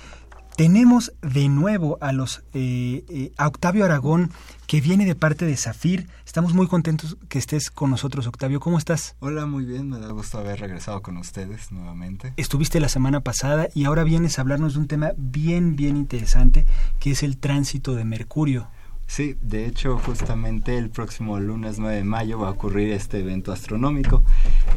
Tenemos 0.55 1.11
de 1.23 1.49
nuevo 1.49 1.97
a 2.01 2.11
los 2.11 2.43
eh, 2.53 3.03
eh, 3.09 3.31
a 3.35 3.47
Octavio 3.47 3.83
Aragón 3.83 4.29
que 4.67 4.79
viene 4.79 5.07
de 5.07 5.15
parte 5.15 5.45
de 5.45 5.57
Zafir. 5.57 6.07
Estamos 6.23 6.53
muy 6.53 6.67
contentos 6.67 7.17
que 7.29 7.39
estés 7.39 7.71
con 7.71 7.89
nosotros, 7.89 8.27
Octavio. 8.27 8.59
¿Cómo 8.59 8.77
estás? 8.77 9.15
Hola, 9.21 9.47
muy 9.47 9.65
bien. 9.65 9.89
Me 9.89 9.97
da 9.97 10.11
gusto 10.11 10.37
haber 10.37 10.59
regresado 10.59 11.01
con 11.01 11.17
ustedes 11.17 11.71
nuevamente. 11.71 12.35
Estuviste 12.37 12.79
la 12.79 12.89
semana 12.89 13.21
pasada 13.21 13.69
y 13.73 13.85
ahora 13.85 14.03
vienes 14.03 14.37
a 14.37 14.43
hablarnos 14.43 14.75
de 14.75 14.81
un 14.81 14.87
tema 14.87 15.13
bien, 15.17 15.75
bien 15.75 15.97
interesante, 15.97 16.67
que 16.99 17.13
es 17.13 17.23
el 17.23 17.39
tránsito 17.39 17.95
de 17.95 18.05
Mercurio. 18.05 18.67
Sí, 19.11 19.35
de 19.41 19.65
hecho 19.65 19.97
justamente 19.97 20.77
el 20.77 20.89
próximo 20.89 21.37
lunes 21.37 21.79
9 21.79 21.97
de 21.97 22.03
mayo 22.05 22.39
va 22.39 22.47
a 22.47 22.51
ocurrir 22.51 22.93
este 22.93 23.19
evento 23.19 23.51
astronómico. 23.51 24.23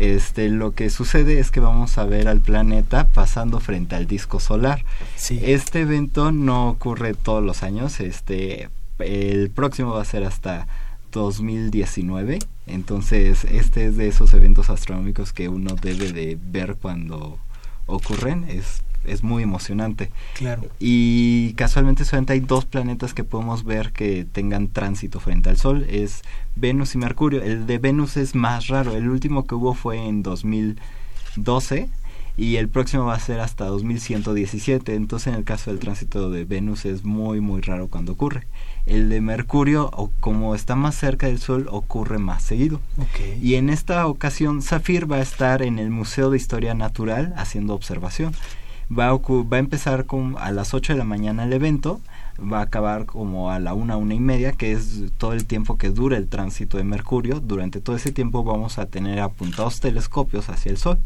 Este, 0.01 0.49
lo 0.49 0.75
que 0.75 0.91
sucede 0.91 1.39
es 1.39 1.53
que 1.53 1.61
vamos 1.61 1.99
a 1.99 2.05
ver 2.05 2.27
al 2.27 2.41
planeta 2.41 3.07
pasando 3.07 3.61
frente 3.61 3.95
al 3.95 4.09
disco 4.09 4.41
solar. 4.41 4.85
Sí. 5.15 5.39
Este 5.41 5.83
evento 5.83 6.33
no 6.33 6.69
ocurre 6.69 7.15
todos 7.15 7.45
los 7.45 7.63
años, 7.63 8.01
este, 8.01 8.71
el 8.99 9.51
próximo 9.51 9.93
va 9.93 10.03
a 10.03 10.05
ser 10.05 10.25
hasta 10.25 10.67
2019, 11.13 12.41
entonces 12.67 13.45
este 13.45 13.87
es 13.87 13.97
de 13.97 14.09
esos 14.09 14.35
eventos 14.35 14.69
astronómicos 14.69 15.33
que 15.33 15.49
uno 15.49 15.77
debe 15.81 16.11
de 16.11 16.37
ver 16.43 16.75
cuando 16.75 17.39
ocurren, 17.87 18.47
es 18.49 18.83
es 19.07 19.23
muy 19.23 19.43
emocionante. 19.43 20.11
Claro. 20.35 20.63
Y 20.79 21.53
casualmente 21.55 22.05
solamente 22.05 22.35
hay 22.35 22.41
dos 22.41 22.65
planetas 22.65 23.15
que 23.15 23.25
podemos 23.25 23.65
ver 23.65 23.93
que 23.93 24.25
tengan 24.25 24.69
tránsito 24.69 25.21
frente 25.21 25.51
al 25.51 25.57
Sol, 25.57 25.87
es 25.89 26.23
Venus 26.57 26.95
y 26.95 26.99
Mercurio. 26.99 27.43
El 27.43 27.67
de 27.67 27.79
Venus 27.79 28.17
es 28.17 28.35
más 28.35 28.69
raro, 28.69 28.97
el 28.97 29.09
último 29.09 29.47
que 29.47 29.55
hubo 29.55 29.75
fue 29.75 29.99
en 29.99 30.23
2012 30.23 31.89
y 32.37 32.57
el 32.57 32.69
próximo 32.69 33.05
va 33.05 33.15
a 33.15 33.21
ser 33.21 33.39
hasta 33.39 33.67
2117, 33.67 34.95
entonces 34.95 35.29
en 35.29 35.35
el 35.35 35.45
caso 35.45 35.71
del 35.71 35.79
tránsito 35.79 36.31
de 36.31 36.45
Venus 36.45 36.85
es 36.85 37.05
muy 37.05 37.41
muy 37.41 37.61
raro 37.61 37.89
cuando 37.89 38.13
ocurre. 38.13 38.47
El 38.87 39.09
de 39.09 39.21
Mercurio, 39.21 39.89
o 39.93 40.11
como 40.21 40.55
está 40.55 40.75
más 40.75 40.97
cerca 40.97 41.29
del 41.29 41.39
Sol, 41.39 41.69
ocurre 41.71 42.19
más 42.19 42.43
seguido. 42.43 42.81
Y 43.41 43.55
en 43.55 43.71
esta 43.71 44.07
ocasión, 44.07 44.63
Zafir 44.63 45.11
va 45.11 45.17
a 45.17 45.23
estar 45.23 45.63
en 45.63 45.79
el 45.79 45.91
Museo 45.91 46.31
de 46.31 46.37
Historia 46.37 46.75
Natural 46.75 47.33
haciendo 47.37 47.75
observación 47.75 48.35
va 48.91 49.09
a, 49.09 49.15
va 49.15 49.57
a 49.57 49.61
empezar 49.61 50.07
con, 50.07 50.37
a 50.39 50.51
las 50.51 50.75
8 50.75 50.93
de 50.93 50.99
la 50.99 51.05
mañana 51.05 51.45
el 51.45 51.53
evento, 51.53 52.01
va 52.41 52.59
a 52.59 52.63
acabar 52.63 53.07
como 53.07 53.51
a 53.51 53.59
la 53.61 53.75
una, 53.75 53.97
una 53.97 54.15
y 54.15 54.21
media, 54.21 54.53
que 54.53 54.73
es 54.73 55.03
todo 55.19 55.33
el 55.33 55.47
tiempo 55.47 55.79
que 55.79 55.91
dura 55.91 56.17
el 56.17 56.29
tránsito 56.29 56.79
de 56.79 56.85
Mercurio. 56.85 57.41
Durante 57.41 57.81
todo 57.81 57.97
ese 57.97 58.13
tiempo 58.13 58.43
vamos 58.43 58.79
a 58.79 58.87
tener 58.87 59.21
apuntados 59.21 59.81
telescopios 59.81 60.49
hacia 60.49 60.71
el 60.71 60.79
Sol. 60.79 60.99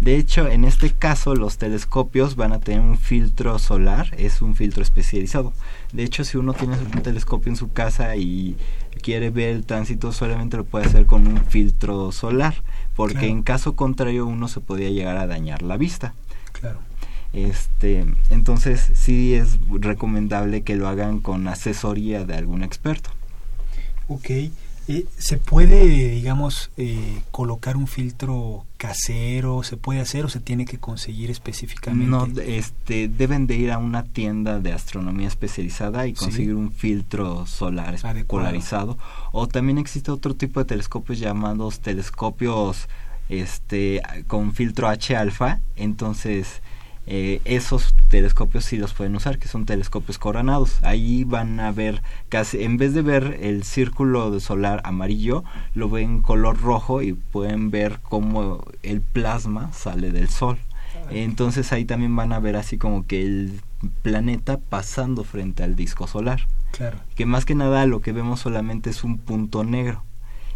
De 0.00 0.16
hecho, 0.16 0.48
en 0.48 0.64
este 0.64 0.90
caso 0.90 1.34
los 1.34 1.58
telescopios 1.58 2.36
van 2.36 2.52
a 2.52 2.60
tener 2.60 2.80
un 2.80 2.98
filtro 2.98 3.58
solar, 3.58 4.14
es 4.16 4.40
un 4.40 4.54
filtro 4.54 4.82
especializado. 4.82 5.52
De 5.92 6.04
hecho, 6.04 6.24
si 6.24 6.38
uno 6.38 6.54
tiene 6.54 6.76
un 6.78 7.02
telescopio 7.02 7.50
en 7.50 7.56
su 7.56 7.72
casa 7.72 8.14
y 8.16 8.56
quiere 9.02 9.30
ver 9.30 9.50
el 9.50 9.64
tránsito, 9.64 10.12
solamente 10.12 10.56
lo 10.56 10.64
puede 10.64 10.86
hacer 10.86 11.06
con 11.06 11.26
un 11.26 11.44
filtro 11.44 12.12
solar, 12.12 12.54
porque 12.94 13.26
en 13.26 13.42
caso 13.42 13.74
contrario 13.74 14.26
uno 14.26 14.48
se 14.48 14.60
podría 14.60 14.90
llegar 14.90 15.16
a 15.16 15.26
dañar 15.26 15.62
la 15.62 15.76
vista. 15.76 16.14
Este, 17.32 18.06
entonces 18.30 18.90
sí 18.94 19.34
es 19.34 19.58
recomendable 19.70 20.62
que 20.62 20.76
lo 20.76 20.88
hagan 20.88 21.20
con 21.20 21.46
asesoría 21.46 22.24
de 22.24 22.34
algún 22.34 22.62
experto. 22.62 23.10
Ok. 24.08 24.30
Eh, 24.90 25.04
¿Se 25.18 25.36
puede, 25.36 25.86
digamos, 25.86 26.70
eh, 26.78 27.20
colocar 27.30 27.76
un 27.76 27.86
filtro 27.86 28.64
casero? 28.78 29.62
¿Se 29.62 29.76
puede 29.76 30.00
hacer 30.00 30.24
o 30.24 30.30
se 30.30 30.40
tiene 30.40 30.64
que 30.64 30.78
conseguir 30.78 31.30
específicamente? 31.30 32.10
No, 32.10 32.26
este, 32.40 33.08
deben 33.08 33.46
de 33.46 33.56
ir 33.56 33.70
a 33.70 33.76
una 33.76 34.02
tienda 34.02 34.60
de 34.60 34.72
astronomía 34.72 35.28
especializada 35.28 36.06
y 36.06 36.14
conseguir 36.14 36.54
un 36.54 36.72
filtro 36.72 37.46
solar 37.46 37.96
polarizado. 38.26 38.96
O 39.30 39.46
también 39.46 39.76
existe 39.76 40.10
otro 40.10 40.32
tipo 40.32 40.58
de 40.60 40.64
telescopios 40.64 41.18
llamados 41.18 41.80
telescopios 41.80 42.88
este, 43.28 44.00
con 44.26 44.54
filtro 44.54 44.88
H 44.88 45.14
alfa. 45.14 45.60
Entonces, 45.76 46.62
eh, 47.10 47.40
esos 47.46 47.94
telescopios 48.10 48.66
sí 48.66 48.76
los 48.76 48.92
pueden 48.92 49.16
usar, 49.16 49.38
que 49.38 49.48
son 49.48 49.64
telescopios 49.64 50.18
coronados. 50.18 50.78
Ahí 50.82 51.24
van 51.24 51.58
a 51.58 51.72
ver 51.72 52.02
casi, 52.28 52.62
en 52.62 52.76
vez 52.76 52.92
de 52.92 53.00
ver 53.00 53.38
el 53.40 53.64
círculo 53.64 54.30
de 54.30 54.40
solar 54.40 54.82
amarillo, 54.84 55.42
lo 55.74 55.88
ven 55.88 56.20
color 56.20 56.60
rojo 56.60 57.00
y 57.00 57.14
pueden 57.14 57.70
ver 57.70 58.00
cómo 58.02 58.62
el 58.82 59.00
plasma 59.00 59.72
sale 59.72 60.10
del 60.10 60.28
Sol. 60.28 60.58
Entonces 61.10 61.72
ahí 61.72 61.86
también 61.86 62.14
van 62.14 62.34
a 62.34 62.40
ver 62.40 62.56
así 62.56 62.76
como 62.76 63.06
que 63.06 63.22
el 63.22 63.62
planeta 64.02 64.58
pasando 64.58 65.24
frente 65.24 65.62
al 65.62 65.76
disco 65.76 66.06
solar. 66.06 66.42
Claro. 66.72 66.98
Que 67.14 67.24
más 67.24 67.46
que 67.46 67.54
nada 67.54 67.86
lo 67.86 68.02
que 68.02 68.12
vemos 68.12 68.40
solamente 68.40 68.90
es 68.90 69.02
un 69.02 69.16
punto 69.16 69.64
negro 69.64 70.02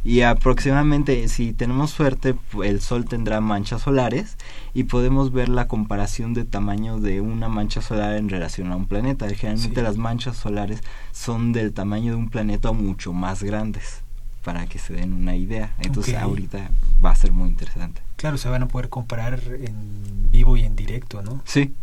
y 0.05 0.23
aproximadamente 0.23 1.29
si 1.29 1.53
tenemos 1.53 1.91
suerte 1.91 2.35
el 2.65 2.81
sol 2.81 3.05
tendrá 3.05 3.41
manchas 3.41 3.83
solares 3.83 4.37
y 4.75 4.85
podemos 4.85 5.33
ver 5.33 5.49
la 5.49 5.69
comparación 5.69 6.35
de 6.35 6.45
tamaño 6.45 6.99
de 6.99 7.21
una 7.21 7.49
mancha 7.49 7.83
solar 7.83 8.17
en 8.17 8.29
relación 8.29 8.73
a 8.73 8.77
un 8.77 8.87
planeta. 8.87 9.29
Generalmente 9.29 9.83
las 9.83 9.97
manchas 9.97 10.37
solares 10.37 10.81
son 11.13 11.53
del 11.53 11.73
tamaño 11.73 12.13
de 12.13 12.19
un 12.19 12.31
planeta 12.31 12.71
o 12.71 12.75
mucho 12.75 13.13
más 13.13 13.43
grandes 13.43 14.03
para 14.43 14.67
que 14.67 14.81
se 14.81 14.95
den 14.95 15.13
una 15.13 15.37
idea. 15.37 15.73
Entonces 15.79 16.17
ahorita 16.17 16.71
va 17.05 17.11
a 17.11 17.17
ser 17.17 17.31
muy 17.31 17.49
interesante. 17.49 18.03
Claro 18.17 18.39
se 18.39 18.49
van 18.49 18.65
a 18.65 18.69
poder 18.69 18.89
comparar 18.89 19.41
en 19.45 20.31
vivo 20.33 20.57
y 20.57 20.65
en 20.65 20.75
directo 20.75 21.23
no 21.23 21.43
sí. 21.45 21.75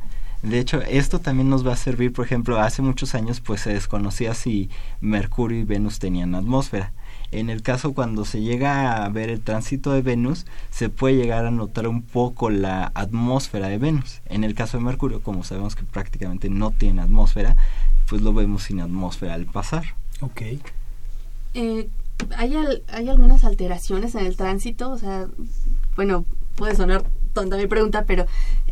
De 0.41 0.57
hecho, 0.57 0.82
esto 0.84 1.20
también 1.20 1.49
nos 1.49 1.67
va 1.67 1.74
a 1.74 1.76
servir, 1.76 2.13
por 2.13 2.26
ejemplo, 2.26 2.61
hace 2.61 2.82
muchos 2.82 3.13
años 3.13 3.41
pues 3.41 3.59
se 3.59 3.74
desconocía 3.74 4.34
si 4.34 4.70
Mercurio 5.01 5.59
y 5.59 5.63
Venus 5.65 5.99
tenían 5.99 6.34
atmósfera. 6.34 6.93
En 7.32 7.50
el 7.50 7.62
caso 7.62 7.94
cuando 7.94 8.26
se 8.26 8.42
llega 8.42 9.04
a 9.04 9.10
ver 9.10 9.30
el 9.30 9.42
tránsito 9.42 9.92
de 9.92 10.02
Venus, 10.02 10.46
se 10.72 10.90
puede 10.90 11.16
llegar 11.16 11.46
a 11.46 11.52
notar 11.52 11.88
un 11.88 12.02
poco 12.02 12.50
la 12.50 12.92
atmósfera 12.96 13.68
de 13.68 13.78
Venus. 13.78 14.22
En 14.26 14.44
el 14.44 14.56
caso 14.56 14.78
de 14.78 14.84
Mercurio, 14.84 15.22
como 15.22 15.44
sabemos 15.44 15.76
que 15.76 15.84
prácticamente 15.84 16.50
no 16.50 16.72
tiene 16.72 17.02
atmósfera, 17.02 17.56
pues 18.08 18.22
lo 18.22 18.34
vemos 18.34 18.64
sin 18.64 18.80
atmósfera 18.80 19.36
al 19.36 19.46
pasar. 19.46 19.84
Ok. 20.22 20.42
Eh, 21.54 21.90
¿hay, 22.36 22.56
¿Hay 22.88 23.10
algunas 23.10 23.44
alteraciones 23.44 24.16
en 24.16 24.26
el 24.26 24.36
tránsito? 24.36 24.90
O 24.90 24.98
sea, 24.98 25.28
bueno, 25.96 26.26
puede 26.56 26.76
sonar 26.76 27.04
tonta 27.34 27.58
mi 27.58 27.68
pregunta, 27.68 28.06
pero 28.06 28.26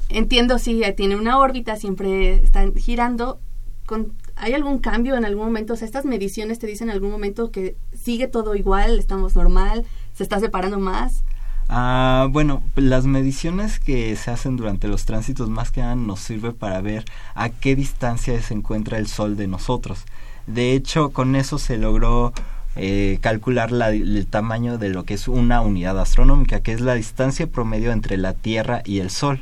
entiendo 0.09 0.59
si 0.59 0.81
tiene 0.95 1.15
una 1.15 1.39
órbita, 1.39 1.75
siempre 1.75 2.35
están 2.43 2.75
girando. 2.75 3.39
Con, 3.85 4.13
¿Hay 4.35 4.53
algún 4.53 4.79
cambio 4.79 5.15
en 5.15 5.25
algún 5.25 5.45
momento? 5.45 5.73
O 5.73 5.75
sea, 5.75 5.85
estas 5.85 6.05
mediciones 6.05 6.59
te 6.59 6.67
dicen 6.67 6.89
en 6.89 6.95
algún 6.95 7.11
momento 7.11 7.51
que 7.51 7.75
sigue 8.07 8.29
todo 8.29 8.55
igual, 8.55 8.99
estamos 8.99 9.35
normal, 9.35 9.85
se 10.13 10.23
está 10.23 10.39
separando 10.39 10.79
más. 10.79 11.25
Ah, 11.67 12.29
bueno, 12.31 12.63
las 12.77 13.05
mediciones 13.05 13.81
que 13.81 14.15
se 14.15 14.31
hacen 14.31 14.55
durante 14.55 14.87
los 14.87 15.03
tránsitos 15.03 15.49
más 15.49 15.71
que 15.71 15.81
nada 15.81 15.95
nos 15.95 16.21
sirve 16.21 16.53
para 16.53 16.79
ver 16.79 17.03
a 17.35 17.49
qué 17.49 17.75
distancia 17.75 18.41
se 18.41 18.53
encuentra 18.53 18.97
el 18.97 19.07
Sol 19.07 19.35
de 19.35 19.47
nosotros. 19.47 20.05
De 20.45 20.71
hecho, 20.71 21.09
con 21.09 21.35
eso 21.35 21.57
se 21.57 21.77
logró 21.77 22.31
eh, 22.77 23.17
calcular 23.19 23.73
la, 23.73 23.89
el 23.89 24.25
tamaño 24.25 24.77
de 24.77 24.87
lo 24.87 25.03
que 25.03 25.15
es 25.15 25.27
una 25.27 25.59
unidad 25.59 25.99
astronómica, 25.99 26.61
que 26.61 26.71
es 26.71 26.79
la 26.79 26.93
distancia 26.93 27.47
promedio 27.47 27.91
entre 27.91 28.15
la 28.15 28.31
Tierra 28.31 28.83
y 28.85 28.99
el 28.99 29.09
Sol. 29.09 29.41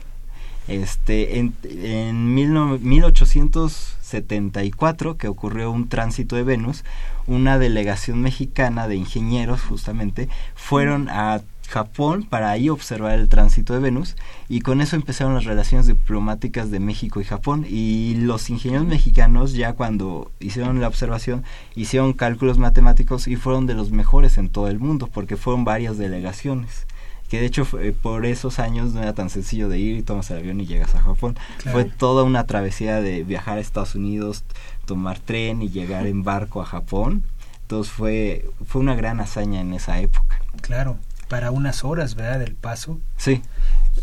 Este, 0.67 1.37
en, 1.37 1.53
en 1.63 2.33
1874, 2.33 5.17
que 5.17 5.27
ocurrió 5.27 5.69
un 5.71 5.89
tránsito 5.89 6.35
de 6.35 6.41
Venus, 6.43 6.83
una 7.27 7.59
delegación 7.59 8.21
mexicana 8.21 8.87
de 8.87 8.95
ingenieros 8.95 9.61
justamente 9.61 10.27
fueron 10.55 11.07
a 11.09 11.41
Japón 11.67 12.23
para 12.23 12.51
ahí 12.51 12.69
observar 12.69 13.17
el 13.17 13.29
tránsito 13.29 13.73
de 13.73 13.79
Venus 13.79 14.15
y 14.47 14.61
con 14.61 14.81
eso 14.81 14.95
empezaron 14.95 15.33
las 15.33 15.45
relaciones 15.45 15.87
diplomáticas 15.87 16.71
de 16.71 16.79
México 16.79 17.21
y 17.21 17.25
Japón 17.25 17.65
y 17.67 18.15
los 18.15 18.49
ingenieros 18.49 18.87
mexicanos 18.87 19.53
ya 19.53 19.73
cuando 19.73 20.31
hicieron 20.39 20.79
la 20.79 20.87
observación 20.87 21.43
hicieron 21.75 22.13
cálculos 22.13 22.59
matemáticos 22.59 23.27
y 23.27 23.35
fueron 23.35 23.65
de 23.65 23.73
los 23.73 23.91
mejores 23.91 24.37
en 24.37 24.49
todo 24.49 24.67
el 24.67 24.79
mundo 24.79 25.09
porque 25.11 25.37
fueron 25.37 25.65
varias 25.65 25.97
delegaciones 25.97 26.85
que 27.29 27.39
de 27.39 27.45
hecho 27.45 27.67
por 28.01 28.25
esos 28.25 28.59
años 28.59 28.93
no 28.93 29.01
era 29.01 29.13
tan 29.13 29.29
sencillo 29.29 29.69
de 29.69 29.79
ir 29.79 29.97
y 29.97 30.03
tomas 30.03 30.29
el 30.31 30.37
avión 30.37 30.61
y 30.61 30.65
llegas 30.65 30.95
a 30.95 31.01
Japón. 31.01 31.37
Fue 31.71 31.85
toda 31.85 32.23
una 32.23 32.45
travesía 32.45 33.01
de 33.01 33.23
viajar 33.23 33.57
a 33.57 33.61
Estados 33.61 33.95
Unidos, 33.95 34.43
tomar 34.85 35.19
tren 35.19 35.61
y 35.61 35.69
llegar 35.69 36.07
en 36.07 36.23
barco 36.23 36.61
a 36.61 36.65
Japón. 36.65 37.23
Entonces 37.61 37.91
fue, 37.91 38.49
fue 38.67 38.81
una 38.81 38.95
gran 38.95 39.19
hazaña 39.19 39.59
en 39.59 39.73
esa 39.73 39.99
época. 39.99 40.39
Claro, 40.61 40.97
para 41.27 41.51
unas 41.51 41.83
horas, 41.83 42.15
¿verdad? 42.15 42.39
Del 42.39 42.55
paso. 42.55 42.99
Sí. 43.17 43.41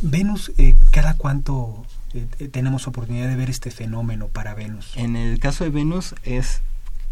Venus, 0.00 0.52
eh, 0.58 0.74
¿cada 0.90 1.14
cuánto 1.14 1.86
eh, 2.12 2.26
eh, 2.38 2.48
tenemos 2.48 2.88
oportunidad 2.88 3.28
de 3.28 3.36
ver 3.36 3.50
este 3.50 3.70
fenómeno 3.70 4.28
para 4.28 4.54
Venus? 4.54 4.96
En 4.96 5.14
el 5.14 5.38
caso 5.38 5.62
de 5.62 5.70
Venus 5.70 6.14
es 6.24 6.60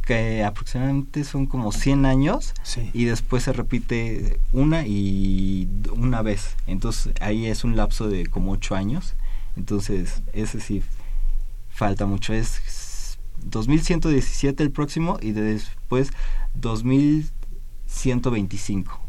que 0.04 0.44
aproximadamente 0.44 1.24
son 1.24 1.46
como 1.46 1.72
100 1.72 2.06
años 2.06 2.54
y 2.92 3.04
después 3.04 3.44
se 3.44 3.52
repite 3.52 4.40
una 4.52 4.84
y 4.86 5.68
una 5.92 6.22
vez. 6.22 6.56
Entonces 6.66 7.12
ahí 7.20 7.46
es 7.46 7.62
un 7.64 7.76
lapso 7.76 8.08
de 8.08 8.26
como 8.26 8.52
8 8.52 8.74
años. 8.74 9.14
Entonces 9.56 10.22
ese 10.32 10.60
sí 10.60 10.82
falta 11.70 12.06
mucho. 12.06 12.32
Es 12.34 13.18
2117 13.44 14.62
el 14.62 14.70
próximo 14.70 15.18
y 15.20 15.32
después 15.32 16.10
2125 16.54 19.00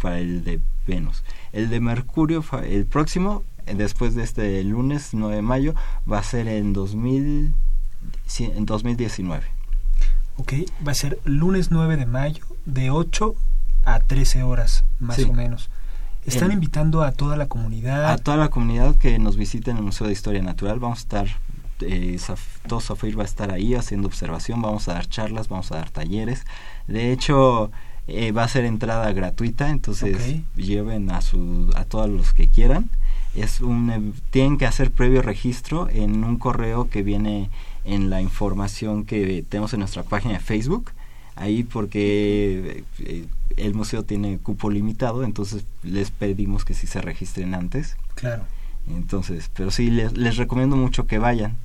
para 0.00 0.18
el 0.18 0.44
de 0.44 0.60
Venus. 0.86 1.22
El 1.52 1.70
de 1.70 1.80
Mercurio, 1.80 2.44
el 2.64 2.86
próximo, 2.86 3.42
después 3.66 4.14
de 4.14 4.22
este 4.22 4.62
lunes 4.62 5.10
9 5.12 5.36
de 5.36 5.42
mayo, 5.42 5.74
va 6.10 6.18
a 6.18 6.22
ser 6.22 6.48
en, 6.48 6.72
2000, 6.72 7.52
en 8.38 8.66
2019. 8.66 9.55
Ok, 10.38 10.52
va 10.86 10.92
a 10.92 10.94
ser 10.94 11.18
lunes 11.24 11.70
9 11.70 11.96
de 11.96 12.06
mayo 12.06 12.44
de 12.66 12.90
8 12.90 13.34
a 13.84 14.00
13 14.00 14.42
horas 14.42 14.84
más 14.98 15.18
o 15.20 15.32
menos. 15.32 15.70
Están 16.26 16.50
invitando 16.50 17.02
a 17.02 17.12
toda 17.12 17.36
la 17.36 17.46
comunidad. 17.46 18.10
A 18.10 18.18
toda 18.18 18.36
la 18.36 18.48
comunidad 18.48 18.96
que 18.96 19.18
nos 19.18 19.36
visite 19.36 19.70
en 19.70 19.76
el 19.76 19.84
Museo 19.84 20.08
de 20.08 20.12
Historia 20.12 20.42
Natural. 20.42 20.80
Vamos 20.80 20.98
a 20.98 21.02
estar, 21.02 21.26
eh, 21.80 22.18
todo 22.66 22.80
Safir 22.80 23.16
va 23.16 23.22
a 23.22 23.26
estar 23.26 23.52
ahí 23.52 23.74
haciendo 23.74 24.08
observación, 24.08 24.60
vamos 24.60 24.88
a 24.88 24.94
dar 24.94 25.08
charlas, 25.08 25.48
vamos 25.48 25.70
a 25.70 25.76
dar 25.76 25.90
talleres. 25.90 26.44
De 26.88 27.12
hecho, 27.12 27.70
eh, 28.08 28.32
va 28.32 28.42
a 28.42 28.48
ser 28.48 28.64
entrada 28.64 29.12
gratuita, 29.12 29.70
entonces 29.70 30.42
lleven 30.56 31.10
a, 31.12 31.22
su, 31.22 31.70
a 31.76 31.84
todos 31.84 32.10
los 32.10 32.34
que 32.34 32.48
quieran. 32.48 32.90
Es 33.36 33.60
un, 33.60 33.90
eh, 33.90 34.12
tienen 34.30 34.58
que 34.58 34.66
hacer 34.66 34.90
previo 34.90 35.22
registro 35.22 35.88
en 35.90 36.24
un 36.24 36.36
correo 36.38 36.88
que 36.88 37.02
viene 37.02 37.50
en 37.84 38.10
la 38.10 38.20
información 38.20 39.04
que 39.04 39.44
tenemos 39.48 39.72
en 39.74 39.80
nuestra 39.80 40.02
página 40.02 40.34
de 40.34 40.40
Facebook. 40.40 40.90
Ahí 41.36 41.64
porque 41.64 42.84
eh, 43.00 43.26
el 43.56 43.74
museo 43.74 44.04
tiene 44.04 44.38
cupo 44.38 44.70
limitado, 44.70 45.22
entonces 45.22 45.64
les 45.82 46.10
pedimos 46.10 46.64
que 46.64 46.74
sí 46.74 46.86
se 46.86 47.02
registren 47.02 47.54
antes. 47.54 47.96
Claro. 48.14 48.44
Entonces, 48.88 49.50
pero 49.54 49.70
sí, 49.70 49.90
les, 49.90 50.16
les 50.16 50.36
recomiendo 50.36 50.76
mucho 50.76 51.06
que 51.06 51.18
vayan, 51.18 51.56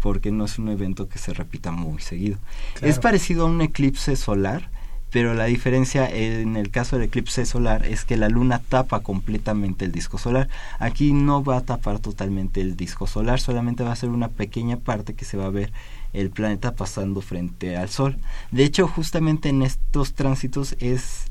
porque 0.00 0.30
no 0.30 0.44
es 0.44 0.58
un 0.58 0.68
evento 0.68 1.08
que 1.08 1.18
se 1.18 1.32
repita 1.32 1.72
muy 1.72 2.00
seguido. 2.00 2.38
Es 2.82 2.98
parecido 2.98 3.46
a 3.46 3.50
un 3.50 3.60
eclipse 3.62 4.14
solar, 4.14 4.70
pero 5.10 5.34
la 5.34 5.44
diferencia 5.44 6.08
en 6.08 6.56
el 6.56 6.70
caso 6.70 6.96
del 6.96 7.06
eclipse 7.06 7.46
solar 7.46 7.86
es 7.86 8.04
que 8.04 8.16
la 8.16 8.28
luna 8.28 8.60
tapa 8.68 9.00
completamente 9.00 9.84
el 9.84 9.92
disco 9.92 10.18
solar. 10.18 10.48
Aquí 10.78 11.12
no 11.12 11.42
va 11.42 11.58
a 11.58 11.64
tapar 11.64 12.00
totalmente 12.00 12.60
el 12.60 12.76
disco 12.76 13.06
solar, 13.06 13.40
solamente 13.40 13.84
va 13.84 13.92
a 13.92 13.96
ser 13.96 14.10
una 14.10 14.28
pequeña 14.28 14.76
parte 14.76 15.14
que 15.14 15.24
se 15.24 15.36
va 15.36 15.46
a 15.46 15.50
ver 15.50 15.72
el 16.12 16.30
planeta 16.30 16.74
pasando 16.74 17.20
frente 17.20 17.76
al 17.76 17.88
sol. 17.88 18.18
De 18.50 18.64
hecho, 18.64 18.88
justamente 18.88 19.48
en 19.48 19.62
estos 19.62 20.14
tránsitos 20.14 20.76
es 20.80 21.26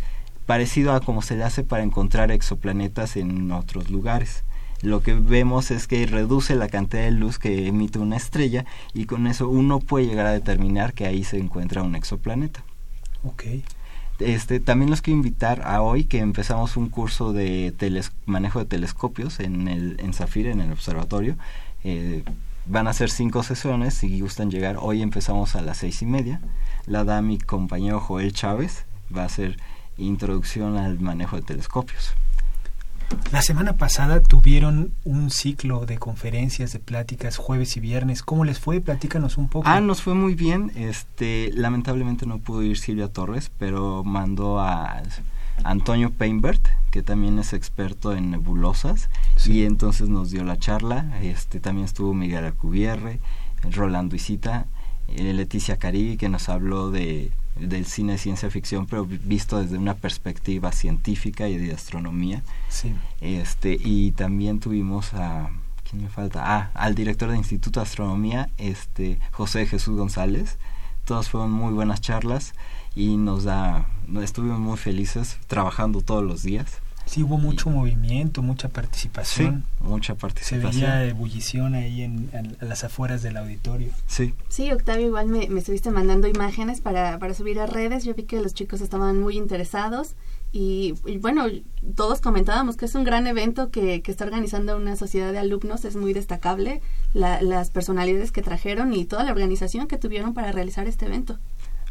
parecido 0.45 0.93
a 0.93 1.01
como 1.01 1.21
se 1.21 1.35
le 1.35 1.43
hace 1.43 1.63
para 1.63 1.83
encontrar 1.83 2.31
exoplanetas 2.31 3.17
en 3.17 3.51
otros 3.51 3.89
lugares. 3.89 4.43
Lo 4.81 5.01
que 5.01 5.13
vemos 5.13 5.71
es 5.71 5.87
que 5.87 6.05
reduce 6.05 6.55
la 6.55 6.67
cantidad 6.67 7.03
de 7.03 7.11
luz 7.11 7.39
que 7.39 7.67
emite 7.67 7.97
una 7.97 8.17
estrella 8.17 8.65
y 8.93 9.05
con 9.05 9.25
eso 9.25 9.49
uno 9.49 9.79
puede 9.79 10.05
llegar 10.05 10.27
a 10.27 10.31
determinar 10.31 10.93
que 10.93 11.05
ahí 11.05 11.23
se 11.23 11.39
encuentra 11.39 11.81
un 11.81 11.95
exoplaneta. 11.95 12.63
Okay. 13.25 13.63
Este, 14.19 14.59
también 14.59 14.89
los 14.89 15.01
quiero 15.01 15.17
invitar 15.17 15.61
a 15.65 15.81
hoy 15.81 16.05
que 16.05 16.19
empezamos 16.19 16.77
un 16.77 16.89
curso 16.89 17.33
de 17.33 17.73
manejo 18.25 18.59
de 18.59 18.65
telescopios 18.65 19.39
en 19.39 19.67
el 19.67 19.99
en 19.99 20.13
Zafir, 20.13 20.47
en 20.47 20.61
el 20.61 20.71
observatorio. 20.71 21.35
Eh, 21.83 22.23
van 22.65 22.87
a 22.87 22.93
ser 22.93 23.09
cinco 23.09 23.43
sesiones, 23.43 23.93
si 23.95 24.21
gustan 24.21 24.51
llegar. 24.51 24.77
Hoy 24.79 25.01
empezamos 25.01 25.55
a 25.55 25.61
las 25.61 25.77
seis 25.77 26.01
y 26.01 26.05
media. 26.05 26.39
La 26.85 27.03
da 27.03 27.21
mi 27.21 27.37
compañero 27.37 27.99
Joel 27.99 28.31
Chávez. 28.31 28.85
Va 29.15 29.25
a 29.25 29.29
ser 29.29 29.57
introducción 29.97 30.77
al 30.77 30.99
manejo 30.99 31.35
de 31.35 31.41
telescopios. 31.41 32.13
La 33.31 33.41
semana 33.41 33.73
pasada 33.73 34.21
tuvieron 34.21 34.93
un 35.03 35.29
ciclo 35.29 35.85
de 35.85 35.97
conferencias, 35.97 36.73
de 36.73 36.79
pláticas, 36.79 37.37
jueves 37.37 37.75
y 37.77 37.79
viernes. 37.79 38.23
¿Cómo 38.23 38.45
les 38.45 38.59
fue? 38.59 38.81
Platícanos 38.81 39.37
un 39.37 39.49
poco. 39.49 39.67
Ah, 39.67 39.81
nos 39.81 40.01
fue 40.01 40.13
muy 40.13 40.35
bien. 40.35 40.71
Este, 40.75 41.51
lamentablemente 41.53 42.25
no 42.25 42.39
pudo 42.39 42.63
ir 42.63 42.77
Silvia 42.77 43.07
Torres, 43.09 43.51
pero 43.57 44.03
mandó 44.03 44.59
a 44.59 45.01
Antonio 45.63 46.11
Peinbert, 46.11 46.65
que 46.91 47.03
también 47.03 47.39
es 47.39 47.53
experto 47.53 48.15
en 48.15 48.31
nebulosas, 48.31 49.09
y 49.45 49.63
entonces 49.63 50.09
nos 50.09 50.31
dio 50.31 50.43
la 50.43 50.57
charla. 50.57 51.19
Este 51.21 51.59
también 51.59 51.85
estuvo 51.85 52.13
Miguel 52.13 52.45
Alcubierre, 52.45 53.19
Rolando 53.71 54.15
Isita, 54.15 54.65
eh, 55.07 55.33
Leticia 55.33 55.77
Caribe, 55.77 56.17
que 56.17 56.29
nos 56.29 56.49
habló 56.49 56.91
de 56.91 57.31
del 57.55 57.85
cine 57.85 58.13
de 58.13 58.17
ciencia 58.19 58.49
ficción, 58.49 58.85
pero 58.85 59.05
visto 59.05 59.61
desde 59.61 59.77
una 59.77 59.95
perspectiva 59.95 60.71
científica 60.71 61.47
y 61.47 61.57
de 61.57 61.73
astronomía. 61.73 62.43
Sí. 62.69 62.93
Este, 63.21 63.77
y 63.79 64.11
también 64.11 64.59
tuvimos 64.59 65.13
a 65.13 65.49
¿quién 65.89 66.03
me 66.03 66.09
falta? 66.09 66.43
Ah, 66.43 66.71
al 66.73 66.95
director 66.95 67.29
del 67.29 67.37
Instituto 67.37 67.79
de 67.79 67.85
Astronomía, 67.85 68.49
este 68.57 69.19
José 69.31 69.65
Jesús 69.65 69.97
González. 69.97 70.57
Todas 71.05 71.29
fueron 71.29 71.51
muy 71.51 71.73
buenas 71.73 72.01
charlas 72.01 72.53
y 72.95 73.17
nos 73.17 73.43
da 73.43 73.85
estuvimos 74.21 74.59
muy 74.59 74.77
felices 74.77 75.37
trabajando 75.47 76.01
todos 76.01 76.23
los 76.23 76.41
días. 76.41 76.79
Sí, 77.05 77.23
hubo 77.23 77.37
mucho 77.37 77.69
movimiento, 77.69 78.41
mucha 78.41 78.69
participación. 78.69 79.65
Sí, 79.79 79.83
mucha 79.83 80.15
participación. 80.15 80.73
Se 80.73 80.79
veía 80.79 81.05
ebullición 81.05 81.75
ahí 81.75 82.01
en, 82.01 82.57
las 82.59 82.83
afueras 82.83 83.21
del 83.21 83.37
auditorio. 83.37 83.91
Sí. 84.07 84.33
Sí, 84.49 84.71
Octavio, 84.71 85.07
igual 85.07 85.27
me, 85.27 85.47
me 85.49 85.59
estuviste 85.59 85.91
mandando 85.91 86.27
imágenes 86.27 86.81
para, 86.81 87.19
para 87.19 87.33
subir 87.33 87.59
a 87.59 87.67
redes. 87.67 88.03
Yo 88.03 88.13
vi 88.15 88.23
que 88.23 88.41
los 88.41 88.53
chicos 88.53 88.81
estaban 88.81 89.19
muy 89.19 89.37
interesados. 89.37 90.15
Y, 90.57 90.93
bueno, 91.19 91.47
todos 91.95 92.21
comentábamos 92.21 92.77
que 92.77 92.85
es 92.85 92.95
un 92.95 93.03
gran 93.03 93.27
evento 93.27 93.71
que, 93.71 94.01
que 94.01 94.09
está 94.09 94.23
organizando 94.23 94.77
una 94.77 94.95
sociedad 94.95 95.33
de 95.33 95.39
alumnos, 95.39 95.83
es 95.83 95.97
muy 95.97 96.13
destacable 96.13 96.81
las 97.13 97.71
personalidades 97.71 98.31
que 98.31 98.41
trajeron 98.41 98.93
y 98.93 99.03
toda 99.03 99.25
la 99.25 99.31
organización 99.31 99.87
que 99.87 99.97
tuvieron 99.97 100.33
para 100.33 100.53
realizar 100.53 100.87
este 100.87 101.07
evento. 101.07 101.39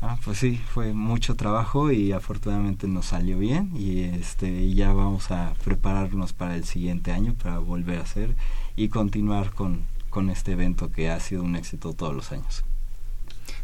Ah, 0.00 0.18
pues 0.22 0.38
sí, 0.38 0.60
fue 0.72 0.92
mucho 0.92 1.34
trabajo 1.34 1.90
y 1.90 2.12
afortunadamente 2.12 2.86
nos 2.86 3.06
salió 3.06 3.38
bien 3.38 3.70
y 3.74 4.00
este 4.00 4.72
ya 4.74 4.92
vamos 4.92 5.30
a 5.30 5.54
prepararnos 5.64 6.32
para 6.32 6.56
el 6.56 6.64
siguiente 6.64 7.10
año 7.10 7.34
para 7.34 7.58
volver 7.58 8.00
a 8.00 8.02
hacer 8.02 8.36
y 8.76 8.88
continuar 8.88 9.52
con, 9.52 9.82
con 10.10 10.30
este 10.30 10.52
evento 10.52 10.90
que 10.90 11.10
ha 11.10 11.18
sido 11.20 11.42
un 11.42 11.56
éxito 11.56 11.92
todos 11.94 12.14
los 12.14 12.32
años. 12.32 12.64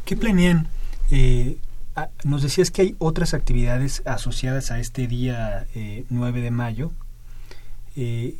¿Qué 0.04 0.16
planean? 0.16 0.68
Eh, 1.10 1.58
nos 2.24 2.42
decías 2.42 2.70
que 2.70 2.82
hay 2.82 2.96
otras 2.98 3.34
actividades 3.34 4.02
asociadas 4.06 4.70
a 4.70 4.80
este 4.80 5.06
día 5.06 5.66
9 6.08 6.38
eh, 6.38 6.42
de 6.42 6.50
mayo. 6.50 6.92
Eh, 7.96 8.38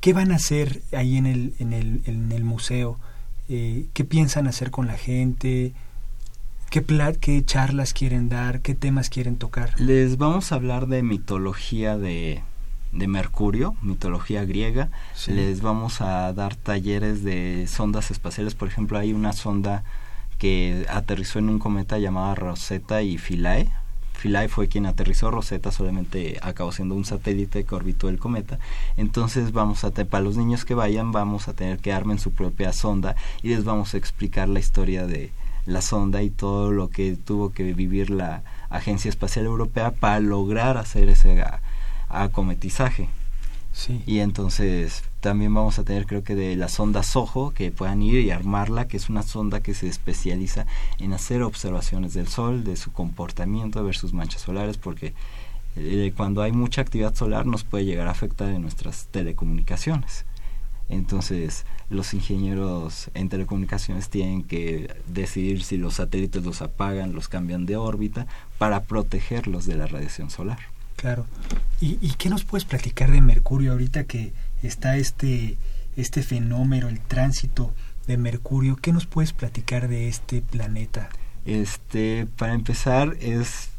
¿Qué 0.00 0.12
van 0.12 0.32
a 0.32 0.36
hacer 0.36 0.82
ahí 0.92 1.16
en 1.16 1.26
el, 1.26 1.54
en 1.58 1.72
el, 1.72 2.02
en 2.06 2.32
el 2.32 2.44
museo? 2.44 2.98
¿Qué 3.48 4.04
piensan 4.08 4.48
hacer 4.48 4.70
con 4.70 4.86
la 4.86 4.98
gente? 4.98 5.72
¿Qué, 6.70 6.84
¿Qué 7.20 7.44
charlas 7.44 7.92
quieren 7.92 8.28
dar? 8.28 8.60
¿Qué 8.60 8.74
temas 8.74 9.08
quieren 9.08 9.36
tocar? 9.36 9.80
Les 9.80 10.18
vamos 10.18 10.52
a 10.52 10.56
hablar 10.56 10.88
de 10.88 11.02
mitología 11.02 11.96
de, 11.96 12.42
de 12.92 13.08
Mercurio, 13.08 13.76
mitología 13.82 14.44
griega. 14.44 14.90
Les 15.28 15.62
vamos 15.62 16.00
a 16.00 16.32
dar 16.32 16.56
talleres 16.56 17.22
de 17.22 17.66
sondas 17.68 18.10
espaciales. 18.10 18.54
Por 18.54 18.68
ejemplo, 18.68 18.98
hay 18.98 19.12
una 19.12 19.32
sonda 19.32 19.84
que 20.38 20.86
aterrizó 20.90 21.38
en 21.38 21.48
un 21.48 21.58
cometa 21.58 21.98
llamada 21.98 22.34
Rosetta 22.34 23.02
y 23.02 23.16
Philae. 23.16 23.70
Philae 24.20 24.48
fue 24.48 24.68
quien 24.68 24.86
aterrizó, 24.86 25.30
Rosetta 25.30 25.70
solamente 25.70 26.38
acabó 26.42 26.72
siendo 26.72 26.94
un 26.94 27.04
satélite 27.04 27.64
que 27.64 27.74
orbitó 27.74 28.08
el 28.08 28.18
cometa. 28.18 28.58
Entonces 28.96 29.52
vamos 29.52 29.84
a, 29.84 29.92
para 29.92 30.24
los 30.24 30.36
niños 30.36 30.64
que 30.64 30.74
vayan, 30.74 31.12
vamos 31.12 31.48
a 31.48 31.52
tener 31.52 31.78
que 31.78 31.92
armen 31.92 32.18
su 32.18 32.32
propia 32.32 32.72
sonda 32.72 33.14
y 33.42 33.48
les 33.48 33.64
vamos 33.64 33.94
a 33.94 33.98
explicar 33.98 34.48
la 34.48 34.58
historia 34.58 35.06
de, 35.06 35.32
la 35.66 35.82
sonda 35.82 36.22
y 36.22 36.30
todo 36.30 36.70
lo 36.70 36.88
que 36.88 37.16
tuvo 37.16 37.50
que 37.50 37.64
vivir 37.72 38.10
la 38.10 38.42
Agencia 38.70 39.08
Espacial 39.08 39.44
Europea 39.44 39.90
para 39.90 40.20
lograr 40.20 40.78
hacer 40.78 41.08
ese 41.08 41.44
acometizaje. 42.08 43.08
Sí. 43.72 44.02
Y 44.06 44.20
entonces 44.20 45.04
también 45.20 45.52
vamos 45.52 45.78
a 45.78 45.84
tener 45.84 46.06
creo 46.06 46.24
que 46.24 46.34
de 46.34 46.56
la 46.56 46.68
sonda 46.68 47.02
SOHO 47.02 47.52
que 47.52 47.70
puedan 47.70 48.00
ir 48.00 48.20
y 48.20 48.30
armarla, 48.30 48.88
que 48.88 48.96
es 48.96 49.10
una 49.10 49.22
sonda 49.22 49.60
que 49.60 49.74
se 49.74 49.86
especializa 49.86 50.66
en 50.98 51.12
hacer 51.12 51.42
observaciones 51.42 52.14
del 52.14 52.28
Sol, 52.28 52.64
de 52.64 52.76
su 52.76 52.92
comportamiento, 52.92 53.80
de 53.80 53.84
ver 53.84 53.96
sus 53.96 54.14
manchas 54.14 54.40
solares, 54.40 54.78
porque 54.78 55.12
eh, 55.76 56.12
cuando 56.16 56.40
hay 56.40 56.52
mucha 56.52 56.80
actividad 56.80 57.14
solar 57.14 57.44
nos 57.44 57.64
puede 57.64 57.84
llegar 57.84 58.08
a 58.08 58.12
afectar 58.12 58.48
en 58.48 58.62
nuestras 58.62 59.08
telecomunicaciones. 59.10 60.24
Entonces, 60.88 61.64
los 61.90 62.14
ingenieros 62.14 63.10
en 63.14 63.28
telecomunicaciones 63.28 64.08
tienen 64.08 64.44
que 64.44 64.94
decidir 65.06 65.62
si 65.62 65.76
los 65.76 65.94
satélites 65.94 66.44
los 66.44 66.62
apagan, 66.62 67.14
los 67.14 67.28
cambian 67.28 67.66
de 67.66 67.76
órbita 67.76 68.26
para 68.58 68.82
protegerlos 68.82 69.66
de 69.66 69.76
la 69.76 69.86
radiación 69.86 70.30
solar. 70.30 70.58
Claro. 70.96 71.26
¿Y, 71.80 71.98
y 72.00 72.14
qué 72.16 72.30
nos 72.30 72.44
puedes 72.44 72.64
platicar 72.64 73.10
de 73.10 73.20
Mercurio 73.20 73.72
ahorita 73.72 74.04
que 74.04 74.32
está 74.62 74.96
este, 74.96 75.56
este 75.96 76.22
fenómeno, 76.22 76.88
el 76.88 77.00
tránsito 77.00 77.72
de 78.06 78.16
Mercurio? 78.16 78.76
¿Qué 78.76 78.92
nos 78.92 79.06
puedes 79.06 79.32
platicar 79.32 79.88
de 79.88 80.08
este 80.08 80.40
planeta? 80.40 81.08
Este, 81.44 82.26
para 82.36 82.54
empezar, 82.54 83.16
es 83.20 83.70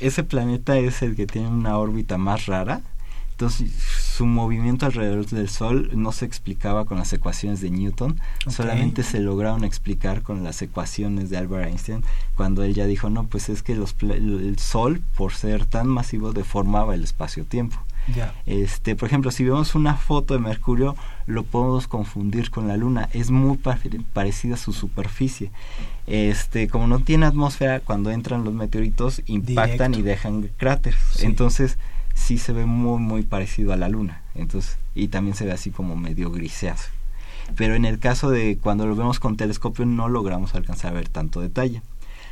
ese 0.00 0.24
planeta 0.24 0.76
es 0.78 1.02
el 1.02 1.16
que 1.16 1.26
tiene 1.26 1.48
una 1.48 1.78
órbita 1.78 2.18
más 2.18 2.46
rara 2.46 2.82
entonces, 3.36 3.70
su 4.16 4.24
movimiento 4.24 4.86
alrededor 4.86 5.26
del 5.26 5.50
Sol 5.50 5.90
no 5.92 6.10
se 6.12 6.24
explicaba 6.24 6.86
con 6.86 6.96
las 6.96 7.12
ecuaciones 7.12 7.60
de 7.60 7.68
Newton, 7.68 8.18
solamente 8.48 9.02
se 9.02 9.20
lograron 9.20 9.62
explicar 9.62 10.22
con 10.22 10.42
las 10.42 10.62
ecuaciones 10.62 11.28
de 11.28 11.36
Albert 11.36 11.68
Einstein, 11.68 12.02
cuando 12.34 12.62
él 12.62 12.72
ya 12.72 12.86
dijo, 12.86 13.10
no, 13.10 13.24
pues 13.24 13.50
es 13.50 13.62
que 13.62 13.74
los, 13.74 13.94
el 14.00 14.58
Sol, 14.58 15.02
por 15.18 15.34
ser 15.34 15.66
tan 15.66 15.86
masivo, 15.86 16.32
deformaba 16.32 16.94
el 16.94 17.04
espacio-tiempo. 17.04 17.76
Este, 18.46 18.96
por 18.96 19.08
ejemplo, 19.08 19.30
si 19.30 19.44
vemos 19.44 19.74
una 19.74 19.96
foto 19.96 20.32
de 20.32 20.40
Mercurio, 20.40 20.96
lo 21.26 21.42
podemos 21.42 21.88
confundir 21.88 22.50
con 22.50 22.68
la 22.68 22.78
Luna. 22.78 23.10
Es 23.12 23.30
muy 23.30 23.58
parecida 24.14 24.54
a 24.54 24.58
su 24.58 24.72
superficie. 24.72 25.50
Este, 26.06 26.68
como 26.68 26.86
no 26.86 27.00
tiene 27.00 27.26
atmósfera, 27.26 27.80
cuando 27.80 28.10
entran 28.10 28.44
los 28.44 28.54
meteoritos 28.54 29.20
impactan 29.26 29.92
y 29.92 30.00
dejan 30.00 30.48
cráteres. 30.56 31.22
Entonces, 31.22 31.76
sí 32.16 32.38
se 32.38 32.52
ve 32.52 32.66
muy 32.66 32.98
muy 32.98 33.22
parecido 33.22 33.72
a 33.72 33.76
la 33.76 33.88
luna. 33.88 34.22
Entonces 34.34 34.78
y 34.96 35.08
también 35.08 35.36
se 35.36 35.44
ve 35.44 35.52
así 35.52 35.70
como 35.70 35.94
medio 35.94 36.32
griseazo 36.32 36.90
pero 37.54 37.74
en 37.74 37.84
el 37.84 37.98
caso 37.98 38.30
de 38.30 38.58
cuando 38.60 38.86
lo 38.86 38.96
vemos 38.96 39.20
con 39.20 39.36
telescopio 39.36 39.86
no 39.86 40.08
logramos 40.08 40.54
alcanzar 40.54 40.90
a 40.90 40.94
ver 40.94 41.08
tanto 41.08 41.40
detalle. 41.40 41.82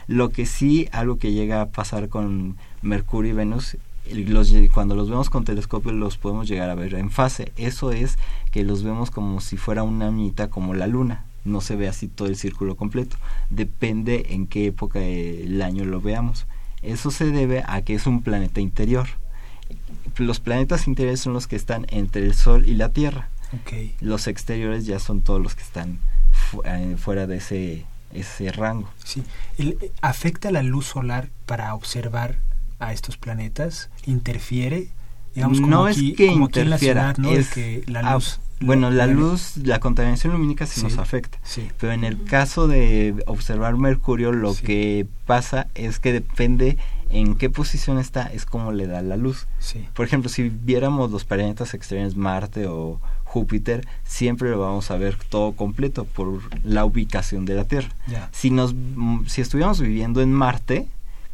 Lo 0.07 0.31
que 0.31 0.47
sí 0.47 0.89
algo 0.93 1.19
que 1.19 1.33
llega 1.33 1.61
a 1.61 1.69
pasar 1.69 2.09
con 2.09 2.57
Mercurio 2.83 3.33
y 3.33 3.35
Venus 3.35 3.77
cuando 4.75 4.95
los 4.95 5.09
vemos 5.09 5.31
con 5.31 5.45
telescopio 5.45 5.93
los 5.93 6.19
podemos 6.19 6.47
llegar 6.47 6.69
a 6.69 6.75
ver 6.75 6.95
en 6.95 7.11
fase. 7.11 7.53
Eso 7.57 7.91
es 7.93 8.19
que 8.51 8.65
los 8.65 8.83
vemos 8.83 9.11
como 9.11 9.41
si 9.41 9.57
fuera 9.57 9.83
una 9.83 10.11
mitad 10.11 10.51
como 10.51 10.75
la 10.75 10.87
luna. 10.87 11.25
No 11.45 11.61
se 11.61 11.77
ve 11.77 11.89
así 11.89 12.09
todo 12.09 12.29
el 12.29 12.37
círculo 12.37 12.77
completo. 12.77 13.17
Depende 13.49 14.27
en 14.31 14.47
qué 14.47 14.67
época 14.67 14.99
del 14.99 15.63
año 15.63 15.85
lo 15.85 16.01
veamos. 16.01 16.47
Eso 16.83 17.11
se 17.11 17.31
debe 17.31 17.63
a 17.67 17.81
que 17.81 17.95
es 17.95 18.07
un 18.07 18.23
planeta 18.23 18.61
interior 18.61 19.09
los 20.17 20.41
planetas 20.41 20.87
interiores 20.87 21.21
son 21.21 21.33
los 21.33 21.47
que 21.47 21.57
están 21.57 21.87
entre 21.91 22.23
el 22.23 22.35
Sol 22.35 22.69
y 22.69 22.75
la 22.75 22.91
Tierra. 22.91 23.29
Los 24.01 24.27
exteriores 24.27 24.87
ya 24.87 24.99
son 24.99 25.23
todos 25.23 25.41
los 25.41 25.55
que 25.55 25.63
están 25.63 26.01
eh, 26.65 26.97
fuera 26.99 27.27
de 27.27 27.37
ese, 27.37 27.87
ese 28.13 28.51
rango. 28.53 28.91
Sí. 29.05 29.23
¿Afecta 30.01 30.51
la 30.51 30.63
luz 30.63 30.87
solar 30.87 31.29
para 31.47 31.75
observar 31.75 32.39
a 32.79 32.93
estos 32.93 33.17
planetas? 33.17 33.91
¿Interfiere? 34.07 34.89
Digamos, 35.35 35.61
no 35.61 35.89
es 35.89 35.97
que 35.97 36.27
interfiera, 36.27 37.15
es 37.31 37.51
que 37.51 37.83
la 37.87 38.15
luz... 38.15 38.41
bueno, 38.61 38.91
la 38.91 39.07
luz, 39.07 39.57
la 39.57 39.81
contaminación 39.81 40.33
lumínica 40.33 40.67
sí, 40.67 40.83
nos 40.83 40.99
afecta. 40.99 41.39
Sí. 41.43 41.69
Pero 41.81 41.93
en 41.93 42.05
el 42.05 42.23
caso 42.25 42.69
de 42.69 43.15
observar 43.27 43.77
Mercurio, 43.77 44.33
lo 44.33 44.55
que 44.55 45.07
pasa 45.27 45.67
es 45.75 45.99
que 45.99 46.13
depende 46.13 46.79
en 47.11 47.37
qué 47.37 47.51
posición 47.51 47.99
está 47.99 48.27
es 48.27 48.45
como 48.47 48.73
le 48.73 48.87
da 48.87 49.03
la 49.03 49.17
luz. 49.17 49.47
Por 49.95 50.07
ejemplo, 50.07 50.29
si 50.29 50.49
viéramos 50.49 51.11
los 51.11 51.25
planetas 51.25 51.75
exteriores 51.75 52.17
Marte 52.17 52.67
o 52.67 53.01
Júpiter, 53.25 53.87
siempre 54.05 54.51
lo 54.51 54.61
vamos 54.61 54.91
a 54.91 54.97
ver 54.97 55.17
todo 55.29 55.53
completo 55.53 56.05
por 56.05 56.41
la 56.63 56.85
ubicación 56.85 57.45
de 57.45 57.55
la 57.55 57.65
Tierra. 57.65 57.89
Si 58.33 58.51
nos 58.51 58.75
si 59.27 59.41
estuviéramos 59.41 59.81
viviendo 59.81 60.23
en 60.23 60.33
Marte, 60.33 60.87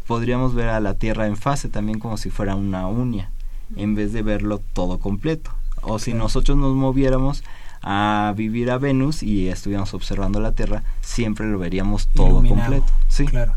podríamos 0.06 0.54
ver 0.54 0.68
a 0.68 0.80
la 0.80 0.94
Tierra 0.94 1.26
en 1.26 1.36
fase 1.36 1.68
también 1.68 1.98
como 1.98 2.16
si 2.16 2.30
fuera 2.30 2.54
una 2.54 2.86
uña, 2.86 3.30
en 3.76 3.94
vez 3.94 4.12
de 4.12 4.22
verlo 4.22 4.58
todo 4.72 4.98
completo. 4.98 5.50
O 5.82 5.98
si 5.98 6.12
nosotros 6.12 6.56
nos 6.58 6.74
moviéramos 6.74 7.42
a 7.82 8.34
vivir 8.36 8.70
a 8.70 8.78
Venus 8.78 9.22
y 9.22 9.48
estuviéramos 9.48 9.94
observando 9.94 10.40
la 10.40 10.52
Tierra, 10.52 10.82
siempre 11.00 11.46
lo 11.46 11.58
veríamos 11.58 12.08
todo 12.08 12.46
completo. 12.46 12.92
Sí. 13.08 13.26
Claro. 13.26 13.54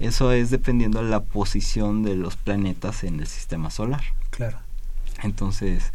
Eso 0.00 0.32
es 0.32 0.50
dependiendo 0.50 1.02
de 1.02 1.08
la 1.08 1.20
posición 1.20 2.02
de 2.02 2.16
los 2.16 2.36
planetas 2.36 3.04
en 3.04 3.20
el 3.20 3.26
sistema 3.28 3.70
solar. 3.70 4.02
Claro. 4.30 4.58
Entonces, 5.22 5.92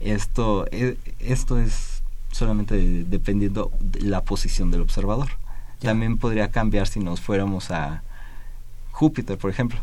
esto, 0.00 0.66
e, 0.70 0.96
esto 1.18 1.58
es 1.58 2.02
solamente 2.32 3.04
dependiendo 3.04 3.70
de 3.80 4.00
la 4.00 4.22
posición 4.22 4.70
del 4.70 4.80
observador. 4.80 5.28
También 5.80 6.16
podría 6.16 6.50
cambiar 6.50 6.86
si 6.86 7.00
nos 7.00 7.20
fuéramos 7.20 7.70
a 7.70 8.02
Júpiter, 8.92 9.36
por 9.36 9.50
ejemplo. 9.50 9.80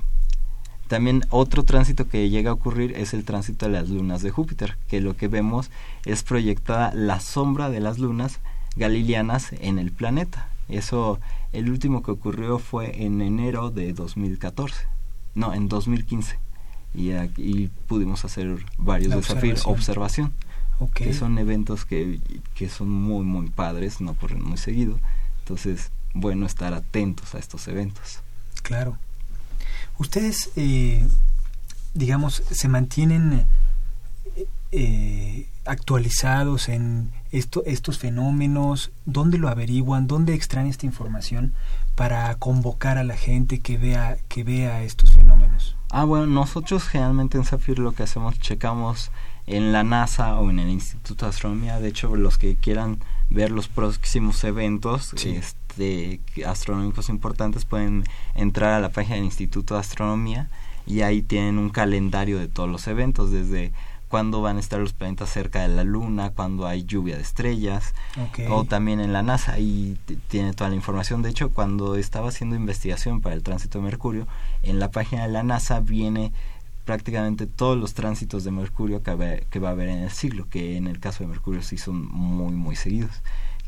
También 0.87 1.25
otro 1.29 1.63
tránsito 1.63 2.07
que 2.07 2.29
llega 2.29 2.51
a 2.51 2.53
ocurrir 2.53 2.93
es 2.95 3.13
el 3.13 3.25
tránsito 3.25 3.65
de 3.65 3.73
las 3.73 3.89
lunas 3.89 4.21
de 4.21 4.31
Júpiter, 4.31 4.77
que 4.87 5.01
lo 5.01 5.17
que 5.17 5.27
vemos 5.27 5.69
es 6.05 6.23
proyectada 6.23 6.93
la 6.93 7.19
sombra 7.19 7.69
de 7.69 7.81
las 7.81 7.99
lunas 7.99 8.39
galileanas 8.77 9.51
en 9.59 9.79
el 9.79 9.91
planeta. 9.91 10.49
Eso, 10.69 11.19
el 11.51 11.69
último 11.69 12.03
que 12.03 12.11
ocurrió 12.11 12.59
fue 12.59 13.03
en 13.03 13.21
enero 13.21 13.69
de 13.69 13.93
2014, 13.93 14.87
no, 15.35 15.53
en 15.53 15.67
2015. 15.67 16.39
Y 16.95 17.11
aquí 17.11 17.69
pudimos 17.87 18.23
hacer 18.23 18.65
varios 18.77 19.13
desafíos, 19.13 19.65
observación, 19.65 20.33
que 20.93 21.13
son 21.13 21.37
eventos 21.37 21.85
que, 21.85 22.19
que 22.55 22.69
son 22.69 22.89
muy, 22.89 23.25
muy 23.25 23.49
padres, 23.49 23.99
no 23.99 24.11
ocurren 24.11 24.43
muy 24.43 24.57
seguido. 24.57 24.99
Entonces, 25.39 25.91
bueno 26.13 26.45
estar 26.45 26.73
atentos 26.73 27.35
a 27.35 27.39
estos 27.39 27.67
eventos. 27.67 28.19
Claro. 28.63 28.97
Ustedes, 29.99 30.51
eh, 30.55 31.07
digamos, 31.93 32.43
se 32.49 32.67
mantienen 32.67 33.45
eh, 34.71 35.47
actualizados 35.65 36.69
en 36.69 37.11
esto, 37.31 37.63
estos 37.65 37.97
fenómenos, 37.97 38.91
dónde 39.05 39.37
lo 39.37 39.49
averiguan, 39.49 40.07
dónde 40.07 40.33
extraen 40.33 40.67
esta 40.67 40.85
información 40.85 41.53
para 41.95 42.35
convocar 42.35 42.97
a 42.97 43.03
la 43.03 43.15
gente 43.15 43.59
que 43.59 43.77
vea, 43.77 44.17
que 44.27 44.43
vea 44.43 44.83
estos 44.83 45.11
fenómenos. 45.11 45.75
Ah, 45.89 46.03
bueno, 46.03 46.27
nosotros 46.27 46.87
generalmente 46.87 47.37
en 47.37 47.45
Zafir 47.45 47.79
lo 47.79 47.93
que 47.93 48.03
hacemos, 48.03 48.39
checamos 48.39 49.11
en 49.45 49.71
la 49.71 49.83
NASA 49.83 50.37
o 50.39 50.49
en 50.49 50.59
el 50.59 50.69
Instituto 50.69 51.25
de 51.25 51.29
Astronomía, 51.29 51.79
de 51.79 51.87
hecho 51.87 52.15
los 52.15 52.37
que 52.37 52.55
quieran 52.55 52.99
ver 53.29 53.51
los 53.51 53.67
próximos 53.67 54.43
eventos, 54.43 55.13
este, 55.13 55.66
de 55.77 56.19
astronómicos 56.45 57.09
importantes 57.09 57.65
pueden 57.65 58.03
entrar 58.35 58.73
a 58.73 58.79
la 58.79 58.89
página 58.89 59.15
del 59.15 59.25
Instituto 59.25 59.75
de 59.75 59.79
Astronomía 59.79 60.49
y 60.85 61.01
ahí 61.01 61.21
tienen 61.21 61.57
un 61.57 61.69
calendario 61.69 62.39
de 62.39 62.47
todos 62.47 62.69
los 62.69 62.87
eventos, 62.87 63.31
desde 63.31 63.71
cuándo 64.07 64.41
van 64.41 64.57
a 64.57 64.59
estar 64.59 64.79
los 64.79 64.93
planetas 64.93 65.29
cerca 65.29 65.61
de 65.61 65.67
la 65.67 65.83
Luna, 65.83 66.29
cuándo 66.29 66.65
hay 66.65 66.85
lluvia 66.85 67.17
de 67.17 67.21
estrellas, 67.21 67.93
o 68.49 68.63
también 68.63 69.01
en 69.01 69.11
la 69.11 69.21
NASA, 69.21 69.53
ahí 69.53 69.97
tiene 70.27 70.53
toda 70.53 70.69
la 70.69 70.75
información. 70.75 71.21
De 71.21 71.29
hecho, 71.29 71.49
cuando 71.49 71.95
estaba 71.95 72.29
haciendo 72.29 72.55
investigación 72.55 73.21
para 73.21 73.35
el 73.35 73.43
tránsito 73.43 73.79
de 73.79 73.85
Mercurio, 73.85 74.27
en 74.63 74.79
la 74.79 74.91
página 74.91 75.23
de 75.23 75.29
la 75.33 75.43
NASA 75.43 75.81
viene 75.81 76.31
prácticamente 76.85 77.47
todos 77.47 77.77
los 77.77 77.93
tránsitos 77.93 78.45
de 78.45 78.51
Mercurio 78.51 79.03
que, 79.03 79.45
que 79.49 79.59
va 79.59 79.69
a 79.69 79.71
haber 79.73 79.89
en 79.89 79.99
el 79.99 80.11
siglo, 80.11 80.47
que 80.49 80.77
en 80.77 80.87
el 80.87 81.01
caso 81.01 81.25
de 81.25 81.27
Mercurio 81.27 81.61
sí 81.61 81.77
son 81.77 82.05
muy, 82.05 82.53
muy 82.53 82.77
seguidos 82.77 83.21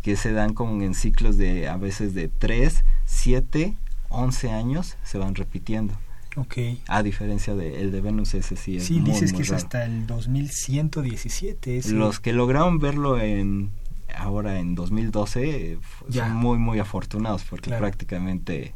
que 0.10 0.16
se 0.16 0.32
dan 0.32 0.55
como 0.55 0.82
en 0.82 0.95
ciclos 0.95 1.38
de 1.38 1.68
a 1.68 1.78
veces 1.78 2.16
de 2.16 2.30
3, 2.30 2.84
7, 3.05 3.78
11 4.10 4.51
años 4.51 4.97
se 5.03 5.20
van 5.20 5.36
repitiendo. 5.36 5.93
Okay. 6.36 6.82
A 6.88 7.03
diferencia 7.03 7.53
de 7.53 7.80
el 7.80 7.91
de 7.91 8.01
Venus 8.01 8.34
ese 8.34 8.55
sí 8.55 8.78
es 8.78 8.86
Sí, 8.86 9.01
dices 9.01 9.34
que 9.34 9.43
es 9.43 9.51
hasta 9.51 9.86
el 9.86 10.07
2117. 10.07 11.82
Los 11.91 12.20
que 12.20 12.34
lograron 12.34 12.80
verlo 12.80 13.22
en 13.22 13.70
ahora 14.18 14.57
en 14.57 14.74
2012 14.74 15.78
son 16.10 16.36
muy 16.36 16.57
muy 16.57 16.80
afortunados 16.80 17.43
porque 17.43 17.70
prácticamente 17.70 18.74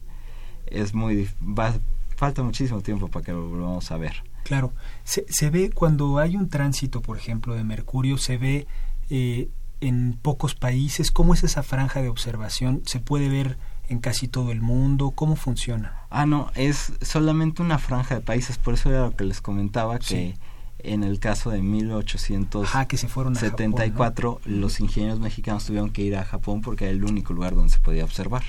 es 0.68 0.94
muy 0.94 1.28
va, 1.42 1.74
falta 2.16 2.44
muchísimo 2.44 2.82
tiempo 2.82 3.08
para 3.08 3.26
que 3.26 3.32
lo 3.32 3.50
volvamos 3.50 3.92
a 3.92 3.98
ver. 3.98 4.24
Claro, 4.44 4.72
se, 5.04 5.26
se 5.30 5.50
ve 5.50 5.72
cuando 5.72 6.20
hay 6.20 6.36
un 6.36 6.48
tránsito, 6.48 7.02
por 7.02 7.18
ejemplo, 7.18 7.56
de 7.56 7.64
Mercurio, 7.64 8.20
se 8.20 8.38
ve 8.38 8.68
eh, 9.10 9.50
en 9.84 10.18
pocos 10.22 10.54
países? 10.56 11.12
¿Cómo 11.12 11.34
es 11.34 11.44
esa 11.44 11.64
franja 11.64 12.02
de 12.02 12.08
observación? 12.10 12.82
¿Se 12.86 13.00
puede 13.00 13.30
ver 13.30 13.58
en 13.90 14.00
casi 14.00 14.28
todo 14.28 14.52
el 14.52 14.62
mundo? 14.62 15.12
¿Cómo 15.12 15.36
funciona? 15.36 15.98
Ah, 16.10 16.26
no, 16.26 16.52
es 16.56 16.94
solamente 17.02 17.62
una 17.62 17.78
franja 17.80 18.16
de 18.16 18.22
países, 18.22 18.58
por 18.58 18.76
eso 18.76 18.90
era 18.90 19.02
lo 19.02 19.14
que 19.16 19.26
les 19.26 19.42
comentaba, 19.42 20.00
que 20.00 20.38
en 20.80 21.04
el 21.04 21.20
caso 21.20 21.50
de 21.50 21.62
1874 21.62 24.40
los 24.46 24.80
ingenieros 24.80 25.20
mexicanos 25.20 25.66
tuvieron 25.66 25.90
que 25.92 26.04
ir 26.04 26.16
a 26.16 26.24
Japón 26.24 26.62
porque 26.62 26.86
era 26.86 26.94
el 26.94 27.04
único 27.04 27.34
lugar 27.34 27.56
donde 27.56 27.72
se 27.72 27.80
podía 27.80 28.06
observar. 28.06 28.44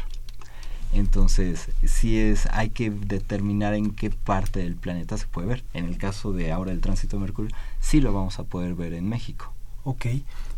Entonces, 0.93 1.71
sí 1.83 2.21
es, 2.21 2.47
hay 2.53 2.71
que 2.71 2.91
determinar 2.91 3.75
en 3.75 3.91
qué 3.91 4.11
parte 4.11 4.61
del 4.61 4.77
planeta 4.77 5.19
se 5.19 5.27
puede 5.27 5.49
ver. 5.49 5.65
En 5.75 5.87
el 5.87 5.99
caso 5.99 6.33
de 6.33 6.53
ahora 6.53 6.71
el 6.71 6.81
tránsito 6.81 7.17
de 7.17 7.23
Mercurio, 7.23 7.51
sí 7.81 8.01
lo 8.01 8.13
vamos 8.13 8.39
a 8.39 8.45
poder 8.45 8.77
ver 8.77 8.95
en 8.95 9.09
México. 9.09 9.53
Ok, 9.83 10.07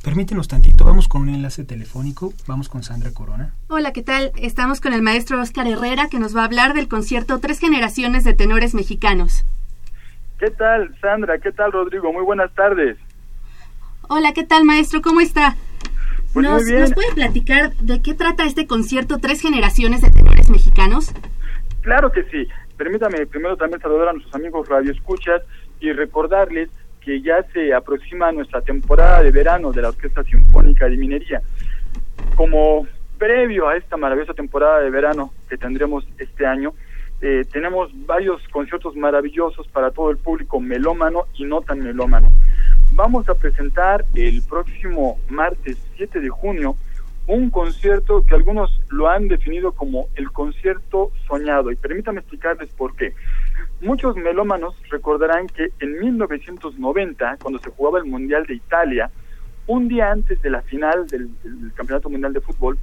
permítenos 0.07 0.46
tantito, 0.46 0.84
vamos 0.84 1.09
con 1.09 1.22
un 1.22 1.30
enlace 1.30 1.64
telefónico, 1.64 2.32
vamos 2.46 2.68
con 2.68 2.84
Sandra 2.84 3.11
Corona. 3.11 3.50
Hola, 3.66 3.92
¿qué 3.92 4.02
tal? 4.02 4.30
Estamos 4.36 4.80
con 4.80 4.92
el 4.92 5.02
maestro 5.02 5.40
Oscar 5.40 5.66
Herrera 5.66 6.07
que 6.09 6.20
nos 6.20 6.34
va 6.34 6.42
a 6.42 6.44
hablar 6.44 6.74
del 6.74 6.86
concierto 6.86 7.40
Tres 7.40 7.59
Generaciones 7.59 8.22
de 8.22 8.32
Tenores 8.32 8.72
Mexicanos. 8.72 9.44
¿Qué 10.38 10.52
tal, 10.52 10.94
Sandra? 11.00 11.38
¿Qué 11.38 11.50
tal, 11.50 11.72
Rodrigo? 11.72 12.12
Muy 12.12 12.22
buenas 12.22 12.54
tardes. 12.54 12.96
Hola, 14.02 14.32
¿qué 14.32 14.44
tal, 14.44 14.64
maestro? 14.64 15.02
¿Cómo 15.02 15.20
está? 15.20 15.57
Pues 16.32 16.46
¿Nos, 16.46 16.62
muy 16.62 16.70
bien. 16.70 16.82
¿Nos 16.82 16.92
puede 16.92 17.12
platicar 17.12 17.74
de 17.78 18.00
qué 18.00 18.14
trata 18.14 18.44
este 18.44 18.68
concierto 18.68 19.18
Tres 19.18 19.40
Generaciones 19.40 20.02
de 20.02 20.12
Tenores 20.12 20.48
Mexicanos? 20.50 21.12
Claro 21.80 22.12
que 22.12 22.22
sí. 22.30 22.46
Permítame 22.76 23.26
primero 23.26 23.57
también 23.57 23.80
saludar 23.80 24.11
a 24.11 24.12
nuestros 24.12 24.36
amigos 24.36 24.68
Radio 24.68 24.92
Escuchas 24.92 25.42
y 25.80 25.90
recordarles 25.90 26.70
que 27.07 27.22
ya 27.22 27.40
se 27.52 27.72
aproxima 27.72 28.32
nuestra 28.32 28.61
temporada 28.62 29.22
de 29.22 29.30
verano 29.30 29.70
de 29.70 29.80
la 29.80 29.90
Orquesta 29.90 30.24
Sinfónica 30.24 30.88
de 30.88 30.96
Minería. 30.96 31.40
Como 32.34 32.84
previo 33.16 33.68
a 33.68 33.76
esta 33.76 33.96
maravillosa 33.96 34.34
temporada 34.34 34.80
de 34.80 34.90
verano 34.90 35.32
que 35.48 35.57
tendremos 35.57 36.04
este 36.18 36.44
año, 36.44 36.74
eh, 37.22 37.44
tenemos 37.52 37.92
varios 38.07 38.42
conciertos 38.48 38.96
maravillosos 38.96 39.68
para 39.68 39.92
todo 39.92 40.11
el 40.11 40.16
público 40.16 40.59
melómano 40.61 41.26
y 41.34 41.44
no 41.44 41.61
tan 41.61 41.78
melómano. 41.78 42.32
Vamos 42.90 43.28
a 43.28 43.36
presentar 43.36 44.04
el 44.14 44.42
próximo 44.42 45.20
martes 45.28 45.78
7 45.96 46.20
de 46.20 46.28
junio 46.28 46.74
un 47.28 47.50
concierto 47.50 48.24
que 48.24 48.34
algunos 48.34 48.80
lo 48.88 49.09
han 49.09 49.28
definido 49.28 49.72
como 49.72 50.09
el 50.14 50.30
concierto 50.30 51.11
soñado 51.26 51.70
y 51.72 51.76
permítame 51.76 52.20
explicarles 52.20 52.68
por 52.70 52.94
qué. 52.94 53.14
Muchos 53.83 54.16
melómanos 54.16 54.74
recordarán 54.91 55.49
que 55.49 55.68
en 55.81 55.99
1990, 56.01 57.37
cuando 57.43 57.59
se 57.59 57.70
jugaba 57.70 57.99
el 57.99 58.07
Mundial 58.07 58.47
de 58.47 58.55
Italia, 58.55 59.11
un 59.66 59.87
día 59.87 60.11
antes 60.11 60.41
de 60.41 60.49
la 60.49 60.62
final 60.62 61.07
del, 61.09 61.29
Campeonato 61.74 62.09
Mundial 62.09 62.33
de 62.33 62.41
Fútbol, 62.41 62.79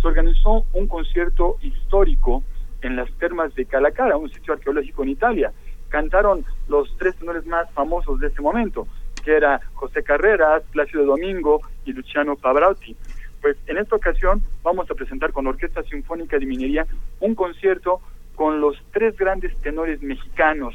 se 0.00 0.08
organizó 0.08 0.64
un 0.72 0.86
concierto 0.86 1.58
histórico 1.60 2.42
en 2.80 2.96
las 2.96 3.12
termas 3.18 3.54
de 3.54 3.66
Calacara, 3.66 4.16
un 4.16 4.30
sitio 4.30 4.54
arqueológico 4.54 5.02
en 5.02 5.10
Italia. 5.10 5.52
Cantaron 5.90 6.46
los 6.68 6.96
tres 6.96 7.16
tenores 7.16 7.44
más 7.44 7.70
famosos 7.72 8.18
de 8.18 8.28
ese 8.28 8.40
momento, 8.40 8.88
que 9.22 9.36
era 9.36 9.60
José 9.74 10.02
Carreras, 10.02 10.62
Plácido 10.72 11.04
Domingo 11.04 11.60
y 11.84 11.92
Luciano 11.92 12.36
Pavarotti. 12.36 12.96
Pues 13.42 13.58
en 13.66 13.76
esta 13.76 13.96
ocasión 13.96 14.42
vamos 14.62 14.90
a 14.90 14.94
presentar 14.94 15.32
con 15.32 15.46
Orquesta 15.46 15.82
Sinfónica 15.82 16.38
de 16.38 16.46
Minería 16.46 16.86
un 17.20 17.34
concierto 17.34 18.00
con 18.40 18.58
los 18.58 18.82
tres 18.90 19.14
grandes 19.18 19.54
tenores 19.60 20.00
mexicanos 20.00 20.74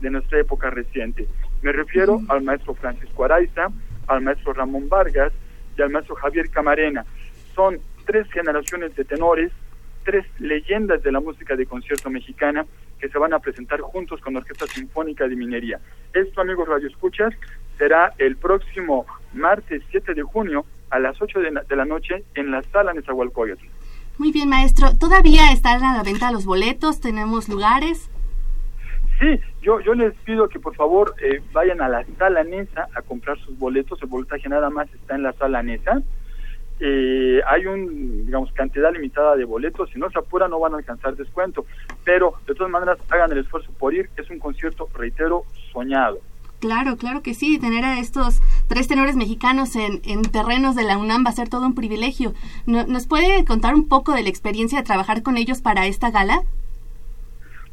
de 0.00 0.10
nuestra 0.10 0.40
época 0.40 0.70
reciente. 0.70 1.28
Me 1.62 1.70
refiero 1.70 2.20
al 2.26 2.42
maestro 2.42 2.74
Francisco 2.74 3.24
Araiza, 3.24 3.68
al 4.08 4.20
maestro 4.20 4.52
Ramón 4.52 4.88
Vargas 4.88 5.32
y 5.78 5.82
al 5.82 5.90
maestro 5.90 6.16
Javier 6.16 6.50
Camarena. 6.50 7.06
Son 7.54 7.78
tres 8.04 8.28
generaciones 8.32 8.96
de 8.96 9.04
tenores, 9.04 9.52
tres 10.02 10.26
leyendas 10.40 11.04
de 11.04 11.12
la 11.12 11.20
música 11.20 11.54
de 11.54 11.66
concierto 11.66 12.10
mexicana 12.10 12.66
que 12.98 13.08
se 13.08 13.16
van 13.16 13.32
a 13.32 13.38
presentar 13.38 13.80
juntos 13.80 14.20
con 14.20 14.32
la 14.32 14.40
Orquesta 14.40 14.66
Sinfónica 14.66 15.28
de 15.28 15.36
Minería. 15.36 15.78
Esto, 16.12 16.40
amigos 16.40 16.66
Radio 16.66 16.88
Escuchas, 16.88 17.32
será 17.78 18.12
el 18.18 18.34
próximo 18.34 19.06
martes 19.32 19.84
7 19.92 20.14
de 20.14 20.22
junio 20.22 20.66
a 20.90 20.98
las 20.98 21.22
8 21.22 21.38
de 21.38 21.76
la 21.76 21.84
noche 21.84 22.24
en 22.34 22.50
la 22.50 22.64
sala 22.64 22.92
Nezahualcóyotl. 22.92 23.66
Muy 24.16 24.30
bien, 24.30 24.48
maestro. 24.48 24.96
¿Todavía 24.96 25.50
están 25.52 25.82
a 25.82 25.96
la 25.96 26.02
venta 26.02 26.30
los 26.30 26.44
boletos? 26.44 27.00
¿Tenemos 27.00 27.48
lugares? 27.48 28.10
Sí, 29.18 29.40
yo, 29.60 29.80
yo 29.80 29.94
les 29.94 30.14
pido 30.24 30.48
que 30.48 30.60
por 30.60 30.74
favor 30.74 31.14
eh, 31.20 31.40
vayan 31.52 31.80
a 31.80 31.88
la 31.88 32.04
sala 32.18 32.44
NESA 32.44 32.88
a 32.94 33.02
comprar 33.02 33.38
sus 33.40 33.58
boletos. 33.58 34.00
El 34.02 34.08
boletaje 34.08 34.48
nada 34.48 34.70
más 34.70 34.92
está 34.94 35.16
en 35.16 35.24
la 35.24 35.32
sala 35.32 35.62
NESA. 35.62 36.02
Eh, 36.80 37.40
hay 37.46 37.66
un, 37.66 38.26
digamos, 38.26 38.52
cantidad 38.52 38.92
limitada 38.92 39.36
de 39.36 39.44
boletos. 39.44 39.90
Si 39.90 39.98
no 39.98 40.10
se 40.10 40.18
apura, 40.18 40.48
no 40.48 40.60
van 40.60 40.74
a 40.74 40.78
alcanzar 40.78 41.16
descuento. 41.16 41.66
Pero 42.04 42.34
de 42.46 42.54
todas 42.54 42.70
maneras, 42.70 42.98
hagan 43.08 43.32
el 43.32 43.38
esfuerzo 43.38 43.72
por 43.78 43.94
ir. 43.94 44.10
Es 44.16 44.30
un 44.30 44.38
concierto, 44.38 44.88
reitero, 44.94 45.44
soñado. 45.72 46.18
Claro, 46.60 46.96
claro 46.96 47.22
que 47.22 47.34
sí. 47.34 47.58
Tener 47.58 47.84
a 47.84 47.98
estos 47.98 48.40
tres 48.68 48.88
tenores 48.88 49.16
mexicanos 49.16 49.76
en, 49.76 50.00
en 50.04 50.22
terrenos 50.22 50.74
de 50.74 50.84
la 50.84 50.96
UNAM 50.96 51.24
va 51.24 51.30
a 51.30 51.34
ser 51.34 51.48
todo 51.48 51.66
un 51.66 51.74
privilegio. 51.74 52.32
¿Nos 52.66 53.06
puede 53.06 53.44
contar 53.44 53.74
un 53.74 53.88
poco 53.88 54.12
de 54.12 54.22
la 54.22 54.28
experiencia 54.28 54.78
de 54.78 54.84
trabajar 54.84 55.22
con 55.22 55.36
ellos 55.36 55.60
para 55.60 55.86
esta 55.86 56.10
gala? 56.10 56.42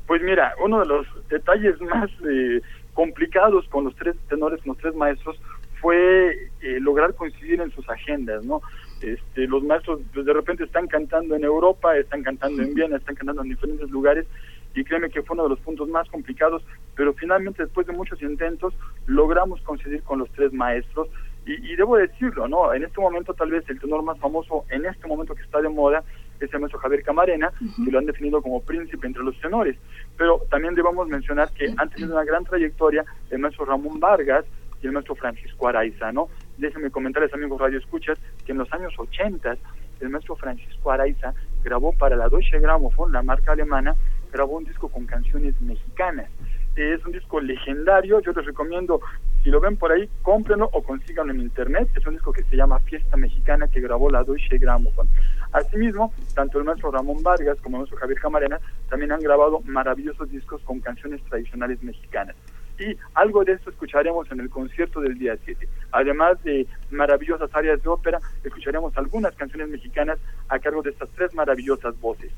Pues 0.07 0.21
mira, 0.21 0.53
uno 0.61 0.82
de 0.82 0.88
los 0.88 1.07
detalles 1.29 1.79
más 1.82 2.09
eh, 2.29 2.61
complicados 2.93 3.65
con 3.69 3.86
los 3.86 3.95
tres 3.95 4.15
tenores, 4.27 4.59
con 4.59 4.73
los 4.73 4.77
tres 4.77 4.93
maestros, 4.93 5.39
fue 5.79 6.49
eh, 6.61 6.79
lograr 6.79 7.15
coincidir 7.15 7.61
en 7.61 7.71
sus 7.71 7.88
agendas, 7.89 8.45
¿no? 8.45 8.61
Este, 9.01 9.47
los 9.47 9.63
maestros 9.63 10.01
pues, 10.13 10.25
de 10.25 10.34
repente 10.34 10.63
están 10.63 10.88
cantando 10.88 11.36
en 11.36 11.43
Europa, 11.43 11.97
están 11.97 12.21
cantando 12.21 12.61
en 12.61 12.73
Viena, 12.73 12.97
están 12.97 13.15
cantando 13.15 13.41
en 13.41 13.49
diferentes 13.49 13.89
lugares 13.89 14.27
y 14.74 14.84
créeme 14.84 15.09
que 15.09 15.22
fue 15.22 15.36
uno 15.36 15.43
de 15.43 15.49
los 15.49 15.59
puntos 15.59 15.88
más 15.89 16.07
complicados, 16.09 16.63
pero 16.95 17.13
finalmente 17.13 17.63
después 17.63 17.88
de 17.88 17.93
muchos 17.93 18.22
intentos 18.22 18.74
logramos 19.07 19.61
coincidir 19.61 20.03
con 20.03 20.19
los 20.19 20.30
tres 20.32 20.53
maestros 20.53 21.09
y, 21.43 21.76
debo 21.76 21.97
decirlo, 21.97 22.47
¿no? 22.47 22.72
En 22.72 22.84
este 22.84 23.01
momento 23.01 23.34
tal 23.34 23.49
vez 23.49 23.67
el 23.67 23.80
tenor 23.80 24.03
más 24.03 24.19
famoso 24.19 24.63
en 24.69 24.86
este 24.86 25.07
momento 25.07 25.34
que 25.34 25.41
está 25.41 25.59
de 25.59 25.69
moda 25.69 26.03
es 26.39 26.53
el 26.53 26.59
maestro 26.59 26.80
Javier 26.80 27.03
Camarena, 27.03 27.51
que 27.84 27.91
lo 27.91 27.97
han 27.97 28.05
definido 28.05 28.41
como 28.41 28.61
príncipe 28.61 29.07
entre 29.07 29.24
los 29.24 29.39
tenores. 29.41 29.76
Pero 30.17 30.41
también 30.49 30.76
debemos 30.76 31.07
mencionar 31.07 31.51
que 31.53 31.74
han 31.78 31.89
tenido 31.89 32.13
una 32.13 32.24
gran 32.24 32.43
trayectoria 32.45 33.05
el 33.32 33.39
maestro 33.39 33.65
Ramón 33.65 33.99
Vargas 33.99 34.45
y 34.82 34.88
el 34.88 34.93
maestro 34.93 35.15
Francisco 35.15 35.67
Araiza, 35.67 36.11
¿no? 36.11 36.30
Déjenme 36.57 36.91
comentarles, 36.91 37.34
amigos 37.34 37.59
Radio 37.59 37.80
Escuchas, 37.80 38.19
que 38.45 38.51
en 38.51 38.59
los 38.59 38.72
años 38.72 38.93
80 38.97 39.57
el 39.99 40.09
maestro 40.09 40.36
Francisco 40.36 40.91
Araiza 40.91 41.34
grabó 41.63 41.93
para 41.93 42.15
la 42.15 42.30
Deutsche 42.30 42.59
Grammophon, 42.59 43.11
la 43.11 43.22
marca 43.22 43.51
alemana, 43.51 43.95
grabó 44.32 44.57
un 44.57 44.65
disco 44.65 44.89
con 44.89 45.05
canciones 45.05 45.59
mexicanas. 45.61 46.29
Es 46.75 47.05
un 47.05 47.11
disco 47.11 47.41
legendario, 47.41 48.21
yo 48.21 48.32
les 48.32 48.45
recomiendo, 48.45 49.01
si 49.43 49.49
lo 49.49 49.59
ven 49.59 49.75
por 49.75 49.91
ahí, 49.91 50.09
cómprenlo 50.21 50.69
o 50.71 50.82
consíganlo 50.82 51.34
en 51.34 51.41
internet. 51.41 51.89
Es 51.95 52.05
un 52.07 52.13
disco 52.13 52.32
que 52.32 52.43
se 52.43 52.55
llama 52.55 52.79
Fiesta 52.79 53.17
Mexicana 53.17 53.67
que 53.67 53.82
grabó 53.82 54.09
la 54.09 54.23
Deutsche 54.23 54.57
Grammophon. 54.57 55.09
Asimismo, 55.51 56.13
tanto 56.34 56.59
el 56.59 56.63
maestro 56.63 56.91
Ramón 56.91 57.21
Vargas 57.23 57.57
como 57.61 57.77
el 57.77 57.82
maestro 57.82 57.99
Javier 57.99 58.19
Camarena 58.19 58.59
también 58.89 59.11
han 59.11 59.19
grabado 59.19 59.59
maravillosos 59.65 60.29
discos 60.29 60.61
con 60.61 60.79
canciones 60.79 61.21
tradicionales 61.23 61.84
mexicanas. 61.84 62.36
Y 62.79 62.97
algo 63.13 63.43
de 63.43 63.53
esto 63.53 63.69
escucharemos 63.69 64.32
en 64.32 64.39
el 64.39 64.49
concierto 64.49 65.01
del 65.01 65.19
día 65.19 65.38
7. 65.43 65.67
Además 65.91 66.41
de 66.43 66.65
maravillosas 66.89 67.53
áreas 67.53 67.84
de 67.84 67.89
ópera, 67.89 68.19
escucharemos 68.43 68.97
algunas 68.97 69.36
canciones 69.36 69.67
mexicanas 69.67 70.19
a 70.47 70.57
cargo 70.57 70.82
de 70.82 70.91
estas 70.91 71.09
tres 71.09 71.34
maravillosas 71.36 71.99
voces. 71.99 72.32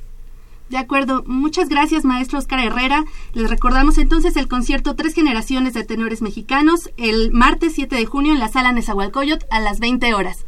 De 0.70 0.78
acuerdo, 0.78 1.24
muchas 1.26 1.70
gracias 1.70 2.06
maestro 2.06 2.40
Oscar 2.40 2.60
Herrera. 2.60 3.04
Les 3.34 3.50
recordamos 3.50 3.98
entonces 3.98 4.36
el 4.38 4.48
concierto 4.48 4.96
Tres 4.96 5.14
Generaciones 5.14 5.74
de 5.74 5.84
Tenores 5.84 6.22
Mexicanos 6.22 6.92
el 6.98 7.32
martes 7.32 7.74
7 7.76 7.96
de 7.96 8.06
junio 8.06 8.34
en 8.34 8.40
la 8.40 8.48
sala 8.48 8.72
Nezahualcóyotl 8.72 9.46
a 9.52 9.60
las 9.60 9.80
20 9.80 10.14
horas. 10.14 10.46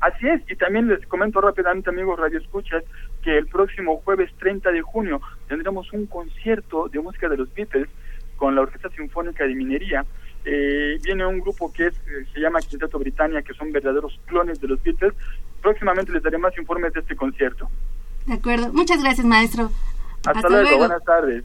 Así 0.00 0.26
es, 0.26 0.42
y 0.50 0.56
también 0.56 0.88
les 0.88 1.06
comento 1.06 1.40
rápidamente 1.40 1.90
amigos 1.90 2.18
Radio 2.18 2.40
Escuchas 2.40 2.82
que 3.22 3.38
el 3.38 3.46
próximo 3.46 3.98
jueves 3.98 4.32
30 4.40 4.72
de 4.72 4.82
junio 4.82 5.20
tendremos 5.46 5.92
un 5.92 6.06
concierto 6.06 6.88
de 6.88 6.98
música 6.98 7.28
de 7.28 7.36
los 7.36 7.54
Beatles 7.54 7.88
con 8.36 8.56
la 8.56 8.62
Orquesta 8.62 8.90
Sinfónica 8.90 9.46
de 9.46 9.54
Minería. 9.54 10.04
Eh, 10.44 10.98
viene 11.04 11.24
un 11.24 11.38
grupo 11.38 11.72
que 11.72 11.86
es, 11.86 11.94
eh, 11.94 12.26
se 12.34 12.40
llama 12.40 12.58
Quinteto 12.60 12.98
Britannia, 12.98 13.42
que 13.42 13.54
son 13.54 13.70
verdaderos 13.70 14.18
clones 14.26 14.60
de 14.60 14.66
los 14.66 14.82
Beatles. 14.82 15.14
Próximamente 15.62 16.10
les 16.10 16.22
daré 16.24 16.36
más 16.36 16.58
informes 16.58 16.92
de 16.92 17.00
este 17.00 17.14
concierto. 17.14 17.70
De 18.26 18.34
acuerdo. 18.34 18.72
Muchas 18.72 19.00
gracias, 19.02 19.26
maestro. 19.26 19.70
Hasta, 20.24 20.48
luego. 20.48 20.78
Buenas 20.78 21.04
tardes. 21.04 21.44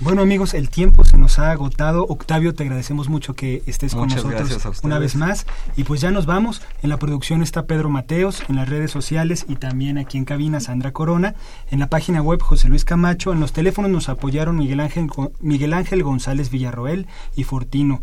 Bueno 0.00 0.22
amigos, 0.22 0.54
el 0.54 0.70
tiempo 0.70 1.04
se 1.04 1.18
nos 1.18 1.38
ha 1.38 1.50
agotado. 1.50 2.06
Octavio, 2.08 2.54
te 2.54 2.62
agradecemos 2.62 3.10
mucho 3.10 3.34
que 3.34 3.62
estés 3.66 3.94
con 3.94 4.08
nosotros 4.08 4.80
una 4.82 4.98
vez 4.98 5.14
más. 5.14 5.46
Y 5.76 5.84
pues 5.84 6.00
ya 6.00 6.10
nos 6.10 6.24
vamos. 6.24 6.62
En 6.82 6.88
la 6.88 6.96
producción 6.96 7.42
está 7.42 7.66
Pedro 7.66 7.90
Mateos, 7.90 8.42
en 8.48 8.56
las 8.56 8.70
redes 8.70 8.90
sociales 8.90 9.44
y 9.46 9.56
también 9.56 9.98
aquí 9.98 10.16
en 10.16 10.24
cabina 10.24 10.58
Sandra 10.58 10.92
Corona. 10.92 11.34
En 11.70 11.80
la 11.80 11.88
página 11.88 12.22
web 12.22 12.40
José 12.40 12.70
Luis 12.70 12.86
Camacho. 12.86 13.30
En 13.34 13.40
los 13.40 13.52
teléfonos 13.52 13.90
nos 13.90 14.08
apoyaron 14.08 14.56
Miguel 14.56 14.80
Ángel, 14.80 15.10
Miguel 15.38 15.74
Ángel 15.74 16.02
González 16.02 16.50
Villarroel 16.50 17.06
y 17.36 17.44
Fortino. 17.44 18.00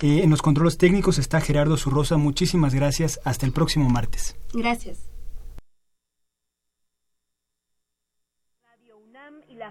Eh, 0.00 0.22
en 0.24 0.30
los 0.30 0.42
controles 0.42 0.78
técnicos 0.78 1.18
está 1.18 1.40
Gerardo 1.40 1.76
Zurrosa. 1.76 2.16
Muchísimas 2.16 2.74
gracias. 2.74 3.20
Hasta 3.22 3.46
el 3.46 3.52
próximo 3.52 3.88
martes. 3.88 4.36
Gracias. 4.52 5.06
la 9.56 9.70